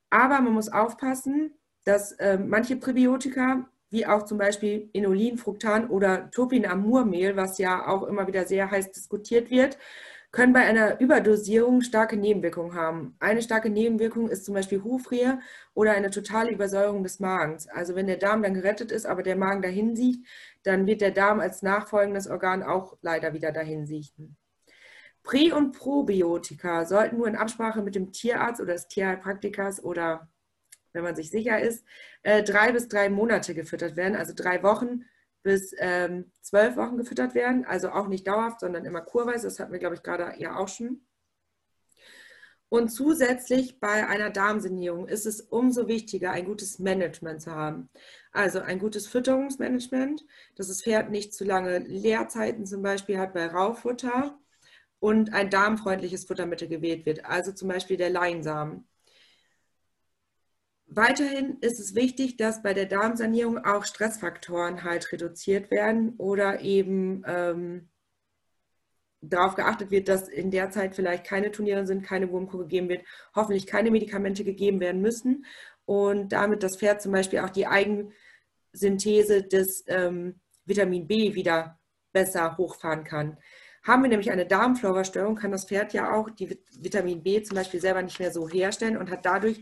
[0.09, 6.29] Aber man muss aufpassen, dass äh, manche Präbiotika, wie auch zum Beispiel Inulin, Fructan oder
[6.31, 9.77] Topinamurmehl, was ja auch immer wieder sehr heiß diskutiert wird,
[10.33, 13.15] können bei einer Überdosierung starke Nebenwirkungen haben.
[13.19, 15.39] Eine starke Nebenwirkung ist zum Beispiel Hufrier
[15.75, 17.67] oder eine totale Übersäuerung des Magens.
[17.67, 20.25] Also wenn der Darm dann gerettet ist, aber der Magen dahin sieht,
[20.63, 24.35] dann wird der Darm als nachfolgendes Organ auch leider wieder dahin siechen.
[25.23, 30.29] Prä- und Probiotika sollten nur in Absprache mit dem Tierarzt oder des Tierheilpraktikers oder
[30.91, 31.85] wenn man sich sicher ist,
[32.21, 35.05] äh, drei bis drei Monate gefüttert werden, also drei Wochen
[35.41, 39.47] bis ähm, zwölf Wochen gefüttert werden, also auch nicht dauerhaft, sondern immer kurweise.
[39.47, 41.05] Das hatten wir, glaube ich, gerade ja auch schon.
[42.69, 47.89] Und zusätzlich bei einer Darmsanierung ist es umso wichtiger, ein gutes Management zu haben.
[48.31, 50.25] Also ein gutes Fütterungsmanagement,
[50.55, 54.39] dass das Pferd nicht zu lange Leerzeiten zum Beispiel hat bei Raufutter
[55.03, 58.88] und ein darmfreundliches Futtermittel gewählt wird, also zum Beispiel der Leinsamen.
[60.85, 67.21] Weiterhin ist es wichtig, dass bei der Darmsanierung auch Stressfaktoren halt reduziert werden oder eben
[67.27, 67.89] ähm,
[69.19, 73.05] darauf geachtet wird, dass in der Zeit vielleicht keine Turniere sind, keine Wurmkur gegeben wird,
[73.35, 75.45] hoffentlich keine Medikamente gegeben werden müssen
[75.84, 81.77] und damit das Pferd zum Beispiel auch die Eigensynthese des ähm, Vitamin B wieder
[82.13, 83.38] besser hochfahren kann.
[83.84, 87.81] Haben wir nämlich eine Darmflora-Störung, kann das Pferd ja auch die Vitamin B zum Beispiel
[87.81, 89.60] selber nicht mehr so herstellen und hat dadurch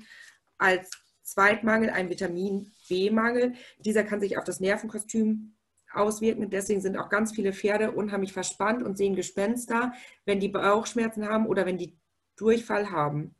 [0.60, 0.92] als
[1.24, 3.54] Zweitmangel einen Vitamin B-Mangel.
[3.80, 5.56] Dieser kann sich auf das Nervenkostüm
[5.92, 6.50] auswirken.
[6.52, 9.94] Deswegen sind auch ganz viele Pferde unheimlich verspannt und sehen Gespenster,
[10.26, 11.98] wenn die Bauchschmerzen haben oder wenn die
[12.38, 13.36] Durchfall haben.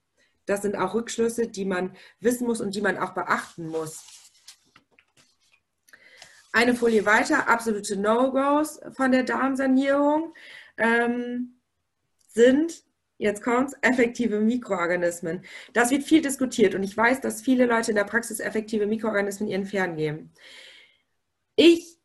[0.48, 4.04] Das sind auch Rückschlüsse, die man wissen muss und die man auch beachten muss.
[6.54, 10.34] Eine Folie weiter, absolute No-Gos von der Darmsanierung
[10.78, 11.62] ähm,
[12.28, 12.84] sind,
[13.18, 15.44] jetzt kommt effektive Mikroorganismen.
[15.74, 19.50] Das wird viel diskutiert und ich weiß, dass viele Leute in der Praxis effektive Mikroorganismen
[19.50, 20.32] ihren Fern geben.
[21.56, 21.98] Ich,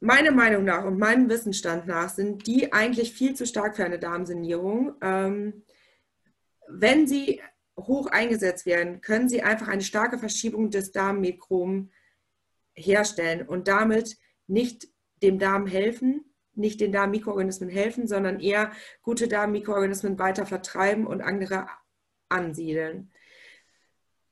[0.00, 3.98] meiner Meinung nach und meinem Wissensstand nach, sind die eigentlich viel zu stark für eine
[3.98, 4.94] Darmsanierung.
[5.00, 5.62] Ähm,
[6.68, 7.40] wenn sie
[7.78, 11.90] hoch eingesetzt werden, können sie einfach eine starke Verschiebung des Darmmikrom
[12.74, 14.16] herstellen und damit
[14.46, 14.88] nicht
[15.22, 16.27] dem Darm helfen,
[16.58, 18.72] nicht den Darmmikroorganismen helfen, sondern eher
[19.02, 21.66] gute Darmmikroorganismen weiter vertreiben und andere
[22.28, 23.10] ansiedeln.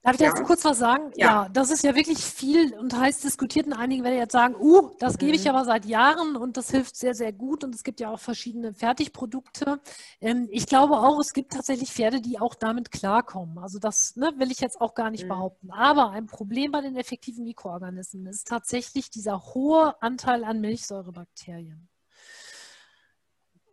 [0.06, 0.30] Darf ich ja.
[0.30, 1.10] dazu kurz was sagen?
[1.16, 1.26] Ja.
[1.26, 1.48] ja.
[1.48, 3.66] das ist ja wirklich viel und heiß diskutiert.
[3.66, 5.18] Und einige werden jetzt sagen, uh, das mhm.
[5.18, 5.50] gebe ich mhm.
[5.50, 7.64] aber seit Jahren und das hilft sehr, sehr gut.
[7.64, 9.80] Und es gibt ja auch verschiedene Fertigprodukte.
[10.20, 13.58] Ähm, ich glaube auch, es gibt tatsächlich Pferde, die auch damit klarkommen.
[13.58, 15.30] Also das ne, will ich jetzt auch gar nicht mhm.
[15.30, 15.72] behaupten.
[15.72, 21.88] Aber ein Problem bei den effektiven Mikroorganismen ist tatsächlich dieser hohe Anteil an Milchsäurebakterien.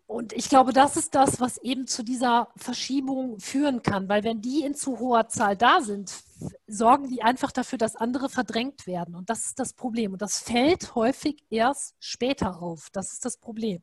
[0.05, 4.41] Und ich glaube, das ist das, was eben zu dieser Verschiebung führen kann, weil wenn
[4.41, 6.13] die in zu hoher Zahl da sind,
[6.67, 9.15] sorgen die einfach dafür, dass andere verdrängt werden.
[9.15, 10.13] Und das ist das Problem.
[10.13, 12.89] Und das fällt häufig erst später auf.
[12.91, 13.81] Das ist das Problem.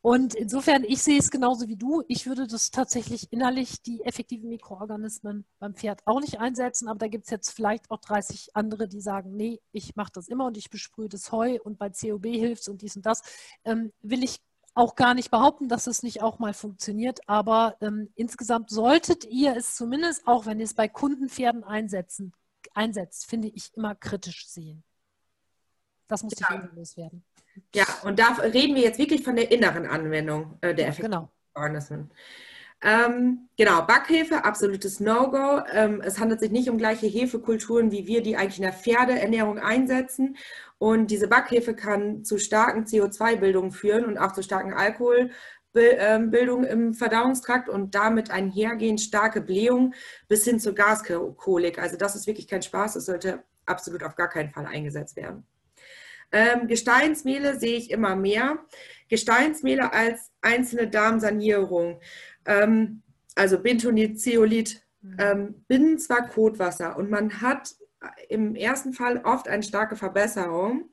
[0.00, 2.04] Und insofern, ich sehe es genauso wie du.
[2.06, 6.88] Ich würde das tatsächlich innerlich, die effektiven Mikroorganismen beim Pferd auch nicht einsetzen.
[6.88, 10.28] Aber da gibt es jetzt vielleicht auch 30 andere, die sagen, nee, ich mache das
[10.28, 13.22] immer und ich besprühe das Heu und bei COB hilft es und dies und das.
[13.64, 14.40] Ähm, will ich
[14.78, 19.56] auch gar nicht behaupten, dass es nicht auch mal funktioniert, aber ähm, insgesamt solltet ihr
[19.56, 22.32] es zumindest, auch wenn ihr es bei Kundenpferden einsetzen,
[22.74, 24.84] einsetzt, finde ich immer kritisch sehen.
[26.06, 26.46] Das muss ja.
[26.56, 27.24] die loswerden.
[27.74, 31.10] Ja, und da reden wir jetzt wirklich von der inneren Anwendung äh, der Effektivität.
[31.10, 31.30] Genau.
[32.80, 35.62] Ähm, genau, Backhefe, absolutes No-Go.
[35.72, 39.58] Ähm, es handelt sich nicht um gleiche Hefekulturen, wie wir die eigentlich in der Pferdeernährung
[39.58, 40.36] einsetzen.
[40.78, 47.68] Und diese Backhefe kann zu starken CO2-Bildungen führen und auch zu starken Alkoholbildungen im Verdauungstrakt
[47.68, 49.94] und damit einhergehend starke Blähung
[50.28, 51.80] bis hin zur Gaskolik.
[51.80, 52.94] Also das ist wirklich kein Spaß.
[52.94, 55.44] Das sollte absolut auf gar keinen Fall eingesetzt werden.
[56.30, 58.58] Ähm, Gesteinsmehle sehe ich immer mehr.
[59.08, 62.00] Gesteinsmehle als einzelne Darmsanierung
[62.48, 63.02] ähm,
[63.36, 65.16] also Bentonit, Zeolit, mhm.
[65.20, 67.76] ähm, binden zwar Kotwasser und man hat
[68.28, 70.90] im ersten Fall oft eine starke Verbesserung,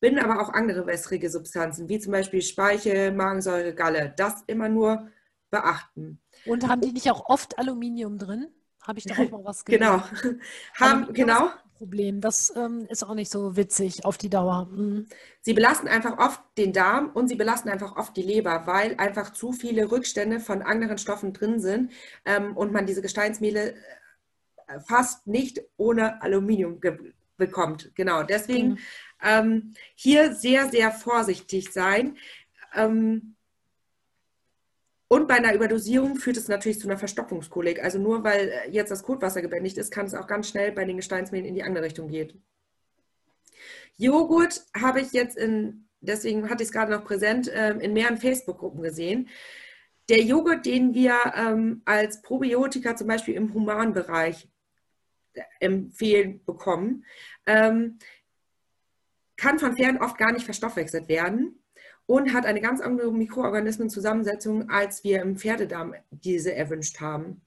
[0.00, 4.14] binden aber auch andere wässrige Substanzen, wie zum Beispiel Speichel, Magensäure, Galle.
[4.16, 5.08] Das immer nur
[5.50, 6.20] beachten.
[6.44, 8.48] Und haben die nicht auch oft Aluminium drin?
[8.82, 10.02] Habe ich da auch mal was genau.
[10.80, 11.50] Haben, genau.
[11.76, 12.20] Problem.
[12.20, 14.66] Das ähm, ist auch nicht so witzig auf die Dauer.
[14.70, 15.06] Mhm.
[15.42, 19.32] Sie belasten einfach oft den Darm und sie belasten einfach oft die Leber, weil einfach
[19.32, 21.92] zu viele Rückstände von anderen Stoffen drin sind
[22.24, 26.80] ähm, und man diese Gesteinsmehle äh, fast nicht ohne Aluminium
[27.36, 27.92] bekommt.
[27.94, 28.78] Genau, deswegen mhm.
[29.22, 32.16] ähm, hier sehr, sehr vorsichtig sein.
[32.74, 33.35] Ähm,
[35.08, 37.82] und bei einer Überdosierung führt es natürlich zu einer Verstopfungskolik.
[37.82, 40.84] Also nur weil äh, jetzt das Kotwasser gebändigt ist, kann es auch ganz schnell bei
[40.84, 42.42] den Gesteinsmehlen in die andere Richtung gehen.
[43.96, 48.18] Joghurt habe ich jetzt in, deswegen hatte ich es gerade noch präsent, ähm, in mehreren
[48.18, 49.28] Facebook-Gruppen gesehen.
[50.08, 54.48] Der Joghurt, den wir ähm, als Probiotika zum Beispiel im Humanbereich
[55.34, 57.04] äh, empfehlen bekommen,
[57.46, 57.98] ähm,
[59.36, 61.62] kann von Pferden oft gar nicht verstoffwechselt werden
[62.06, 67.42] und hat eine ganz andere Mikroorganismenzusammensetzung, als wir im Pferdedarm diese erwünscht haben.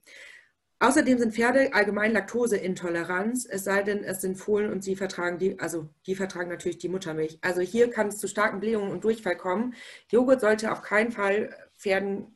[0.82, 5.58] Außerdem sind Pferde allgemein Laktoseintoleranz, es sei denn, es sind Fohlen und sie vertragen die,
[5.58, 7.38] also die vertragen natürlich die Muttermilch.
[7.42, 9.74] Also hier kann es zu starken Blähungen und Durchfall kommen.
[10.10, 12.34] Joghurt sollte auf keinen Fall Pferden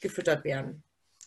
[0.00, 0.83] gefüttert werden.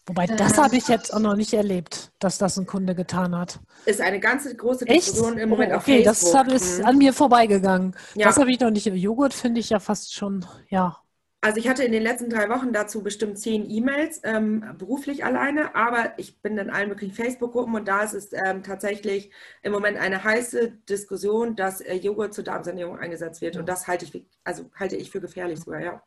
[0.07, 3.59] Wobei, das habe ich jetzt auch noch nicht erlebt, dass das ein Kunde getan hat.
[3.85, 5.43] Ist eine ganze große Diskussion Echt?
[5.43, 6.34] im Moment oh, okay, auf Facebook.
[6.34, 6.85] Okay, das ist mhm.
[6.85, 7.95] an mir vorbeigegangen.
[8.15, 8.27] Ja.
[8.27, 8.85] Das habe ich noch nicht.
[8.85, 10.97] Joghurt finde ich ja fast schon, ja.
[11.41, 15.75] Also ich hatte in den letzten drei Wochen dazu bestimmt zehn E-Mails, ähm, beruflich alleine,
[15.75, 19.31] aber ich bin in allen möglichen Facebook-Gruppen und da ist es ähm, tatsächlich
[19.61, 23.57] im Moment eine heiße Diskussion, dass äh, Joghurt zur Darmsanierung eingesetzt wird.
[23.57, 26.01] Und das halte ich, also halte ich für gefährlich sogar, ja.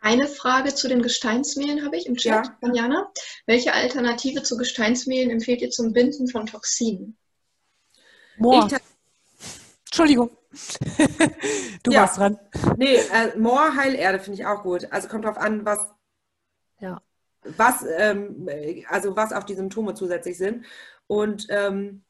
[0.00, 2.56] Eine Frage zu den Gesteinsmehlen habe ich im Chat ja.
[2.60, 3.12] von Jana.
[3.46, 7.18] Welche Alternative zu Gesteinsmehlen empfehlt ihr zum Binden von Toxinen?
[8.38, 8.68] Moor.
[9.84, 10.30] Entschuldigung.
[11.82, 12.00] du ja.
[12.00, 12.38] warst dran.
[12.76, 14.90] Nee, äh, Moor, Heilerde finde ich auch gut.
[14.90, 15.86] Also kommt drauf an, was,
[16.78, 17.02] ja.
[17.42, 18.48] was, ähm,
[18.88, 20.64] also was auf die Symptome zusätzlich sind.
[21.06, 22.04] Und ähm,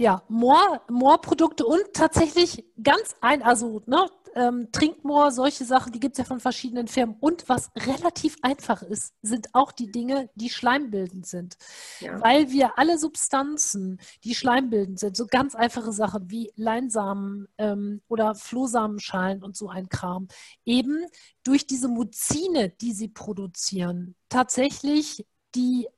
[0.00, 6.18] ja, Moor-Produkte und tatsächlich ganz ein, also ne, ähm, Trinkmoor, solche Sachen, die gibt es
[6.18, 7.16] ja von verschiedenen Firmen.
[7.20, 11.56] Und was relativ einfach ist, sind auch die Dinge, die schleimbildend sind.
[12.00, 12.20] Ja.
[12.22, 18.34] Weil wir alle Substanzen, die schleimbildend sind, so ganz einfache Sachen wie Leinsamen ähm, oder
[18.34, 20.28] Flohsamenschalen und so ein Kram,
[20.64, 21.06] eben
[21.42, 25.88] durch diese Muzine, die sie produzieren, tatsächlich die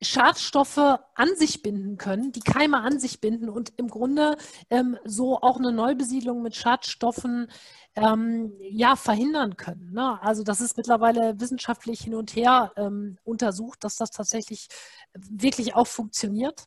[0.00, 4.36] Schadstoffe an sich binden können, die Keime an sich binden und im Grunde
[4.70, 7.50] ähm, so auch eine Neubesiedlung mit Schadstoffen
[7.96, 9.92] ähm, ja, verhindern können.
[9.92, 10.22] Ne?
[10.22, 14.68] Also das ist mittlerweile wissenschaftlich hin und her ähm, untersucht, dass das tatsächlich
[15.14, 16.66] wirklich auch funktioniert.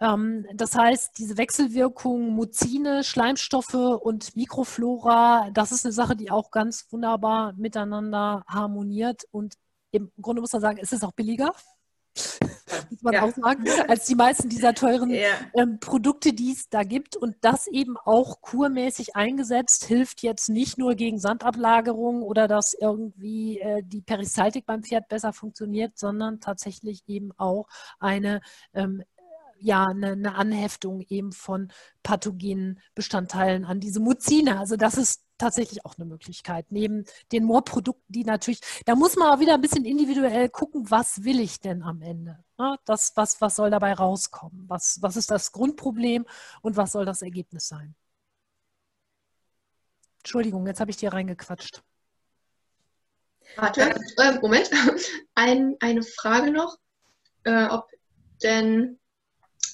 [0.00, 6.52] Ähm, das heißt, diese Wechselwirkung Muzine, Schleimstoffe und Mikroflora, das ist eine Sache, die auch
[6.52, 9.54] ganz wunderbar miteinander harmoniert und
[9.90, 11.52] im Grunde muss man sagen, es ist auch billiger
[12.90, 13.22] muss man ja.
[13.22, 15.28] auch sagen, als die meisten dieser teuren ja.
[15.54, 17.16] ähm, Produkte, die es da gibt.
[17.16, 23.60] Und das eben auch kurmäßig eingesetzt, hilft jetzt nicht nur gegen Sandablagerung oder dass irgendwie
[23.60, 27.66] äh, die Peristaltik beim Pferd besser funktioniert, sondern tatsächlich eben auch
[27.98, 28.40] eine
[28.74, 29.02] ähm,
[29.58, 31.72] ja eine, eine, Anheftung eben von
[32.02, 34.58] pathogenen Bestandteilen an diese Muzine.
[34.58, 36.66] Also das ist tatsächlich auch eine Möglichkeit.
[36.70, 41.24] Neben den Moorprodukten, die natürlich, da muss man auch wieder ein bisschen individuell gucken, was
[41.24, 42.42] will ich denn am Ende?
[42.84, 44.64] Das, was, was soll dabei rauskommen?
[44.68, 46.26] Was, was ist das Grundproblem
[46.62, 47.94] und was soll das Ergebnis sein?
[50.18, 51.82] Entschuldigung, jetzt habe ich dir reingequatscht.
[53.54, 54.70] Warte, äh, Moment.
[55.34, 56.78] Ein, eine Frage noch,
[57.44, 57.88] äh, ob
[58.42, 58.98] denn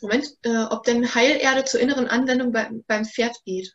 [0.03, 3.75] Moment, äh, ob denn Heilerde zur inneren Anwendung bei, beim Pferd geht.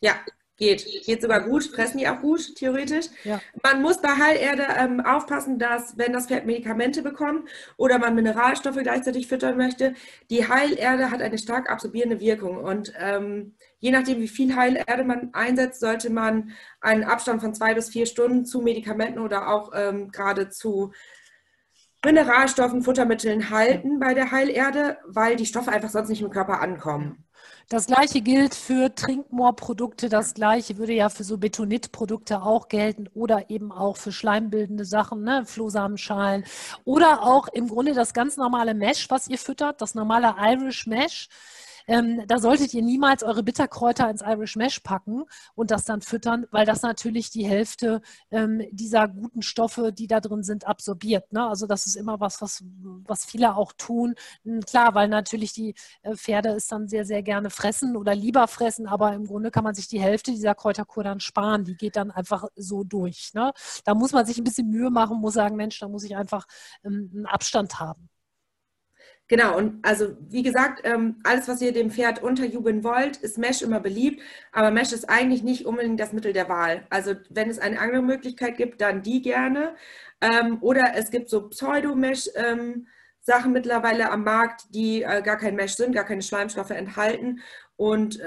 [0.00, 0.14] Ja,
[0.60, 1.04] geht.
[1.04, 3.06] Geht sogar gut, fressen die auch gut, theoretisch.
[3.24, 3.40] Ja.
[3.64, 8.76] Man muss bei Heilerde ähm, aufpassen, dass, wenn das Pferd Medikamente bekommt oder man Mineralstoffe
[8.76, 9.94] gleichzeitig füttern möchte,
[10.28, 12.58] die Heilerde hat eine stark absorbierende Wirkung.
[12.58, 17.74] Und ähm, je nachdem, wie viel Heilerde man einsetzt, sollte man einen Abstand von zwei
[17.74, 20.92] bis vier Stunden zu Medikamenten oder auch ähm, gerade zu
[22.04, 27.24] Mineralstoffen, Futtermitteln halten bei der Heilerde, weil die Stoffe einfach sonst nicht im Körper ankommen.
[27.68, 33.50] Das gleiche gilt für Trinkmoorprodukte, das gleiche würde ja für so Betonitprodukte auch gelten oder
[33.50, 35.44] eben auch für schleimbildende Sachen, ne?
[35.46, 36.44] Flohsamenschalen
[36.84, 41.28] oder auch im Grunde das ganz normale Mesh, was ihr füttert, das normale Irish Mesh.
[41.86, 45.24] Ähm, da solltet ihr niemals eure Bitterkräuter ins Irish Mesh packen
[45.54, 50.20] und das dann füttern, weil das natürlich die Hälfte ähm, dieser guten Stoffe, die da
[50.20, 51.32] drin sind, absorbiert.
[51.32, 51.46] Ne?
[51.46, 52.62] Also das ist immer was, was,
[53.06, 54.14] was viele auch tun.
[54.44, 58.46] Hm, klar, weil natürlich die äh, Pferde es dann sehr, sehr gerne fressen oder lieber
[58.48, 61.64] fressen, aber im Grunde kann man sich die Hälfte dieser Kräuterkur dann sparen.
[61.64, 63.32] Die geht dann einfach so durch.
[63.34, 63.52] Ne?
[63.84, 66.46] Da muss man sich ein bisschen Mühe machen, muss sagen, Mensch, da muss ich einfach
[66.84, 68.09] ähm, einen Abstand haben.
[69.30, 73.62] Genau, und also wie gesagt, ähm, alles, was ihr dem Pferd unterjubeln wollt, ist Mesh
[73.62, 74.20] immer beliebt,
[74.50, 76.84] aber Mesh ist eigentlich nicht unbedingt das Mittel der Wahl.
[76.90, 79.76] Also wenn es eine andere Möglichkeit gibt, dann die gerne.
[80.20, 82.86] Ähm, oder es gibt so Pseudo-Mesh-Sachen
[83.24, 87.40] ähm, mittlerweile am Markt, die äh, gar kein Mesh sind, gar keine Schleimstoffe enthalten
[87.76, 88.20] und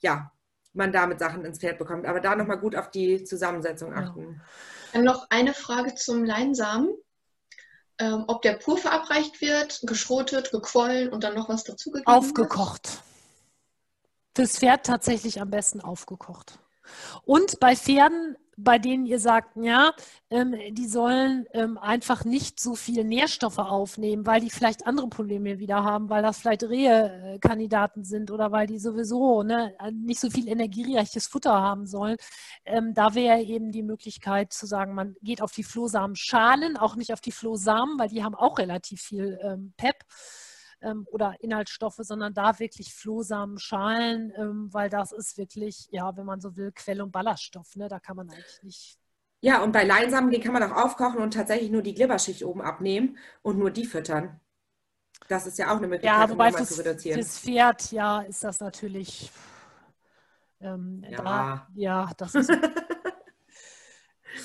[0.00, 0.32] ja,
[0.72, 2.06] man damit Sachen ins Pferd bekommt.
[2.06, 4.40] Aber da nochmal gut auf die Zusammensetzung achten.
[4.94, 6.88] Dann noch eine Frage zum Leinsamen
[7.98, 12.88] ähm, ob der pur verabreicht wird, geschrotet, gequollen und dann noch was dazugegeben Aufgekocht.
[12.88, 13.02] Wird.
[14.36, 16.58] Fürs Pferd tatsächlich am besten aufgekocht.
[17.24, 19.92] Und bei Pferden bei denen ihr sagt, ja,
[20.30, 25.58] ähm, die sollen ähm, einfach nicht so viel Nährstoffe aufnehmen, weil die vielleicht andere Probleme
[25.58, 30.48] wieder haben, weil das vielleicht Rehe-Kandidaten sind oder weil die sowieso ne, nicht so viel
[30.48, 32.16] energiereiches Futter haben sollen.
[32.64, 37.12] Ähm, da wäre eben die Möglichkeit zu sagen, man geht auf die Flohsamenschalen, auch nicht
[37.12, 39.96] auf die Flohsamen, weil die haben auch relativ viel ähm, PEP
[40.84, 46.26] ähm, oder Inhaltsstoffe, sondern da wirklich Flohsamen, Schalen, ähm, weil das ist wirklich, ja, wenn
[46.26, 47.74] man so will, Quelle und Ballaststoff.
[47.76, 47.88] Ne?
[47.88, 48.98] Da kann man eigentlich nicht.
[49.40, 52.62] Ja, und bei Leinsamen, den kann man auch aufkochen und tatsächlich nur die Glibberschicht oben
[52.62, 54.40] abnehmen und nur die füttern.
[55.28, 57.20] Das ist ja auch eine Möglichkeit, ja, wobei um fürs, zu reduzieren.
[57.20, 59.30] Fürs Pferd, ja, ist das natürlich.
[60.60, 61.22] Ähm, ja.
[61.22, 62.50] Da, ja, das ist.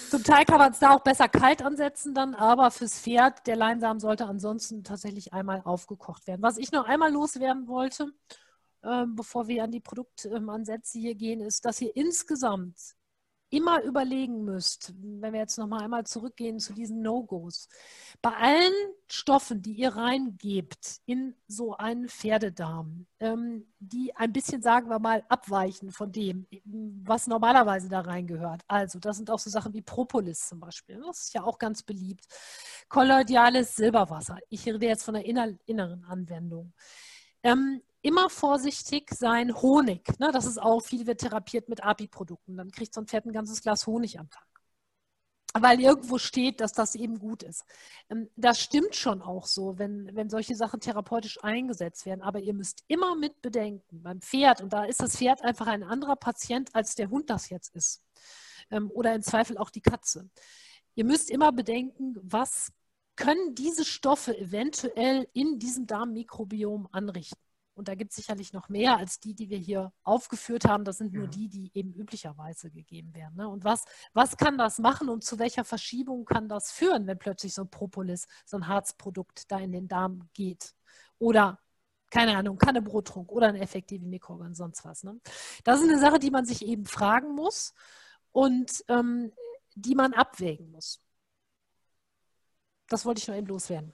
[0.10, 3.56] Zum Teil kann man es da auch besser kalt ansetzen dann, aber fürs Pferd, der
[3.56, 6.42] Leinsamen sollte ansonsten tatsächlich einmal aufgekocht werden.
[6.42, 8.12] Was ich noch einmal loswerden wollte,
[8.84, 12.96] äh, bevor wir an die Produktansätze hier gehen, ist, dass ihr insgesamt
[13.50, 17.68] immer überlegen müsst, wenn wir jetzt nochmal einmal zurückgehen zu diesen No-Gos,
[18.22, 18.74] bei allen
[19.08, 25.24] Stoffen, die ihr reingebt in so einen Pferdedarm, ähm, die ein bisschen, sagen wir mal,
[25.30, 26.46] abweichen von dem,
[27.04, 28.62] was normalerweise da reingehört.
[28.68, 31.02] Also das sind auch so Sachen wie Propolis zum Beispiel.
[31.06, 32.28] Das ist ja auch ganz beliebt.
[32.88, 34.38] Kolloidales Silberwasser.
[34.50, 36.74] Ich rede jetzt von der inneren Anwendung.
[37.42, 40.20] Ähm, immer vorsichtig sein, Honig.
[40.20, 40.32] Ne?
[40.32, 42.58] Das ist auch, viel wird therapiert mit API-Produkten.
[42.58, 44.46] Dann kriegt so ein Pferd ein ganzes Glas Honig am Tag.
[45.54, 47.66] Weil irgendwo steht, dass das eben gut ist.
[48.10, 52.22] Ähm, das stimmt schon auch so, wenn, wenn solche Sachen therapeutisch eingesetzt werden.
[52.22, 55.84] Aber ihr müsst immer mit bedenken, beim Pferd, und da ist das Pferd einfach ein
[55.84, 58.06] anderer Patient, als der Hund das jetzt ist.
[58.70, 60.30] Ähm, oder im Zweifel auch die Katze.
[60.94, 62.72] Ihr müsst immer bedenken, was
[63.16, 67.49] können diese Stoffe eventuell in diesem Darmmikrobiom anrichten.
[67.80, 70.84] Und da gibt es sicherlich noch mehr als die, die wir hier aufgeführt haben.
[70.84, 71.30] Das sind nur ja.
[71.30, 73.38] die, die eben üblicherweise gegeben werden.
[73.38, 73.48] Ne?
[73.48, 77.54] Und was, was kann das machen und zu welcher Verschiebung kann das führen, wenn plötzlich
[77.54, 80.76] so ein Propolis, so ein Harzprodukt da in den Darm geht?
[81.20, 81.58] Oder
[82.10, 85.06] keine Ahnung, Kannebrottrunk oder ein effektive Mikroorgan, sonst was.
[85.06, 85.18] Ne?
[85.64, 87.74] Das ist eine Sache, die man sich eben fragen muss
[88.34, 89.32] und ähm,
[89.76, 91.02] die man abwägen muss.
[92.90, 93.94] Das wollte ich nur eben loswerden.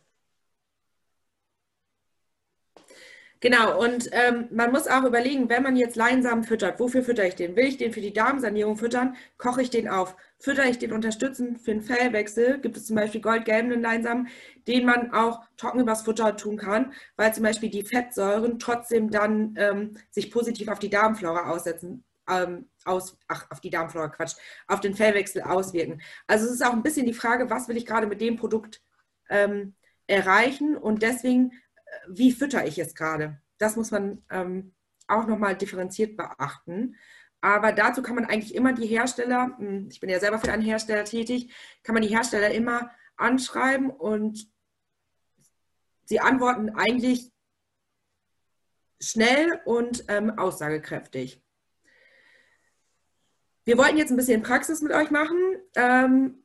[3.46, 7.36] Genau, und ähm, man muss auch überlegen, wenn man jetzt Leinsamen füttert, wofür fütter ich
[7.36, 7.56] den?
[7.56, 9.16] Will ich den für die Darmsanierung füttern?
[9.38, 10.16] Koche ich den auf?
[10.40, 12.60] Fütter ich den unterstützend für den Fellwechsel?
[12.60, 14.30] Gibt es zum Beispiel goldgelben Leinsamen,
[14.68, 19.54] den man auch trocken übers Futter tun kann, weil zum Beispiel die Fettsäuren trotzdem dann
[19.60, 24.80] ähm, sich positiv auf die Darmflora aussetzen, ähm, aus, ach, auf die Darmflora, Quatsch, auf
[24.80, 26.02] den Fellwechsel auswirken.
[26.26, 28.82] Also es ist auch ein bisschen die Frage, was will ich gerade mit dem Produkt
[29.30, 29.76] ähm,
[30.08, 31.52] erreichen und deswegen
[32.08, 33.42] wie fütter ich es gerade?
[33.58, 34.74] Das muss man ähm,
[35.08, 36.96] auch nochmal differenziert beachten.
[37.42, 40.64] Aber dazu kann man eigentlich immer die Hersteller, hm, ich bin ja selber für einen
[40.64, 41.54] Hersteller tätig,
[41.84, 44.50] kann man die Hersteller immer anschreiben und
[46.06, 47.32] sie antworten eigentlich
[49.00, 51.42] schnell und ähm, aussagekräftig.
[53.66, 55.38] Wir wollten jetzt ein bisschen Praxis mit euch machen.
[55.76, 56.44] Ähm,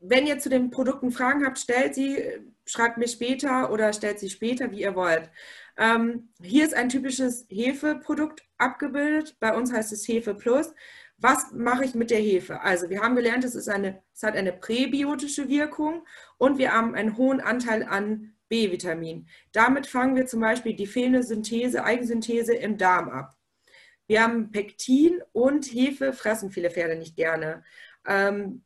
[0.00, 4.30] wenn ihr zu den Produkten Fragen habt, stellt sie schreibt mir später oder stellt sie
[4.30, 5.30] später, wie ihr wollt.
[5.76, 9.36] Ähm, hier ist ein typisches Hefeprodukt abgebildet.
[9.40, 10.72] Bei uns heißt es Hefe Plus.
[11.18, 12.62] Was mache ich mit der Hefe?
[12.62, 16.04] Also wir haben gelernt, es, ist eine, es hat eine präbiotische Wirkung
[16.36, 19.28] und wir haben einen hohen Anteil an B-Vitamin.
[19.52, 23.36] Damit fangen wir zum Beispiel die fehlende Synthese, Eigensynthese im Darm ab.
[24.06, 27.62] Wir haben Pektin und Hefe fressen viele Pferde nicht gerne.
[28.06, 28.64] Ähm,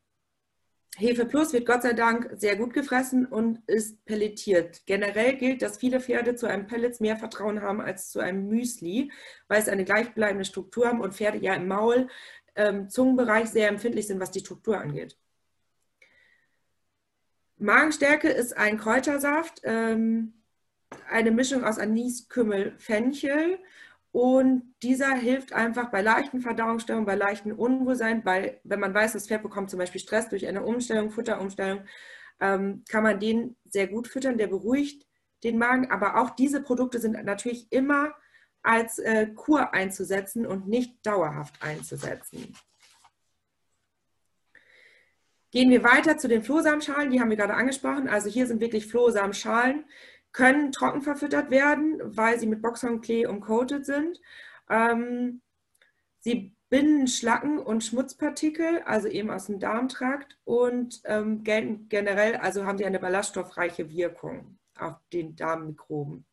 [0.99, 4.87] Hefe Plus wird Gott sei Dank sehr gut gefressen und ist pelletiert.
[4.87, 9.13] Generell gilt, dass viele Pferde zu einem Pellets mehr Vertrauen haben als zu einem Müsli,
[9.47, 12.09] weil es eine gleichbleibende Struktur haben und Pferde ja im Maul,
[12.55, 15.19] ähm, Zungenbereich sehr empfindlich sind, was die Struktur angeht.
[17.59, 20.33] Magenstärke ist ein Kräutersaft, ähm,
[21.11, 23.59] eine Mischung aus Anis, Kümmel, Fenchel
[24.17, 29.27] und dieser hilft einfach bei leichten Verdauungsstörungen, bei leichten Unwohlsein, bei, wenn man weiß, das
[29.27, 31.85] Pferd bekommt zum Beispiel Stress durch eine Umstellung, Futterumstellung,
[32.41, 35.07] ähm, kann man den sehr gut füttern, der beruhigt
[35.45, 35.91] den Magen.
[35.91, 38.15] Aber auch diese Produkte sind natürlich immer
[38.63, 42.57] als äh, Kur einzusetzen und nicht dauerhaft einzusetzen.
[45.51, 48.09] Gehen wir weiter zu den Flohsamenschalen, die haben wir gerade angesprochen.
[48.09, 49.85] Also hier sind wirklich Flohsamenschalen
[50.37, 54.21] können trocken verfüttert werden, weil sie mit Boxhornklee umcoated sind.
[54.69, 55.41] Ähm,
[56.21, 62.67] sie binden Schlacken und Schmutzpartikel, also eben aus dem Darmtrakt und ähm, gelten generell, also
[62.67, 66.27] haben sie eine ballaststoffreiche Wirkung auf den Darmmikroben.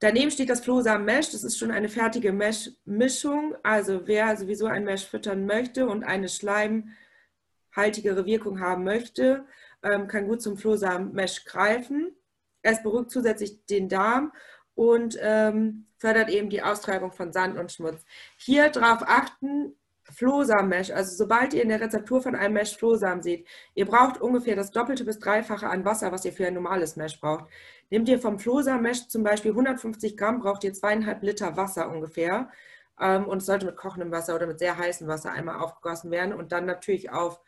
[0.00, 1.30] Daneben steht das Flohsamen Mesh.
[1.30, 3.54] Das ist schon eine fertige Mesh-Mischung.
[3.62, 9.46] Also wer sowieso ein Mesh füttern möchte und eine schleimhaltigere Wirkung haben möchte,
[9.84, 12.16] ähm, kann gut zum Flohsamen Mesh greifen.
[12.62, 14.32] Es beruhigt zusätzlich den Darm
[14.74, 18.04] und ähm, fördert eben die Austreibung von Sand und Schmutz.
[18.36, 19.74] Hier drauf achten,
[20.10, 24.56] Flohsamenmesh, also sobald ihr in der Rezeptur von einem Mesh Flohsamen seht, ihr braucht ungefähr
[24.56, 27.44] das doppelte bis dreifache an Wasser, was ihr für ein normales Mesh braucht.
[27.90, 32.50] Nehmt ihr vom Flohsamenmesh zum Beispiel 150 Gramm, braucht ihr zweieinhalb Liter Wasser ungefähr.
[33.00, 36.34] Ähm, und es sollte mit kochendem Wasser oder mit sehr heißem Wasser einmal aufgegossen werden
[36.34, 37.40] und dann natürlich auf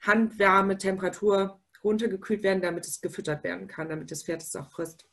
[0.00, 5.06] Handwärme, Temperatur runtergekühlt werden, damit es gefüttert werden kann, damit das Pferd es auch frisst.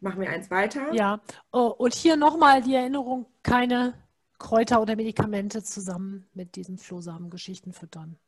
[0.00, 0.92] Machen wir eins weiter.
[0.94, 1.20] Ja,
[1.52, 3.94] oh, und hier nochmal die Erinnerung, keine
[4.38, 8.18] Kräuter oder Medikamente zusammen mit diesen Flohsamengeschichten füttern.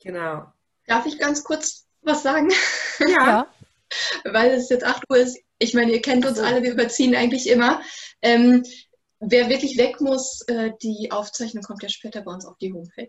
[0.00, 0.52] Genau.
[0.86, 2.50] Darf ich ganz kurz was sagen?
[3.00, 3.06] Ja.
[3.08, 3.46] ja.
[4.24, 5.38] Weil es jetzt 8 Uhr ist.
[5.58, 7.82] Ich meine, ihr kennt uns alle, wir überziehen eigentlich immer.
[8.22, 8.62] Ähm,
[9.18, 13.08] wer wirklich weg muss, äh, die Aufzeichnung kommt ja später bei uns auf die Homepage.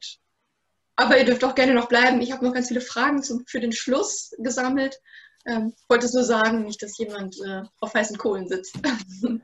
[0.96, 2.22] Aber ihr dürft auch gerne noch bleiben.
[2.22, 5.00] Ich habe noch ganz viele Fragen zum, für den Schluss gesammelt.
[5.46, 8.80] Ähm, wollte so sagen, nicht, dass jemand äh, auf heißen Kohlen sitzt.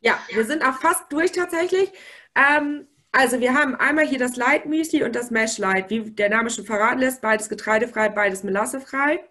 [0.00, 1.90] ja, wir sind auch fast durch tatsächlich.
[2.34, 6.30] Ähm, also wir haben einmal hier das Light Müsli und das Mesh Light, wie der
[6.30, 9.24] Name schon verraten lässt, beides getreidefrei, beides melassefrei.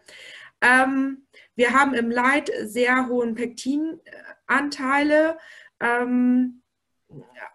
[0.61, 1.25] Ähm,
[1.55, 5.37] wir haben im Light sehr hohen Pektinanteile
[5.79, 6.61] ähm,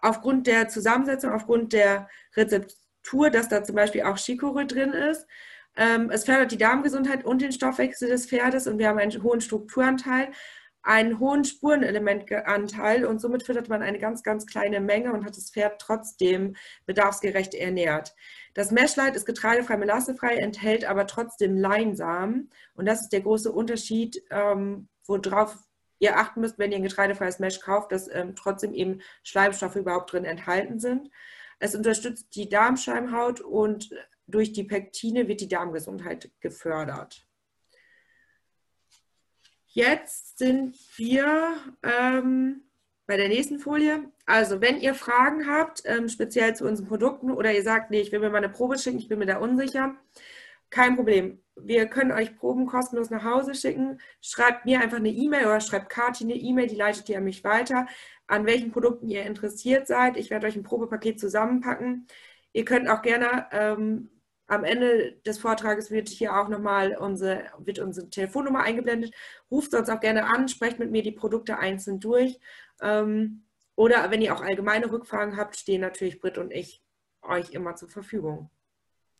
[0.01, 5.27] aufgrund der Zusammensetzung, aufgrund der Rezeption Struktur, dass da zum Beispiel auch Chicorée drin ist.
[5.77, 9.39] Ähm, es fördert die Darmgesundheit und den Stoffwechsel des Pferdes und wir haben einen hohen
[9.39, 10.29] Strukturanteil,
[10.81, 15.51] einen hohen Spurenelementanteil und somit füttert man eine ganz, ganz kleine Menge und hat das
[15.51, 16.55] Pferd trotzdem
[16.85, 18.13] bedarfsgerecht ernährt.
[18.53, 24.21] Das Meshlight ist getreidefrei, melassefrei, enthält aber trotzdem Leinsamen und das ist der große Unterschied,
[24.31, 25.55] ähm, worauf
[25.99, 30.11] ihr achten müsst, wenn ihr ein getreidefreies Mesh kauft, dass ähm, trotzdem eben Schleimstoffe überhaupt
[30.11, 31.09] drin enthalten sind.
[31.59, 33.89] Es unterstützt die Darmschleimhaut und
[34.27, 37.25] durch die Pektine wird die Darmgesundheit gefördert.
[39.67, 42.63] Jetzt sind wir ähm,
[43.05, 44.11] bei der nächsten Folie.
[44.25, 48.11] Also wenn ihr Fragen habt, ähm, speziell zu unseren Produkten oder ihr sagt, nee, ich
[48.11, 49.95] will mir mal eine Probe schicken, ich bin mir da unsicher,
[50.69, 51.41] kein Problem.
[51.55, 53.99] Wir können euch Proben kostenlos nach Hause schicken.
[54.21, 57.43] Schreibt mir einfach eine E-Mail oder schreibt Kati eine E-Mail, die leitet ihr an mich
[57.43, 57.87] weiter,
[58.27, 60.17] an welchen Produkten ihr interessiert seid.
[60.17, 62.07] Ich werde euch ein Probepaket zusammenpacken.
[62.53, 64.09] Ihr könnt auch gerne ähm,
[64.47, 69.13] am Ende des Vortrages wird hier auch nochmal unsere, wird unsere Telefonnummer eingeblendet.
[69.51, 72.39] Ruft uns auch gerne an, sprecht mit mir die Produkte einzeln durch.
[72.81, 73.43] Ähm,
[73.75, 76.81] oder wenn ihr auch allgemeine Rückfragen habt, stehen natürlich Britt und ich
[77.21, 78.49] euch immer zur Verfügung.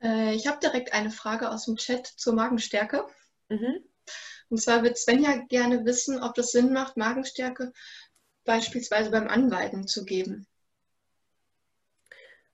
[0.01, 3.05] Äh, ich habe direkt eine Frage aus dem Chat zur Magenstärke.
[3.49, 3.83] Mhm.
[4.49, 7.73] Und zwar wird Svenja gerne wissen, ob das Sinn macht, Magenstärke
[8.47, 10.47] beispielsweise beim Anweiden zu geben.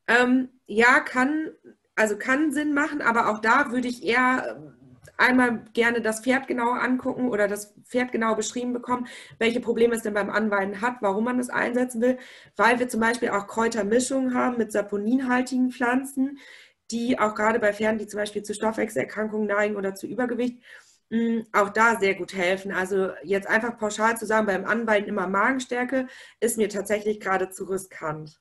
[0.07, 1.51] Ähm, ja, kann,
[1.95, 4.73] also kann Sinn machen, aber auch da würde ich eher
[5.17, 9.07] einmal gerne das Pferd genauer angucken oder das Pferd genau beschrieben bekommen,
[9.39, 12.17] welche Probleme es denn beim Anweiden hat, warum man es einsetzen will,
[12.55, 16.39] weil wir zum Beispiel auch Kräutermischungen haben mit saponinhaltigen Pflanzen,
[16.91, 20.61] die auch gerade bei Pferden, die zum Beispiel zu Stoffwechselerkrankungen neigen oder zu Übergewicht,
[21.51, 22.71] auch da sehr gut helfen.
[22.71, 26.07] Also jetzt einfach pauschal zu sagen, beim Anweiden immer Magenstärke,
[26.39, 28.39] ist mir tatsächlich gerade zu riskant.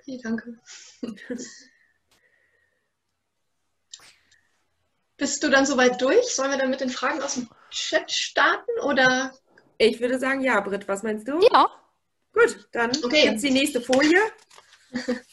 [0.00, 0.58] Okay, danke.
[5.16, 6.34] Bist du dann soweit durch?
[6.34, 9.32] Sollen wir dann mit den Fragen aus dem Chat starten oder?
[9.78, 11.38] Ich würde sagen, ja, Britt, was meinst du?
[11.52, 11.70] Ja.
[12.32, 13.26] Gut, dann okay.
[13.26, 14.18] jetzt die nächste Folie.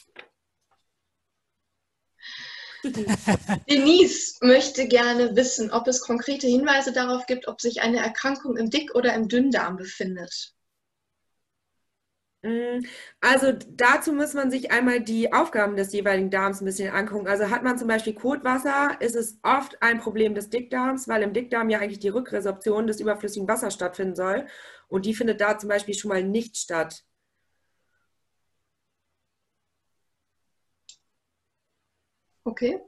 [3.68, 8.70] Denise möchte gerne wissen, ob es konkrete Hinweise darauf gibt, ob sich eine Erkrankung im
[8.70, 10.54] Dick- oder im Dünndarm befindet.
[12.42, 12.80] Mm,
[13.20, 17.28] also dazu muss man sich einmal die Aufgaben des jeweiligen Darms ein bisschen angucken.
[17.28, 21.34] Also hat man zum Beispiel Kotwasser, ist es oft ein Problem des Dickdarms, weil im
[21.34, 24.46] Dickdarm ja eigentlich die Rückresorption des überflüssigen Wassers stattfinden soll.
[24.88, 27.04] Und die findet da zum Beispiel schon mal nicht statt.
[32.44, 32.80] Okay.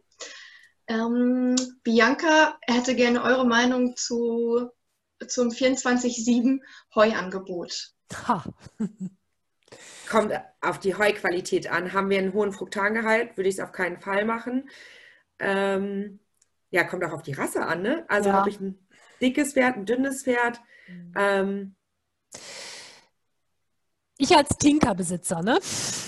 [0.86, 4.68] Ähm, Bianca hätte gerne eure Meinung zu,
[5.26, 6.60] zum 24-7
[6.94, 7.92] Heuangebot.
[8.28, 8.44] Ha.
[10.12, 11.92] kommt auf die Heuqualität an.
[11.92, 14.68] Haben wir einen hohen Fruktangehalt, würde ich es auf keinen Fall machen.
[15.38, 16.20] Ähm,
[16.70, 17.82] ja, kommt auch auf die Rasse an.
[17.82, 18.04] Ne?
[18.08, 18.34] Also ja.
[18.34, 18.78] habe ich ein
[19.20, 20.60] dickes Pferd, ein dünnes Pferd.
[20.88, 21.12] Mhm.
[21.16, 21.76] Ähm,
[24.18, 25.58] ich als Tinkerbesitzer ne,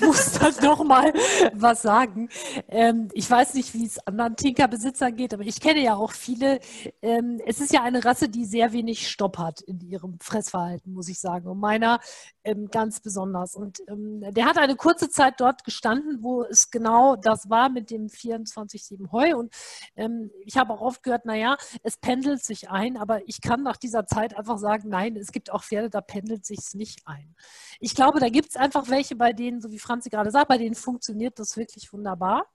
[0.00, 1.12] muss da noch mal
[1.52, 2.28] was sagen.
[2.68, 6.60] Ähm, ich weiß nicht, wie es anderen Tinkerbesitzern geht, aber ich kenne ja auch viele.
[7.02, 11.08] Ähm, es ist ja eine Rasse, die sehr wenig Stopp hat in ihrem Fressverhalten, muss
[11.08, 11.48] ich sagen.
[11.48, 12.00] Und meiner
[12.44, 13.56] ähm, ganz besonders.
[13.56, 17.90] Und ähm, der hat eine kurze Zeit dort gestanden, wo es genau das war mit
[17.90, 19.36] dem 24-7 Heu.
[19.36, 19.54] Und
[19.96, 23.76] ähm, ich habe auch oft gehört, naja, es pendelt sich ein, aber ich kann nach
[23.76, 27.34] dieser Zeit einfach sagen, nein, es gibt auch Pferde, da pendelt sich es nicht ein.
[27.80, 30.58] Ich glaube, da gibt es einfach welche, bei denen, so wie Franzi gerade sagt, bei
[30.58, 32.46] denen funktioniert das wirklich wunderbar.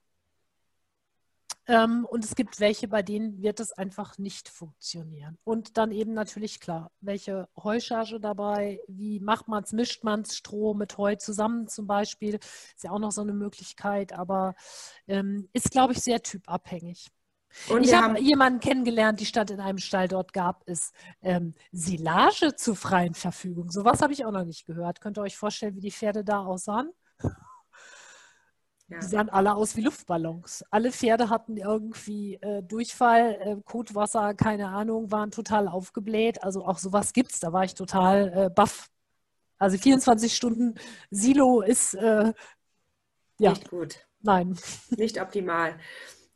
[1.66, 5.38] Ähm, und es gibt welche, bei denen wird es einfach nicht funktionieren.
[5.44, 10.36] Und dann eben natürlich klar, welche Heucharge dabei, wie macht man es, mischt man es
[10.36, 12.40] Stroh mit Heu zusammen zum Beispiel,
[12.74, 14.56] ist ja auch noch so eine Möglichkeit, aber
[15.06, 17.08] ähm, ist, glaube ich, sehr typabhängig.
[17.68, 20.92] Und ich habe jemanden kennengelernt, die stand in einem Stall, dort gab es
[21.22, 23.70] ähm, Silage zur freien Verfügung.
[23.70, 25.00] Sowas habe ich auch noch nicht gehört.
[25.00, 26.90] Könnt ihr euch vorstellen, wie die Pferde da aussahen?
[28.90, 28.98] Ja.
[28.98, 30.64] Die sahen alle aus wie Luftballons.
[30.70, 36.42] Alle Pferde hatten irgendwie äh, Durchfall, äh, Kotwasser, keine Ahnung, waren total aufgebläht.
[36.42, 37.38] Also auch sowas gibt es.
[37.38, 38.90] Da war ich total äh, baff.
[39.58, 40.74] Also 24 Stunden
[41.10, 42.32] Silo ist äh,
[43.38, 43.50] ja.
[43.50, 44.06] nicht gut.
[44.22, 44.58] Nein.
[44.96, 45.78] Nicht optimal.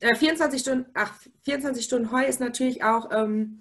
[0.01, 1.13] 24 äh, Stunden, ach,
[1.43, 3.59] 24 Stunden Heu ist natürlich auch ähm,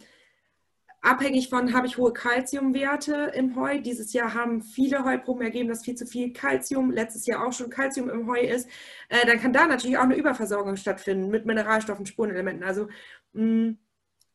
[1.03, 3.81] Abhängig von, habe ich hohe Kalziumwerte im Heu.
[3.81, 7.69] Dieses Jahr haben viele Heuproben ergeben, dass viel zu viel Kalzium, letztes Jahr auch schon
[7.69, 8.69] Kalzium im Heu ist.
[9.09, 12.63] Äh, dann kann da natürlich auch eine Überversorgung stattfinden mit Mineralstoffen, Spurenelementen.
[12.63, 12.87] Also
[13.33, 13.77] mh, mm,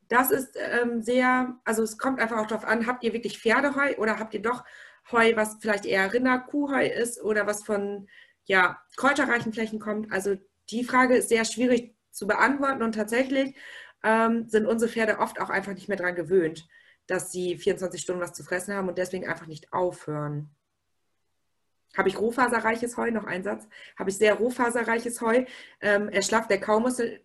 [0.09, 3.97] das ist ähm, sehr, also es kommt einfach auch darauf an, habt ihr wirklich Pferdeheu
[3.99, 4.65] oder habt ihr doch
[5.11, 8.09] Heu, was vielleicht eher Rinder-Kuhheu ist oder was von
[8.45, 10.13] ja, kräuterreichen Flächen kommt.
[10.13, 10.37] Also
[10.71, 13.55] die Frage ist sehr schwierig zu beantworten und tatsächlich
[14.03, 16.69] ähm, sind unsere Pferde oft auch einfach nicht mehr daran gewöhnt,
[17.07, 20.51] dass sie 24 Stunden was zu fressen haben und deswegen einfach nicht aufhören.
[21.97, 23.67] Habe ich rohfaserreiches Heu, noch ein Satz,
[23.99, 25.45] habe ich sehr rohfaserreiches Heu,
[25.81, 27.21] ähm, erschlafft der Kaumuskel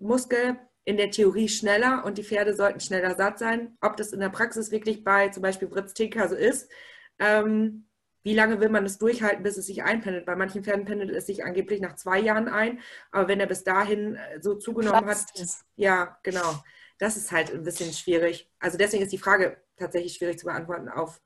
[0.85, 3.77] in der Theorie schneller und die Pferde sollten schneller satt sein.
[3.81, 6.71] Ob das in der Praxis wirklich bei zum Beispiel Britz Tinker so ist,
[7.19, 7.85] ähm,
[8.23, 10.25] wie lange will man es durchhalten, bis es sich einpendelt?
[10.25, 12.79] Bei manchen Pferden pendelt es sich angeblich nach zwei Jahren ein,
[13.11, 15.65] aber wenn er bis dahin äh, so zugenommen Platz hat, ist.
[15.75, 16.63] ja, genau.
[16.97, 18.49] Das ist halt ein bisschen schwierig.
[18.59, 21.21] Also deswegen ist die Frage tatsächlich schwierig zu beantworten auf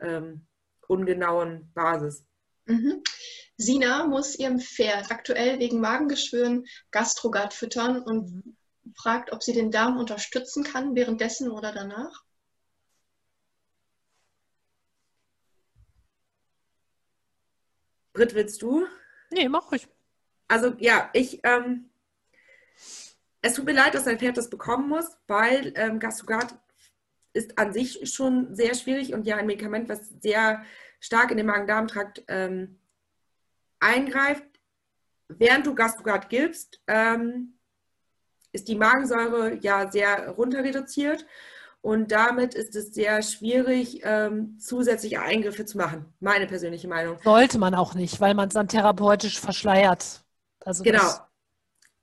[0.00, 0.46] ähm,
[0.86, 2.24] ungenauen Basis.
[2.66, 3.02] Mhm.
[3.56, 8.56] Sina muss ihrem Pferd aktuell wegen Magengeschwüren Gastrogat füttern und
[8.96, 12.24] fragt, ob sie den Darm unterstützen kann, währenddessen oder danach.
[18.18, 18.84] Britt, willst du?
[19.30, 19.86] Nee, mach ich.
[20.48, 21.88] Also ja, ich, ähm,
[23.42, 26.58] es tut mir leid, dass dein Pferd das bekommen muss, weil ähm, Gastrogat
[27.32, 30.64] ist an sich schon sehr schwierig und ja ein Medikament, was sehr
[30.98, 32.80] stark in den Magen-Darm-Trakt ähm,
[33.78, 34.42] eingreift.
[35.28, 37.56] Während du Gastrogat gibst, ähm,
[38.50, 41.24] ist die Magensäure ja sehr runter reduziert
[41.80, 46.12] und damit ist es sehr schwierig, ähm, zusätzliche Eingriffe zu machen.
[46.20, 47.18] Meine persönliche Meinung.
[47.22, 50.22] Sollte man auch nicht, weil man es dann therapeutisch verschleiert.
[50.64, 51.08] Also genau.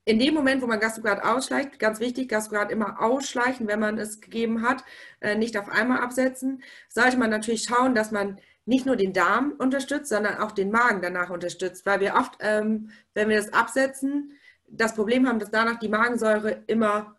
[0.04, 4.20] In dem Moment, wo man Gastrograd ausschleicht, ganz wichtig, Gastrograd immer ausschleichen, wenn man es
[4.20, 4.84] gegeben hat,
[5.20, 9.54] äh, nicht auf einmal absetzen, sollte man natürlich schauen, dass man nicht nur den Darm
[9.58, 14.32] unterstützt, sondern auch den Magen danach unterstützt, weil wir oft, ähm, wenn wir das absetzen,
[14.68, 17.16] das Problem haben, dass danach die Magensäure immer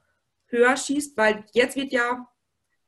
[0.48, 2.28] höher schießt, weil jetzt wird ja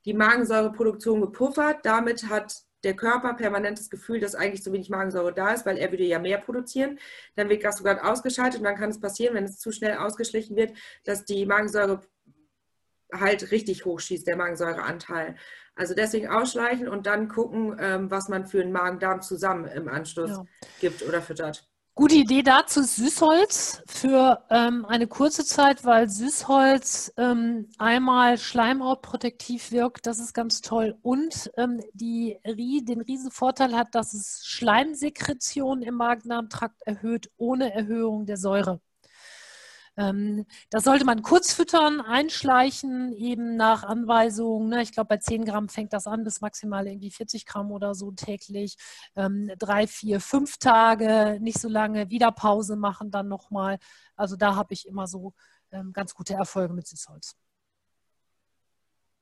[0.10, 1.78] die Magensäureproduktion gepuffert.
[1.84, 5.78] Damit hat der Körper permanent das Gefühl, dass eigentlich zu wenig Magensäure da ist, weil
[5.78, 6.98] er würde ja mehr produzieren.
[7.36, 10.74] Dann wird Gastrograd ausgeschaltet und dann kann es passieren, wenn es zu schnell ausgeschlichen wird,
[11.04, 12.02] dass die Magensäure
[13.14, 15.36] halt richtig hochschießt, der Magensäureanteil.
[15.76, 20.32] Also deswegen ausschleichen und dann gucken, ähm, was man für einen Magen-Darm zusammen im Anschluss
[20.32, 20.46] ja.
[20.82, 21.69] gibt oder füttert.
[22.00, 29.72] Gute Idee dazu ist Süßholz für ähm, eine kurze Zeit, weil Süßholz ähm, einmal schleimhautprotektiv
[29.72, 30.98] wirkt, das ist ganz toll.
[31.02, 38.26] Und ähm, die, den riesen Vorteil hat, dass es Schleimsekretion im Magen-Darm-Trakt erhöht, ohne Erhöhung
[38.26, 38.80] der Säure.
[40.00, 44.70] Ähm, das sollte man kurz füttern, einschleichen, eben nach Anweisung.
[44.70, 44.82] Ne?
[44.82, 48.12] Ich glaube, bei 10 Gramm fängt das an, bis maximal irgendwie 40 Gramm oder so
[48.12, 48.78] täglich.
[49.18, 53.78] Ähm, drei, vier, fünf Tage, nicht so lange, wieder Pause machen dann nochmal.
[54.16, 55.34] Also da habe ich immer so
[55.72, 57.36] ähm, ganz gute Erfolge mit Süßholz.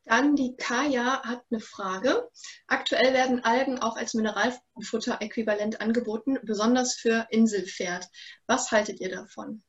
[0.06, 2.30] Dann die Kaya hat eine Frage.
[2.68, 8.08] Aktuell werden Algen auch als Mineralfutter-Äquivalent angeboten, besonders für Inselpferd.
[8.45, 9.64] Was haltet ihr davon?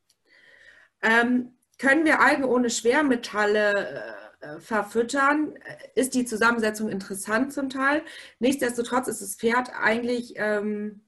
[1.02, 5.54] Ähm, können wir Algen ohne Schwermetalle äh, verfüttern?
[5.94, 8.02] Ist die Zusammensetzung interessant zum Teil?
[8.38, 11.02] Nichtsdestotrotz ist das Pferd eigentlich ähm,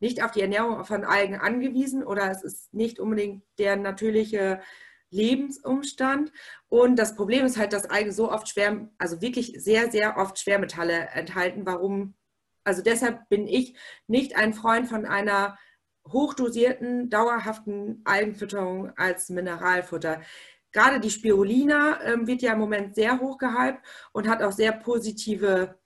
[0.00, 4.60] nicht auf die Ernährung von Algen angewiesen oder es ist nicht unbedingt der natürliche
[5.10, 6.32] Lebensumstand.
[6.68, 10.38] Und das Problem ist halt, dass Algen so oft schwer, also wirklich sehr, sehr oft
[10.38, 11.66] Schwermetalle enthalten.
[11.66, 12.14] Warum?
[12.64, 13.76] Also deshalb bin ich
[14.06, 15.58] nicht ein Freund von einer
[16.12, 20.20] hochdosierten, dauerhaften Algenfütterung als Mineralfutter.
[20.72, 23.80] Gerade die Spirulina äh, wird ja im Moment sehr hoch gehypt
[24.12, 25.78] und hat auch sehr positive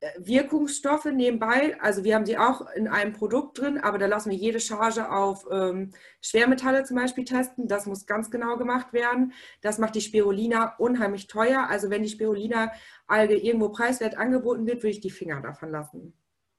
[0.00, 1.76] äh, Wirkungsstoffe nebenbei.
[1.80, 5.10] Also wir haben sie auch in einem Produkt drin, aber da lassen wir jede Charge
[5.10, 7.66] auf ähm, Schwermetalle zum Beispiel testen.
[7.66, 9.32] Das muss ganz genau gemacht werden.
[9.62, 11.66] Das macht die Spirulina unheimlich teuer.
[11.68, 16.14] Also wenn die Spirulina-Alge irgendwo preiswert angeboten wird, würde ich die Finger davon lassen.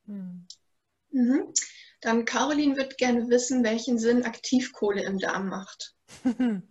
[0.08, 0.46] Mhm.
[1.12, 1.54] Mhm.
[2.02, 5.94] Dann Caroline wird gerne wissen, welchen Sinn Aktivkohle im Darm macht.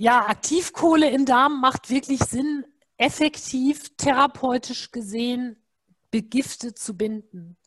[0.00, 2.64] Ja, Aktivkohle im Darm macht wirklich Sinn,
[2.96, 5.62] effektiv therapeutisch gesehen
[6.10, 7.58] Begifte zu binden.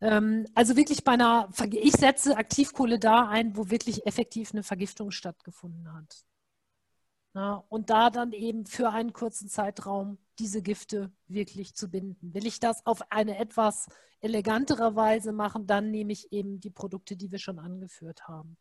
[0.00, 5.10] Ähm, also wirklich bei einer, ich setze Aktivkohle da ein, wo wirklich effektiv eine Vergiftung
[5.10, 7.64] stattgefunden hat.
[7.68, 12.34] und da dann eben für einen kurzen Zeitraum diese Gifte wirklich zu binden.
[12.34, 13.86] Will ich das auf eine etwas
[14.20, 18.56] elegantere Weise machen, dann nehme ich eben die Produkte, die wir schon angeführt haben.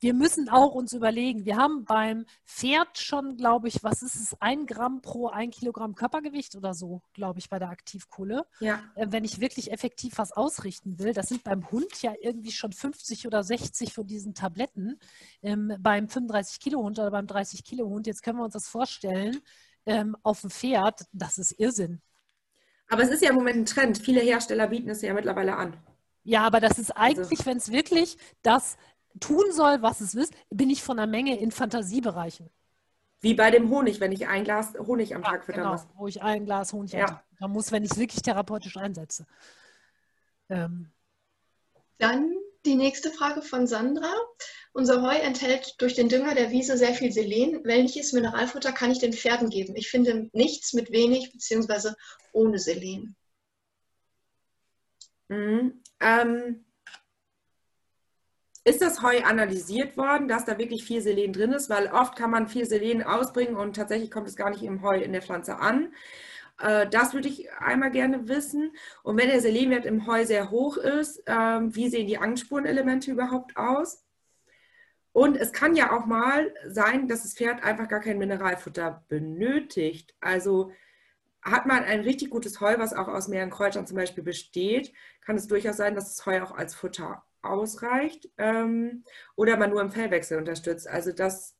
[0.00, 4.36] Wir müssen auch uns überlegen, wir haben beim Pferd schon, glaube ich, was ist es,
[4.40, 8.44] ein Gramm pro ein Kilogramm Körpergewicht oder so, glaube ich, bei der Aktivkohle.
[8.60, 8.82] Ja.
[8.96, 12.72] Äh, wenn ich wirklich effektiv was ausrichten will, das sind beim Hund ja irgendwie schon
[12.72, 14.98] 50 oder 60 von diesen Tabletten.
[15.42, 18.68] Ähm, beim 35 Kilo Hund oder beim 30 Kilo Hund, jetzt können wir uns das
[18.68, 19.40] vorstellen,
[19.86, 22.00] ähm, auf dem Pferd, das ist Irrsinn.
[22.88, 23.98] Aber es ist ja im Moment ein Trend.
[23.98, 25.76] Viele Hersteller bieten es ja mittlerweile an.
[26.24, 27.46] Ja, aber das ist eigentlich, also.
[27.46, 28.76] wenn es wirklich das
[29.18, 32.50] tun soll, was es will, bin ich von einer Menge in Fantasiebereichen.
[33.20, 35.86] Wie bei dem Honig, wenn ich ein Glas Honig am ja, Tag füttern genau, muss.
[35.94, 37.22] Wo ich ein Glas Honig ja.
[37.40, 39.26] am muss, wenn ich es wirklich therapeutisch einsetze.
[40.48, 40.90] Ähm.
[41.98, 42.34] Dann
[42.64, 44.12] die nächste Frage von Sandra.
[44.74, 47.62] Unser Heu enthält durch den Dünger der Wiese sehr viel Selen.
[47.64, 49.76] Welches Mineralfutter kann ich den Pferden geben?
[49.76, 51.90] Ich finde nichts mit wenig bzw.
[52.32, 53.14] ohne Selen.
[55.28, 55.82] Mhm.
[56.00, 56.64] Ähm,
[58.64, 61.68] ist das Heu analysiert worden, dass da wirklich viel Selen drin ist?
[61.68, 64.98] Weil oft kann man viel Selen ausbringen und tatsächlich kommt es gar nicht im Heu
[64.98, 65.92] in der Pflanze an.
[66.60, 68.72] Äh, das würde ich einmal gerne wissen.
[69.02, 73.56] Und wenn der Selenwert im Heu sehr hoch ist, ähm, wie sehen die Angstspurenelemente überhaupt
[73.56, 74.02] aus?
[75.12, 80.14] Und es kann ja auch mal sein, dass das Pferd einfach gar kein Mineralfutter benötigt.
[80.20, 80.72] Also
[81.42, 85.36] hat man ein richtig gutes Heu, was auch aus mehreren Kräutern zum Beispiel besteht, kann
[85.36, 89.90] es durchaus sein, dass das Heu auch als Futter ausreicht ähm, oder man nur im
[89.90, 90.88] Fellwechsel unterstützt.
[90.88, 91.56] Also das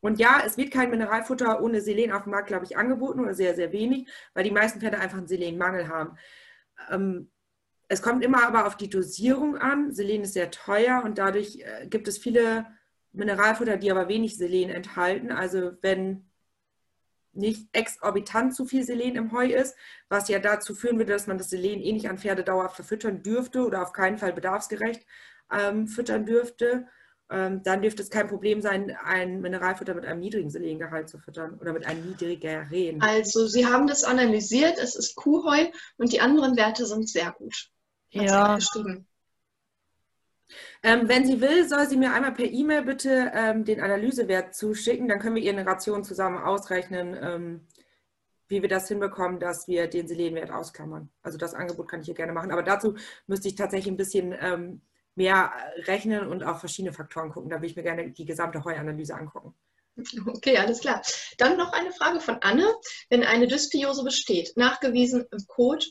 [0.00, 3.34] und ja, es wird kein Mineralfutter ohne Selen auf dem Markt, glaube ich, angeboten oder
[3.34, 6.16] sehr, sehr wenig, weil die meisten Pferde einfach einen Selenmangel haben.
[6.90, 7.30] Ähm,
[7.88, 9.92] es kommt immer aber auf die Dosierung an.
[9.92, 12.66] Selen ist sehr teuer und dadurch äh, gibt es viele
[13.12, 15.30] Mineralfutter, die aber wenig Selen enthalten.
[15.30, 16.28] Also wenn
[17.32, 19.76] nicht exorbitant zu viel Selen im Heu ist,
[20.08, 23.22] was ja dazu führen würde, dass man das Selen eh nicht an Pferde dauerhaft verfüttern
[23.22, 25.06] dürfte oder auf keinen Fall bedarfsgerecht
[25.52, 26.86] ähm, füttern dürfte,
[27.28, 31.58] ähm, dann dürfte es kein Problem sein, ein Mineralfutter mit einem niedrigen Selengehalt zu füttern
[31.60, 33.00] oder mit einem niedrigeren.
[33.02, 35.66] Also Sie haben das analysiert, es ist Kuhheu
[35.98, 37.70] und die anderen Werte sind sehr gut.
[38.10, 38.58] Ja.
[40.82, 45.08] Ähm, wenn sie will, soll sie mir einmal per E-Mail bitte ähm, den Analysewert zuschicken.
[45.08, 47.66] Dann können wir ihr eine Ration zusammen ausrechnen, ähm,
[48.48, 51.10] wie wir das hinbekommen, dass wir den Selenwert ausklammern.
[51.22, 52.52] Also das Angebot kann ich ihr gerne machen.
[52.52, 52.94] Aber dazu
[53.26, 54.82] müsste ich tatsächlich ein bisschen ähm,
[55.16, 55.52] mehr
[55.86, 57.50] rechnen und auf verschiedene Faktoren gucken.
[57.50, 59.54] Da will ich mir gerne die gesamte Heuanalyse angucken.
[60.26, 61.00] Okay, alles klar.
[61.38, 62.70] Dann noch eine Frage von Anne.
[63.08, 65.86] Wenn eine Dysbiose besteht, nachgewiesen im Code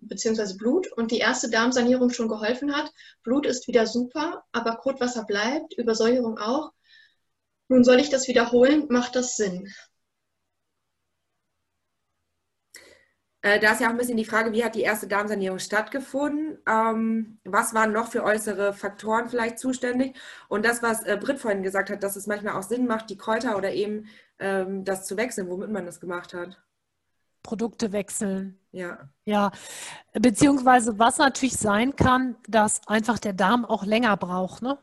[0.00, 0.56] bzw.
[0.56, 2.92] Blut und die erste Darmsanierung schon geholfen hat,
[3.22, 6.72] Blut ist wieder super, aber Kotwasser bleibt, Übersäuerung auch.
[7.68, 9.72] Nun soll ich das wiederholen, macht das Sinn?
[13.46, 16.58] Äh, da ist ja auch ein bisschen die Frage, wie hat die erste Darmsanierung stattgefunden?
[16.68, 20.16] Ähm, was waren noch für äußere Faktoren vielleicht zuständig?
[20.48, 23.16] Und das, was äh, Britt vorhin gesagt hat, dass es manchmal auch Sinn macht, die
[23.16, 24.08] Kräuter oder eben
[24.40, 26.60] ähm, das zu wechseln, womit man das gemacht hat.
[27.44, 28.58] Produkte wechseln.
[28.76, 29.08] Ja.
[29.24, 29.52] Ja,
[30.12, 34.78] beziehungsweise was natürlich sein kann, dass einfach der Darm auch länger braucht, ne?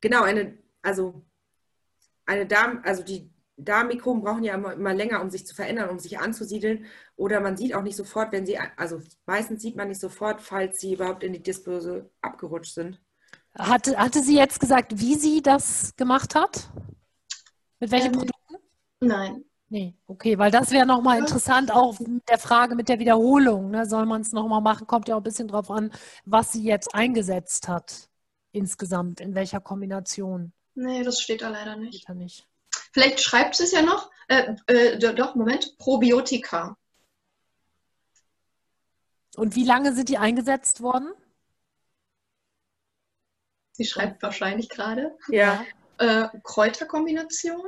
[0.00, 1.20] Genau, eine, also
[2.26, 5.98] eine Darm, also die Darmmikroben brauchen ja immer, immer, länger, um sich zu verändern, um
[5.98, 6.86] sich anzusiedeln.
[7.16, 10.80] Oder man sieht auch nicht sofort, wenn sie, also meistens sieht man nicht sofort, falls
[10.80, 13.02] sie überhaupt in die Dysbiose abgerutscht sind.
[13.58, 16.70] Hatte, hatte sie jetzt gesagt, wie sie das gemacht hat?
[17.80, 18.56] Mit welchen ähm, Produkten?
[19.00, 19.44] Nein.
[19.72, 23.70] Nee, okay, weil das wäre nochmal interessant, auch mit der Frage mit der Wiederholung.
[23.70, 23.86] Ne?
[23.86, 24.86] Soll man es nochmal machen?
[24.86, 25.90] Kommt ja auch ein bisschen drauf an,
[26.26, 28.10] was sie jetzt eingesetzt hat
[28.50, 30.52] insgesamt, in welcher Kombination.
[30.74, 31.94] Nee, das steht da leider nicht.
[31.94, 32.46] Steht da nicht.
[32.92, 36.76] Vielleicht schreibt es ja noch, äh, äh, doch, Moment, Probiotika.
[39.36, 41.14] Und wie lange sind die eingesetzt worden?
[43.70, 45.16] Sie schreibt wahrscheinlich gerade.
[45.28, 45.64] Ja.
[45.96, 47.64] Äh, Kräuterkombination.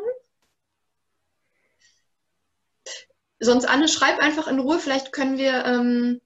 [3.45, 4.79] Sonst, Anne, schreib einfach in Ruhe.
[4.79, 6.21] Vielleicht können wir ähm,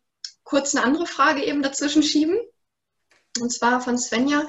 [0.44, 2.36] kurz eine andere Frage eben dazwischen schieben.
[3.40, 4.46] Und zwar von Svenja.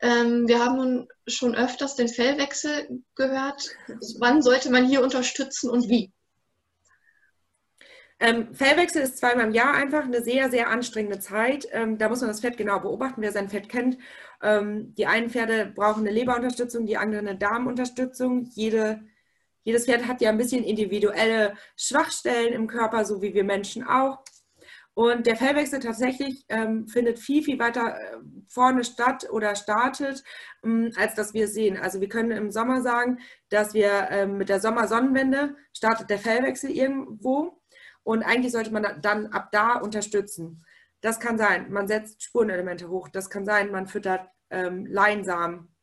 [0.00, 3.70] Ähm, wir haben nun schon öfters den Fellwechsel gehört.
[4.18, 6.12] Wann sollte man hier unterstützen und wie?
[8.18, 11.66] Ähm, Fellwechsel ist zweimal im Jahr einfach eine sehr, sehr anstrengende Zeit.
[11.72, 13.96] Ähm, da muss man das Fett genau beobachten, wer sein Fett kennt.
[14.42, 18.44] Ähm, die einen Pferde brauchen eine Leberunterstützung, die anderen eine Darmunterstützung.
[18.54, 19.00] Jede,
[19.62, 24.22] jedes Pferd hat ja ein bisschen individuelle Schwachstellen im Körper, so wie wir Menschen auch.
[24.94, 28.16] Und der Fellwechsel tatsächlich ähm, findet viel, viel weiter äh,
[28.48, 30.24] vorne statt oder startet,
[30.64, 31.78] ähm, als dass wir sehen.
[31.78, 33.18] Also wir können im Sommer sagen,
[33.48, 37.62] dass wir ähm, mit der Sommersonnenwende startet der Fellwechsel irgendwo
[38.02, 40.64] und eigentlich sollte man dann ab da unterstützen.
[41.00, 43.08] Das kann sein, man setzt Spurenelemente hoch.
[43.08, 45.74] Das kann sein, man füttert ähm, Leinsamen,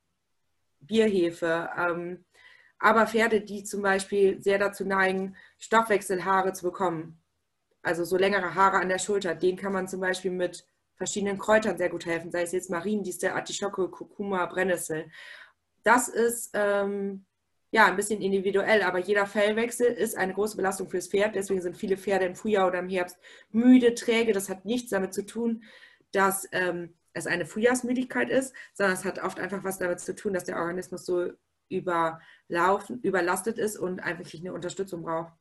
[0.80, 1.70] Bierhefe.
[2.80, 7.22] Aber Pferde, die zum Beispiel sehr dazu neigen, Stoffwechselhaare zu bekommen,
[7.82, 11.78] also so längere Haare an der Schulter, denen kann man zum Beispiel mit verschiedenen Kräutern
[11.78, 15.10] sehr gut helfen, sei es jetzt Mariendistel, Artischocke, Kurkuma, Brennnessel.
[15.84, 17.26] Das ist ähm,
[17.72, 21.36] ja ein bisschen individuell, aber jeder Fellwechsel ist eine große Belastung fürs Pferd.
[21.36, 23.18] Deswegen sind viele Pferde im Frühjahr oder im Herbst
[23.52, 24.34] müde, träge.
[24.34, 25.64] Das hat nichts damit zu tun,
[26.12, 30.34] dass ähm, es eine Frühjahrsmüdigkeit ist, sondern es hat oft einfach was damit zu tun,
[30.34, 31.32] dass der Organismus so
[31.69, 35.34] überlaufen, überlastet ist und einfach eine Unterstützung braucht.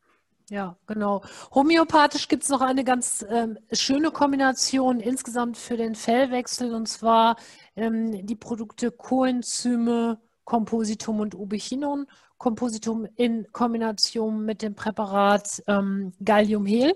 [0.48, 1.23] Ja, genau.
[1.53, 7.36] Homöopathisch gibt es noch eine ganz ähm, schöne Kombination insgesamt für den Fellwechsel und zwar
[7.74, 12.07] ähm, die Produkte Coenzyme, Compositum und Ubichinon.
[12.39, 16.94] Compositum in Kombination mit dem Präparat ähm, Galliumhel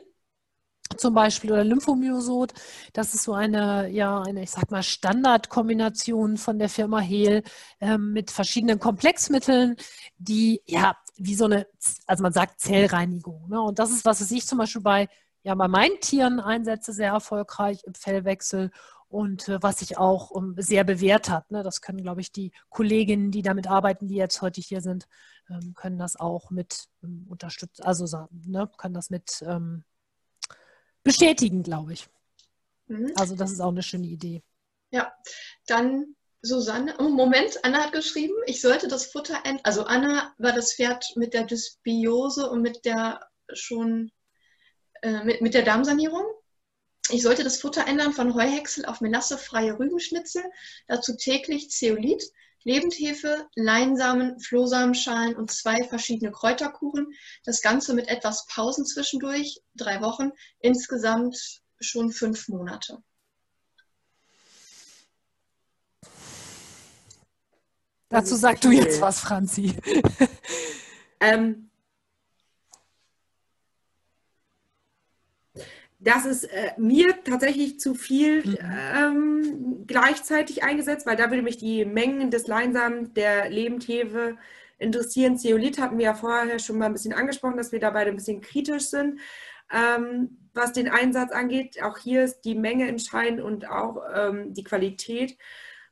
[0.96, 2.52] zum Beispiel oder Lymphomyosot.
[2.92, 7.42] Das ist so eine, ja, eine, ich sag mal, Standardkombination von der Firma Hehl
[7.80, 9.76] ähm, mit verschiedenen Komplexmitteln,
[10.18, 11.66] die ja wie so eine,
[12.06, 13.48] also man sagt Zellreinigung.
[13.48, 13.60] Ne?
[13.60, 15.08] Und das ist was, ich zum Beispiel bei,
[15.42, 18.70] ja, bei meinen Tieren einsetze, sehr erfolgreich im Fellwechsel
[19.08, 21.50] und äh, was sich auch um, sehr bewährt hat.
[21.50, 21.62] Ne?
[21.62, 25.08] Das können, glaube ich, die Kolleginnen, die damit arbeiten, die jetzt heute hier sind,
[25.50, 28.70] ähm, können das auch mit ähm, unterstützen, also ne?
[28.78, 29.84] können das mit ähm,
[31.02, 32.08] bestätigen, glaube ich.
[32.86, 33.12] Mhm.
[33.16, 34.42] Also das ist auch eine schöne Idee.
[34.90, 35.12] Ja,
[35.66, 39.60] dann Susanne, oh, Moment, Anna hat geschrieben, ich sollte das Futter ändern.
[39.64, 43.20] Also Anna war das Pferd mit der Dysbiose und mit der
[43.52, 44.10] schon
[45.02, 46.24] äh, mit, mit der Darmsanierung.
[47.10, 50.42] Ich sollte das Futter ändern von Heuhäcksel auf melassefreie Rübenschnitzel,
[50.86, 52.22] dazu täglich Zeolit,
[52.64, 57.12] Lebendhefe, Leinsamen, Flohsamenschalen und zwei verschiedene Kräuterkuchen.
[57.44, 60.30] Das Ganze mit etwas Pausen zwischendurch, drei Wochen,
[60.60, 63.02] insgesamt schon fünf Monate.
[68.10, 69.76] Dazu sagst du jetzt was, Franzi.
[71.20, 71.69] ähm,
[76.00, 78.58] das ist äh, mir tatsächlich zu viel mhm.
[78.96, 84.38] ähm, gleichzeitig eingesetzt, weil da würde mich die Mengen des Leinsamen, der Lebendhefe
[84.78, 85.36] interessieren.
[85.36, 88.16] Zeolit hatten wir ja vorher schon mal ein bisschen angesprochen, dass wir da beide ein
[88.16, 89.20] bisschen kritisch sind,
[89.70, 91.82] ähm, was den Einsatz angeht.
[91.82, 95.36] Auch hier ist die Menge entscheidend und auch ähm, die Qualität.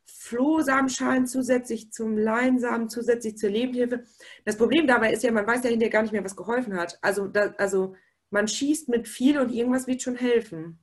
[0.05, 4.05] Flohsamenschalen zusätzlich zum Leinsamen, zusätzlich zur Lebendhilfe.
[4.43, 6.97] Das Problem dabei ist ja, man weiß ja hinterher gar nicht mehr, was geholfen hat.
[7.03, 7.95] Also, da, also
[8.29, 10.79] man schießt mit viel und irgendwas wird schon helfen.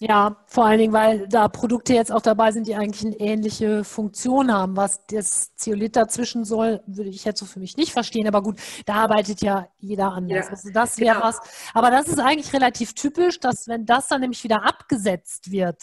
[0.00, 3.82] Ja, vor allen Dingen, weil da Produkte jetzt auch dabei sind, die eigentlich eine ähnliche
[3.82, 4.76] Funktion haben.
[4.76, 8.28] Was das Zeolit dazwischen soll, würde ich jetzt so für mich nicht verstehen.
[8.28, 10.46] Aber gut, da arbeitet ja jeder anders.
[10.46, 11.26] Ja, also das wäre genau.
[11.26, 11.40] was.
[11.74, 15.82] Aber das ist eigentlich relativ typisch, dass wenn das dann nämlich wieder abgesetzt wird,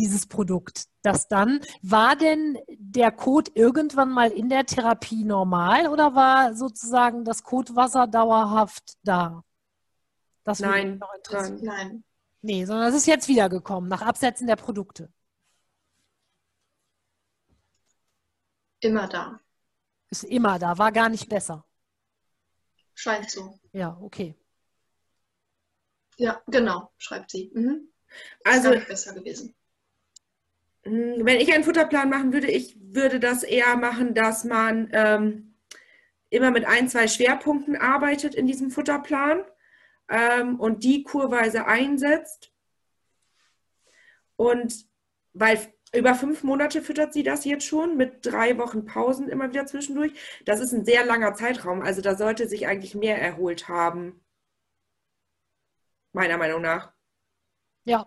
[0.00, 6.16] dieses Produkt, das dann, war denn der Kot irgendwann mal in der Therapie normal oder
[6.16, 9.44] war sozusagen das Kotwasser dauerhaft da?
[10.46, 11.00] Das nein,
[11.60, 12.04] nein.
[12.40, 15.12] Nee, sondern es ist jetzt wiedergekommen, nach Absetzen der Produkte.
[18.78, 19.40] Immer da.
[20.08, 21.66] Ist immer da, war gar nicht besser.
[22.94, 23.58] Scheint so.
[23.72, 24.36] Ja, okay.
[26.16, 27.50] Ja, genau, schreibt sie.
[27.52, 27.92] Mhm.
[28.44, 29.52] Also besser gewesen.
[30.84, 35.56] Hm, wenn ich einen Futterplan machen würde, ich würde das eher machen, dass man ähm,
[36.30, 39.44] immer mit ein, zwei Schwerpunkten arbeitet in diesem Futterplan
[40.08, 42.52] ähm, und die kurweise einsetzt.
[44.36, 44.86] Und
[45.32, 45.58] weil
[45.94, 50.12] über fünf Monate füttert sie das jetzt schon mit drei Wochen Pausen immer wieder zwischendurch.
[50.44, 51.82] Das ist ein sehr langer Zeitraum.
[51.82, 54.24] Also da sollte sich eigentlich mehr erholt haben.
[56.12, 56.92] Meiner Meinung nach.
[57.84, 58.06] Ja,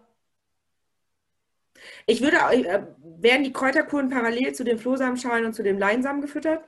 [2.06, 6.68] ich würde, äh, werden die Kräuterkuren parallel zu den Flohsamenschalen und zu dem Leinsamen gefüttert?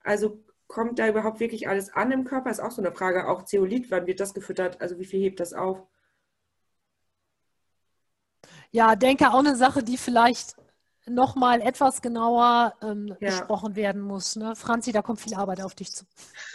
[0.00, 2.50] Also kommt da überhaupt wirklich alles an im Körper?
[2.50, 3.28] Ist auch so eine Frage.
[3.28, 4.80] Auch Zeolit, wann wird das gefüttert?
[4.80, 5.82] Also wie viel hebt das auf?
[8.70, 10.56] Ja, denke auch eine Sache, die vielleicht
[11.06, 13.30] nochmal etwas genauer ähm, ja.
[13.30, 14.36] besprochen werden muss.
[14.36, 14.56] Ne?
[14.56, 16.04] Franzi, da kommt viel Arbeit auf dich zu.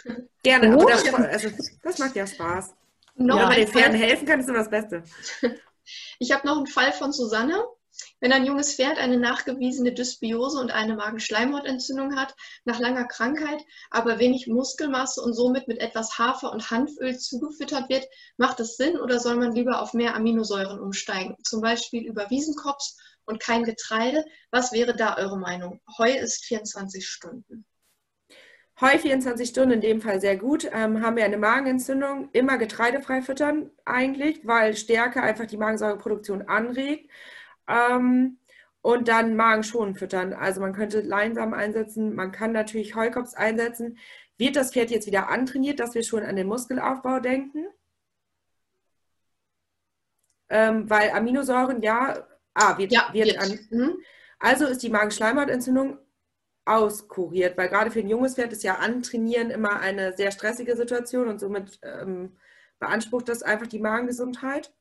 [0.42, 1.48] Gerne, aber das, also,
[1.82, 2.74] das macht ja Spaß.
[3.14, 5.02] No, ja, wenn man den Pferden helfen kann, ist immer das Beste.
[6.20, 7.60] Ich habe noch einen Fall von Susanne.
[8.20, 12.34] Wenn ein junges Pferd eine nachgewiesene Dysbiose und eine Magenschleimhautentzündung hat,
[12.64, 18.06] nach langer Krankheit, aber wenig Muskelmasse und somit mit etwas Hafer und Hanföl zugefüttert wird,
[18.36, 22.98] macht es Sinn oder soll man lieber auf mehr Aminosäuren umsteigen, zum Beispiel über Wiesenkops
[23.24, 24.24] und kein Getreide?
[24.50, 25.80] Was wäre da eure Meinung?
[25.98, 27.66] Heu ist 24 Stunden.
[28.80, 30.68] Heu 24 Stunden in dem Fall sehr gut.
[30.72, 37.08] Ähm, haben wir eine Magenentzündung, immer getreidefrei füttern eigentlich, weil Stärke einfach die Magensäureproduktion anregt.
[37.68, 38.38] Ähm,
[38.82, 40.32] und dann Magenschonend füttern.
[40.32, 43.98] Also man könnte Leinsamen einsetzen, man kann natürlich Heukops einsetzen.
[44.38, 47.66] Wird das Pferd jetzt wieder antrainiert, dass wir schon an den Muskelaufbau denken?
[50.48, 53.38] Ähm, weil Aminosäuren, ja, ah, wird, ja, wird, wird.
[53.38, 53.96] An, hm?
[54.38, 55.98] Also ist die Magenschleimhautentzündung
[56.64, 61.28] auskuriert, weil gerade für ein junges Pferd ist ja Antrainieren immer eine sehr stressige Situation
[61.28, 62.36] und somit ähm,
[62.78, 64.72] beansprucht das einfach die Magengesundheit.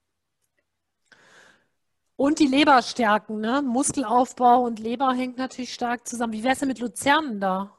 [2.21, 3.63] Und die Leber stärken, ne?
[3.63, 6.33] Muskelaufbau und Leber hängt natürlich stark zusammen.
[6.33, 7.75] Wie wäre es denn mit Luzernen da,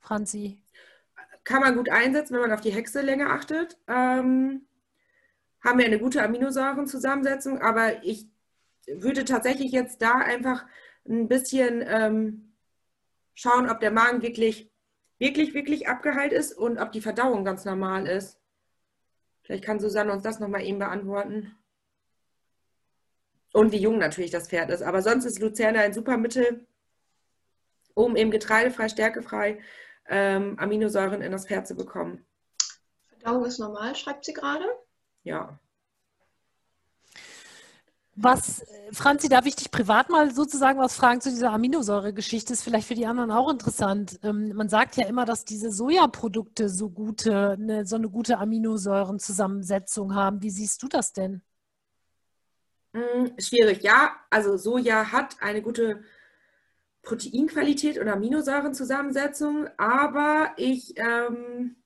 [0.00, 0.60] Franzi?
[1.44, 3.78] Kann man gut einsetzen, wenn man auf die Hexelänge achtet.
[3.86, 4.66] Ähm,
[5.64, 8.26] haben wir eine gute Aminosäurenzusammensetzung, aber ich
[8.88, 10.66] würde tatsächlich jetzt da einfach
[11.08, 12.54] ein bisschen ähm,
[13.34, 14.68] schauen, ob der Magen wirklich,
[15.20, 18.40] wirklich, wirklich abgeheilt ist und ob die Verdauung ganz normal ist.
[19.42, 21.54] Vielleicht kann Susanne uns das nochmal eben beantworten.
[23.52, 24.82] Und wie jung natürlich das Pferd ist.
[24.82, 26.66] Aber sonst ist Luzerne ein super Mittel,
[27.94, 29.58] um eben getreidefrei, stärkefrei
[30.08, 32.24] ähm, Aminosäuren in das Pferd zu bekommen.
[33.08, 34.64] Verdauung ist normal, schreibt sie gerade.
[35.24, 35.58] Ja.
[38.16, 42.52] Was, Franzi, darf ich dich privat mal sozusagen was fragen zu dieser Aminosäure-Geschichte?
[42.52, 44.18] Ist vielleicht für die anderen auch interessant.
[44.22, 50.14] Ähm, man sagt ja immer, dass diese Sojaprodukte so gute, eine, so eine gute Aminosäurenzusammensetzung
[50.14, 50.42] haben.
[50.42, 51.42] Wie siehst du das denn?
[52.94, 54.16] Hm, schwierig, ja.
[54.30, 56.02] Also Soja hat eine gute
[57.02, 61.76] Proteinqualität und Aminosäurenzusammensetzung, aber ich ähm,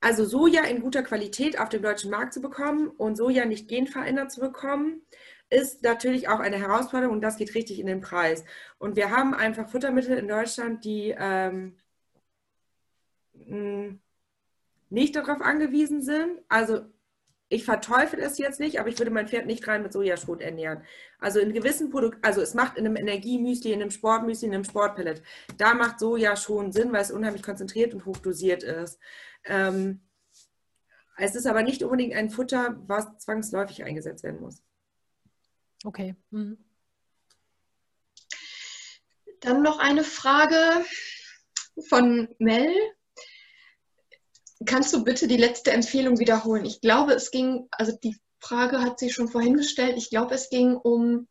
[0.00, 4.30] also Soja in guter Qualität auf dem deutschen Markt zu bekommen und Soja nicht genverändert
[4.32, 5.00] zu bekommen,
[5.48, 8.44] ist natürlich auch eine Herausforderung und das geht richtig in den Preis.
[8.78, 11.76] Und wir haben einfach Futtermittel in Deutschland, die ähm,
[14.90, 16.40] nicht darauf angewiesen sind.
[16.48, 16.82] Also
[17.48, 20.82] ich verteufel es jetzt nicht, aber ich würde mein Pferd nicht rein mit Sojaschrot ernähren.
[21.18, 24.64] Also in gewissen Produkten, also es macht in einem Energiemüsli, in einem Sportmüsli, in einem
[24.64, 25.22] Sportpellet,
[25.58, 28.98] da macht Soja schon Sinn, weil es unheimlich konzentriert und hochdosiert ist.
[29.44, 30.00] Ähm,
[31.16, 34.62] es ist aber nicht unbedingt ein Futter, was zwangsläufig eingesetzt werden muss.
[35.84, 36.16] Okay.
[36.30, 36.58] Mhm.
[39.40, 40.84] Dann noch eine Frage
[41.88, 42.74] von Mel.
[44.66, 46.64] Kannst du bitte die letzte Empfehlung wiederholen?
[46.64, 49.96] Ich glaube, es ging, also die Frage hat sie schon vorhin gestellt.
[49.96, 51.28] Ich glaube, es ging um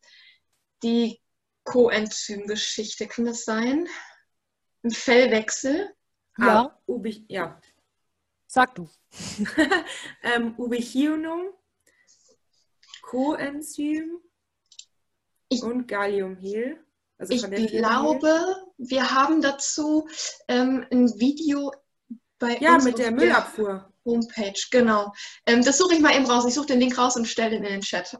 [0.82, 1.20] die
[1.64, 3.06] Coenzym-Geschichte.
[3.06, 3.88] Kann das sein?
[4.82, 5.94] Ein Fellwechsel?
[6.38, 6.60] Ja.
[6.60, 7.60] Ah, Ubi, ja.
[8.46, 8.88] Sag du.
[10.22, 11.50] ähm, Ubiquinum,
[13.02, 14.20] Coenzym
[15.62, 16.84] und Galliumhel.
[17.18, 18.28] Also ich glaube,
[18.76, 20.08] wir haben dazu
[20.48, 21.72] ähm, ein Video
[22.38, 23.90] bei ja, mit der Müllabfuhr.
[24.04, 25.12] Homepage, genau.
[25.46, 26.44] Ähm, das suche ich mal eben raus.
[26.46, 28.16] Ich suche den Link raus und stelle den in den Chat.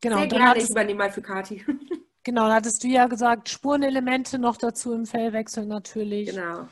[0.00, 1.64] Genau, Sehr gerne, ich übernehme mal für Kati.
[2.24, 6.30] Genau, da hattest du ja gesagt, Spurenelemente noch dazu im Fellwechsel natürlich.
[6.30, 6.68] Genau.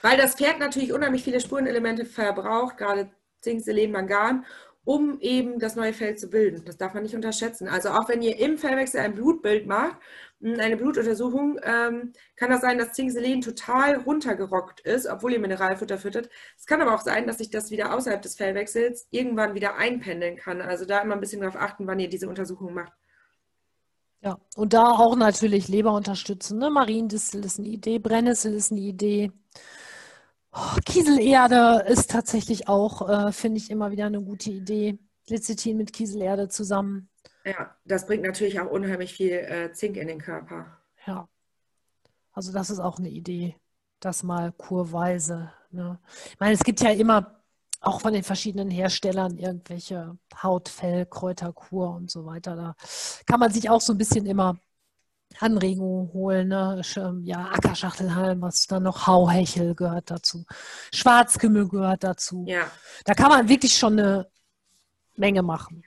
[0.00, 3.08] Weil das Pferd natürlich unheimlich viele Spurenelemente verbraucht, gerade
[3.40, 4.44] Zink, Selen, Mangan,
[4.84, 6.64] um eben das neue Fell zu bilden.
[6.64, 7.68] Das darf man nicht unterschätzen.
[7.68, 9.96] Also auch wenn ihr im Fellwechsel ein Blutbild macht,
[10.40, 15.98] hm, eine Blutuntersuchung, ähm, kann das sein, dass Zinkselen total runtergerockt ist, obwohl ihr Mineralfutter
[15.98, 16.28] füttert.
[16.58, 20.36] Es kann aber auch sein, dass sich das wieder außerhalb des Fellwechsels irgendwann wieder einpendeln
[20.36, 20.60] kann.
[20.60, 22.92] Also da immer ein bisschen darauf achten, wann ihr diese Untersuchung macht.
[24.20, 26.58] Ja, und da auch natürlich Leber unterstützen.
[26.58, 26.70] Ne?
[26.70, 29.32] Mariendistel ist eine Idee, Brennnessel ist eine Idee.
[30.52, 34.98] Oh, Kieselerde ist tatsächlich auch, äh, finde ich, immer wieder eine gute Idee.
[35.28, 37.08] Lecithin mit Kieselerde zusammen.
[37.44, 40.78] Ja, das bringt natürlich auch unheimlich viel äh, Zink in den Körper.
[41.06, 41.28] Ja,
[42.32, 43.56] also das ist auch eine Idee,
[44.00, 45.52] das mal kurweise.
[45.70, 45.98] Ne?
[46.26, 47.42] Ich meine, es gibt ja immer
[47.80, 52.56] auch von den verschiedenen Herstellern irgendwelche Hautfell, Kräuterkur und so weiter.
[52.56, 52.74] Da
[53.26, 54.56] kann man sich auch so ein bisschen immer
[55.40, 56.48] Anregungen holen.
[56.48, 56.82] Ne?
[57.24, 60.44] Ja, Ackerschachtelhalm, was dann noch Hauhechel gehört dazu.
[60.92, 62.44] Schwarzkümmel gehört dazu.
[62.46, 62.70] Ja.
[63.04, 64.28] Da kann man wirklich schon eine
[65.16, 65.84] Menge machen.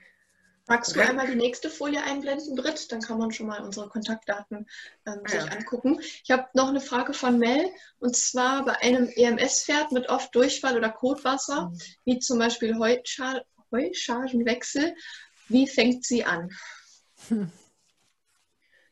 [0.68, 2.90] Magst du einmal die nächste Folie einblenden, Britt?
[2.90, 4.66] Dann kann man schon mal unsere Kontaktdaten
[5.06, 5.46] ähm, sich ja.
[5.52, 6.00] angucken.
[6.00, 7.70] Ich habe noch eine Frage von Mel.
[8.00, 11.78] Und zwar bei einem EMS-Pferd mit oft Durchfall oder Kotwasser, mhm.
[12.04, 13.42] wie zum Beispiel Heuschar
[13.72, 14.94] Heuschargenwechsel,
[15.48, 16.50] wie fängt sie an?
[17.28, 17.50] Hm.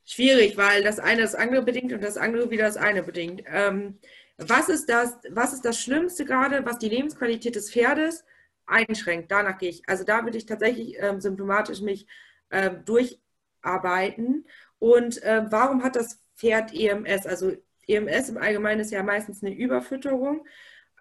[0.04, 3.42] Schwierig, weil das eine das andere bedingt und das andere wieder das eine bedingt.
[3.46, 3.98] Ähm,
[4.36, 8.24] was, ist das, was ist das Schlimmste gerade, was die Lebensqualität des Pferdes
[8.66, 9.30] einschränkt.
[9.30, 9.82] Danach gehe ich.
[9.88, 12.06] Also da würde ich tatsächlich ähm, symptomatisch mich
[12.50, 14.46] ähm, durcharbeiten.
[14.78, 17.26] Und ähm, warum hat das Pferd EMS?
[17.26, 17.52] Also
[17.86, 20.46] EMS im Allgemeinen ist ja meistens eine Überfütterung.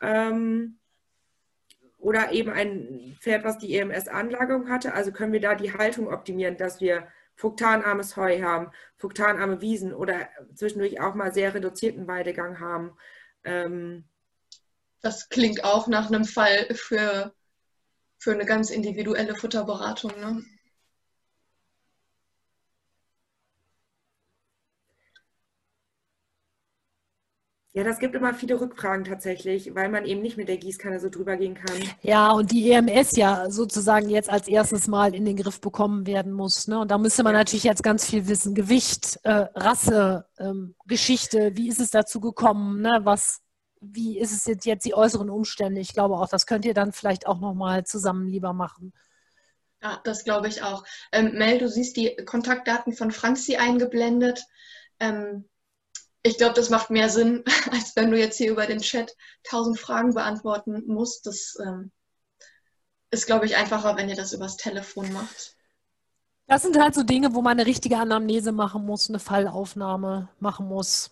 [0.01, 0.80] Ähm,
[1.97, 4.93] oder eben ein Pferd, was die EMS-Anlagerung hatte.
[4.93, 10.30] Also können wir da die Haltung optimieren, dass wir fruktanarmes Heu haben, fruktanarme Wiesen oder
[10.55, 12.97] zwischendurch auch mal sehr reduzierten Weidegang haben.
[13.43, 14.05] Ähm,
[15.01, 17.34] das klingt auch nach einem Fall für
[18.23, 20.11] für eine ganz individuelle Futterberatung.
[20.18, 20.45] Ne?
[27.75, 31.09] Ja, das gibt immer viele Rückfragen tatsächlich, weil man eben nicht mit der Gießkanne so
[31.09, 31.75] drüber gehen kann.
[32.03, 36.33] Ja, und die EMS ja sozusagen jetzt als erstes Mal in den Griff bekommen werden
[36.33, 36.67] muss.
[36.67, 36.79] Ne?
[36.79, 38.53] Und da müsste man natürlich jetzt ganz viel wissen.
[38.53, 43.01] Gewicht, äh, Rasse, ähm, Geschichte, wie ist es dazu gekommen, ne?
[43.03, 43.41] was
[43.85, 45.81] wie ist es jetzt, jetzt die äußeren Umstände?
[45.81, 48.93] Ich glaube auch, das könnt ihr dann vielleicht auch nochmal zusammen lieber machen.
[49.81, 50.85] Ja, das glaube ich auch.
[51.11, 54.45] Ähm, Mel, du siehst die Kontaktdaten von Franzi eingeblendet.
[54.99, 55.49] Ähm,
[56.23, 59.79] ich glaube, das macht mehr Sinn, als wenn du jetzt hier über den Chat tausend
[59.79, 61.27] Fragen beantworten musst.
[61.27, 61.91] Das ähm,
[63.11, 65.55] ist, glaube ich, einfacher, wenn ihr das übers Telefon macht.
[66.47, 70.67] Das sind halt so Dinge, wo man eine richtige Anamnese machen muss, eine Fallaufnahme machen
[70.67, 71.11] muss.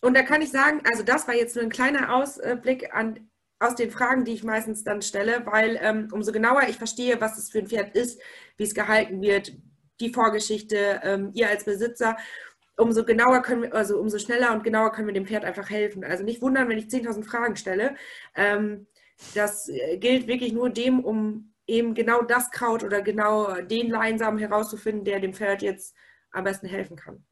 [0.00, 3.76] Und da kann ich sagen, also das war jetzt nur ein kleiner Ausblick an, aus
[3.76, 7.50] den Fragen, die ich meistens dann stelle, weil ähm, umso genauer ich verstehe, was es
[7.50, 8.20] für ein Pferd ist,
[8.56, 9.52] wie es gehalten wird,
[10.00, 12.16] die Vorgeschichte, ähm, ihr als Besitzer,
[12.76, 16.04] umso genauer können wir, also umso schneller und genauer können wir dem Pferd einfach helfen.
[16.04, 17.96] Also nicht wundern, wenn ich 10.000 Fragen stelle.
[18.34, 18.86] Ähm,
[19.34, 25.04] das gilt wirklich nur dem, um eben genau das Kraut oder genau den Leinsamen herauszufinden,
[25.04, 25.94] der dem Pferd jetzt
[26.32, 27.24] am besten helfen kann.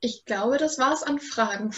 [0.00, 1.72] Ich glaube, das war es an Fragen.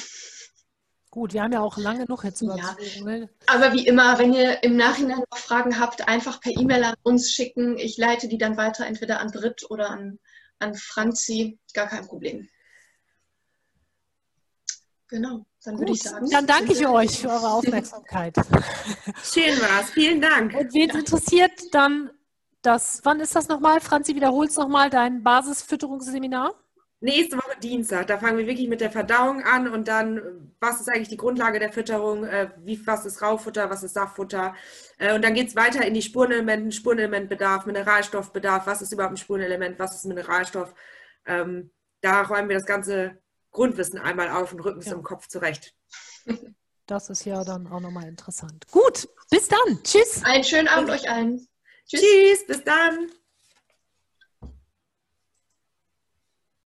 [1.11, 2.85] Gut, wir haben ja auch lange genug jetzt überzogen.
[2.95, 3.05] Ja.
[3.05, 3.31] Ne?
[3.47, 7.31] Aber wie immer, wenn ihr im Nachhinein noch Fragen habt, einfach per E-Mail an uns
[7.31, 7.77] schicken.
[7.77, 10.19] Ich leite die dann weiter, entweder an Britt oder an,
[10.63, 11.59] an Franzi.
[11.75, 12.49] Gar kein Problem.
[15.09, 16.31] Genau, dann würde ich sagen.
[16.31, 18.35] Dann danke ich euch für eure Aufmerksamkeit.
[19.23, 19.91] Schön war's.
[19.91, 20.55] Vielen Dank.
[20.55, 22.11] Und wen interessiert dann
[22.63, 23.81] das, wann ist das nochmal?
[23.81, 26.55] Franzi, wiederholst nochmal dein Basisfütterungsseminar?
[27.03, 30.89] Nächste Woche Dienstag, da fangen wir wirklich mit der Verdauung an und dann, was ist
[30.89, 34.55] eigentlich die Grundlage der Fütterung, äh, wie, was ist Raufutter, was ist Saftfutter
[34.99, 39.17] äh, und dann geht es weiter in die Spurenelementen, Spurenelementbedarf, Mineralstoffbedarf, was ist überhaupt ein
[39.17, 40.75] Spurenelement, was ist Mineralstoff.
[41.27, 41.73] Ähm,
[42.03, 43.19] da räumen wir das ganze
[43.51, 44.93] Grundwissen einmal auf und rücken es ja.
[44.95, 45.75] im Kopf zurecht.
[46.87, 48.67] Das ist ja dann auch nochmal interessant.
[48.71, 49.83] Gut, bis dann.
[49.85, 50.23] Tschüss.
[50.25, 51.47] Einen schönen Abend euch allen.
[51.87, 53.09] Tschüss, Tschüss bis dann.